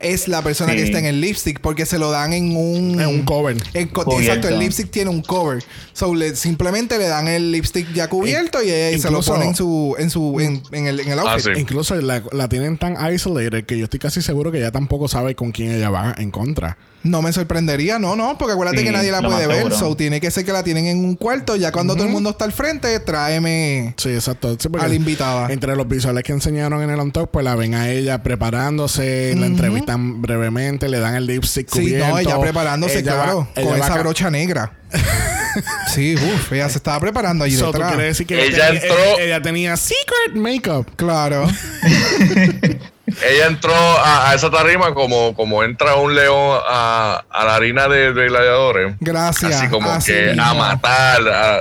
[0.00, 3.00] es la persona que está en el lipstick porque se lo dan en un...
[3.00, 3.56] En un cover.
[3.74, 4.22] en co- Cubierto.
[4.32, 5.60] exacto, el lipstick tiene un cover.
[5.92, 9.46] So, le- simplemente le dan el lipstick ya cubierto y, ella se lo incluso- pone
[9.46, 9.96] en su...
[9.98, 11.54] En, su en, en el, en el Ah, outfit.
[11.56, 11.60] sí.
[11.60, 15.34] Incluso la, la tienen tan isolated que yo estoy casi seguro que ella tampoco sabe
[15.34, 16.78] con quién ella va en contra.
[17.04, 19.58] No me sorprendería, no, no, porque acuérdate Sí, que nadie la puede ver.
[19.58, 19.78] seguro.
[19.78, 21.54] So, tiene que ser que la tienen en un cuarto.
[21.54, 24.56] Ya cuando todo el mundo está al frente, tráeme Sí, exacto.
[24.58, 25.46] Sí, a la invitada.
[25.52, 29.34] Entre los visuales que enseñaron en el on top, pues la ven a ella preparándose,
[29.38, 32.08] la entrevistan brevemente, le dan el lipstick Sí, cubierto.
[32.08, 34.72] no, ella preparándose, Ella claro, ella con esa brocha negra.
[35.94, 37.92] sí, uff, ella se estaba preparando allí So, ¿tú detrás.
[37.92, 40.86] quieres decir que Ella tenía- entró- ella, ella tenía secret makeup?
[40.96, 41.46] Claro.
[43.26, 47.88] Ella entró a, a esa tarima como, como entra un león a, a la harina
[47.88, 48.94] de, de gladiadores.
[49.00, 49.54] Gracias.
[49.54, 50.42] Así como Así que mismo.
[50.42, 51.28] a matar.
[51.28, 51.60] a-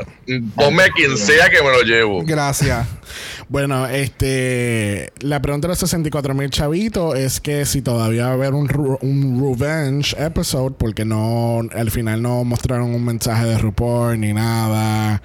[0.56, 2.22] ponme a quien sea que me lo llevo.
[2.26, 2.86] Gracias.
[3.50, 5.14] Bueno, este.
[5.22, 8.68] La pregunta de los 64 mil chavitos es que si todavía va a haber un
[8.68, 11.62] revenge episode, porque no.
[11.74, 15.22] Al final no mostraron un mensaje de RuPaul ni nada.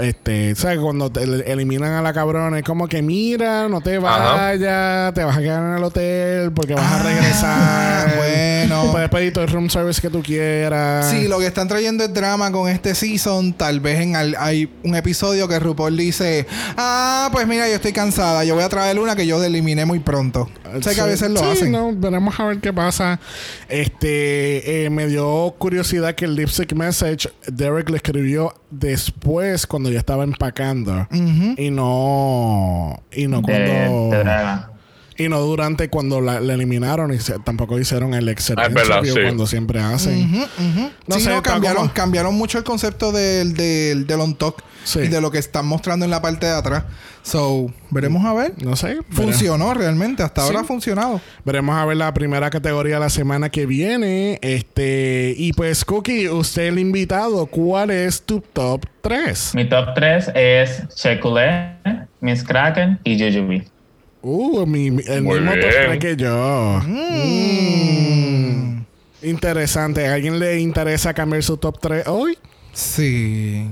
[0.00, 0.78] Este, ¿sabes?
[0.78, 4.34] Cuando te el- eliminan a la cabrona, es como que mira, no te Ajá.
[4.36, 8.16] vayas, te vas a quedar en el hotel porque vas a Ah, regresar.
[8.16, 8.92] bueno.
[8.92, 11.10] Puedes pedir todo el room service que tú quieras.
[11.10, 13.52] Sí, lo que están trayendo es drama con este season.
[13.52, 16.46] Tal vez en al- hay un episodio que RuPaul dice:
[16.76, 18.44] Ah, pues mira, yo estoy cansada.
[18.44, 20.48] Yo voy a traer una que yo eliminé muy pronto.
[20.80, 21.72] sé que a veces lo sí, hacen.
[21.72, 23.20] no, veremos a ver qué pasa.
[23.68, 29.98] Este, eh, me dio curiosidad que el lipstick message Derek le escribió después cuando ya
[29.98, 31.08] estaba empacando
[31.56, 34.71] y no y no de, cuando de.
[35.18, 38.96] Y no durante cuando la, la eliminaron y se- tampoco hicieron el excelente es verdad,
[38.96, 39.20] review sí.
[39.22, 40.30] cuando siempre hacen.
[41.06, 44.98] No sé, está cambiaron, como- cambiaron mucho el concepto del, del, del on talk Sí.
[44.98, 46.82] y de lo que están mostrando en la parte de atrás.
[47.22, 48.52] So, veremos a ver.
[48.64, 48.86] No sé.
[48.88, 49.06] veremos.
[49.12, 50.46] Funcionó realmente, hasta Sí.
[50.48, 51.20] ahora ha funcionado.
[51.44, 54.40] Veremos a ver la primera categoría la semana que viene.
[54.42, 59.54] Este, y pues, Cookie, usted el invitado, ¿cuál es tu top 3?
[59.54, 61.76] Mi top 3 es Checulé,
[62.20, 63.64] Miss Kraken y Jujubee.
[64.22, 65.52] Uh, mi, mi- el Muy mismo.
[65.52, 66.80] 3 que yo.
[66.86, 68.82] Mm.
[69.22, 70.06] Interesante.
[70.06, 72.38] ¿A alguien le interesa cambiar su top 3 hoy?
[72.72, 73.66] Sí.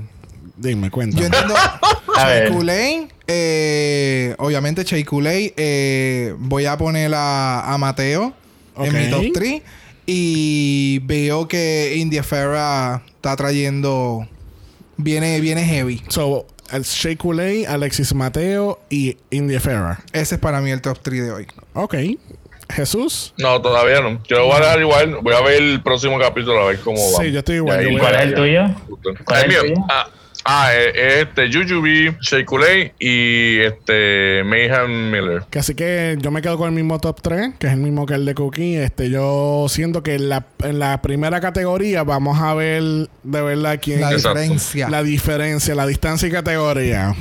[0.57, 1.25] Dime, Yo cuéntame.
[1.25, 1.55] entiendo.
[2.17, 2.51] A ver.
[2.51, 8.33] Chey eh, obviamente Chey Kulei, eh, voy a poner a, a Mateo
[8.77, 9.61] en mi top 3.
[10.05, 14.27] Y veo que India Ferra está trayendo.
[14.97, 16.01] Viene, viene heavy.
[16.09, 16.45] So,
[16.79, 19.97] Shea Coulee, Alexis Mateo y India Ferrer.
[20.13, 21.47] Ese es para mí el top 3 de hoy.
[21.73, 21.95] Ok.
[22.69, 23.33] Jesús.
[23.37, 24.21] No, todavía no.
[24.29, 25.17] Yo lo voy a dejar igual.
[25.21, 27.21] Voy a ver el próximo capítulo a ver cómo va.
[27.23, 28.61] Sí, yo estoy igual, yo ¿Cuál es el tuyo?
[29.25, 29.73] ¿Cuál es El el mío.
[29.75, 29.85] tuyo?
[29.89, 30.07] Ah,
[30.45, 35.43] ah, eh, eh, este, Jujubee, Shea Coulee y este, Mayhem Miller.
[35.49, 38.05] Que así que yo me quedo con el mismo top 3, que es el mismo
[38.05, 38.75] que el de Cookie.
[38.77, 42.81] Este, yo siento que en la, en la primera categoría vamos a ver
[43.23, 44.39] de verdad quién La Exacto.
[44.39, 44.89] diferencia.
[44.89, 47.15] la diferencia, la distancia y categoría.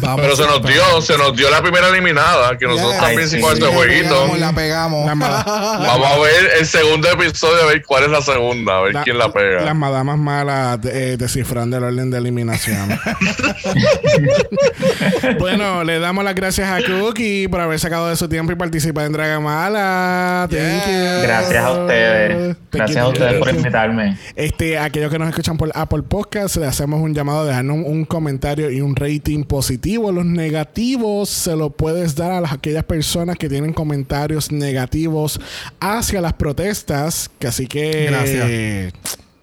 [0.00, 0.20] Vamos.
[0.20, 3.00] Pero se nos dio, se nos dio la primera eliminada, que nosotros Yeah.
[3.00, 3.54] también Ay, hicimos sí.
[3.58, 4.08] este La jueguito.
[4.08, 5.06] pegamos, la pegamos.
[5.06, 8.80] La ma- Vamos a ver el segundo episodio, a ver cuál es la segunda, a
[8.82, 9.62] ver la- quién la pega.
[9.62, 12.57] Las madamas malas de- eh, descifrando el orden de eliminación.
[15.38, 19.06] bueno, le damos las gracias a Cookie por haber sacado de su tiempo y participar
[19.06, 20.46] en Dragamala.
[20.50, 21.16] Thank Yeah.
[21.16, 21.22] you.
[21.22, 22.56] Gracias a ustedes.
[22.70, 24.18] Te Gracias a ustedes por invitarme.
[24.36, 27.84] Este, aquellos que nos escuchan por Apple Podcast, le hacemos un llamado de dejarnos un,
[27.84, 30.12] un comentario y un rating positivo.
[30.12, 35.40] Los negativos se lo puedes dar a las, aquellas personas que tienen comentarios negativos
[35.80, 37.30] hacia las protestas.
[37.38, 38.06] Que así que.
[38.10, 38.92] Gracias.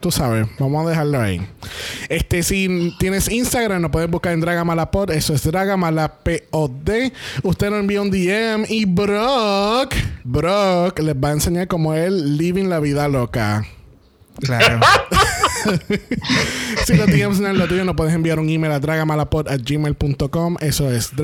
[0.05, 1.41] Tú sabes, vamos a dejarlo ahí.
[2.09, 5.09] Este, si tienes Instagram, nos puedes buscar en Dragamalapod.
[5.09, 6.35] Eso es Dragamalapod.
[7.41, 12.65] Usted nos envía un DM y Brock, Brock les va a enseñar cómo él living
[12.65, 13.65] la vida loca.
[14.41, 14.79] Claro.
[16.85, 20.57] Si los DMs no es lo tuyo, nos puedes enviar un email a dragamalapod.gmail.com.
[20.59, 21.15] Eso es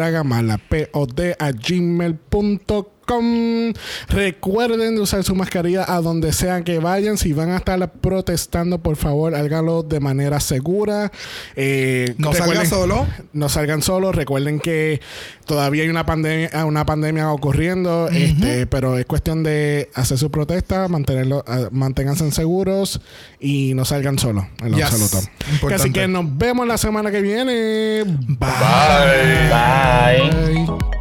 [4.07, 7.17] Recuerden de usar su mascarilla a donde sea que vayan.
[7.17, 11.11] Si van a estar protestando, por favor, háganlo de manera segura.
[11.55, 13.07] Eh, No salga recuerden- solo.
[13.33, 14.15] no salgan solos.
[14.15, 15.01] Recuerden que
[15.45, 20.87] todavía hay una pandemia, una pandemia ocurriendo, este, pero es cuestión de hacer su protesta,
[20.87, 23.01] mantenerlo, ah, manténganse seguros
[23.39, 24.85] y no salgan solos en lo Yes.
[24.87, 25.17] absoluto.
[25.51, 25.75] Importante.
[25.83, 28.03] Así que nos vemos la semana que viene.
[28.05, 29.49] Bye.
[29.49, 31.00] Bye.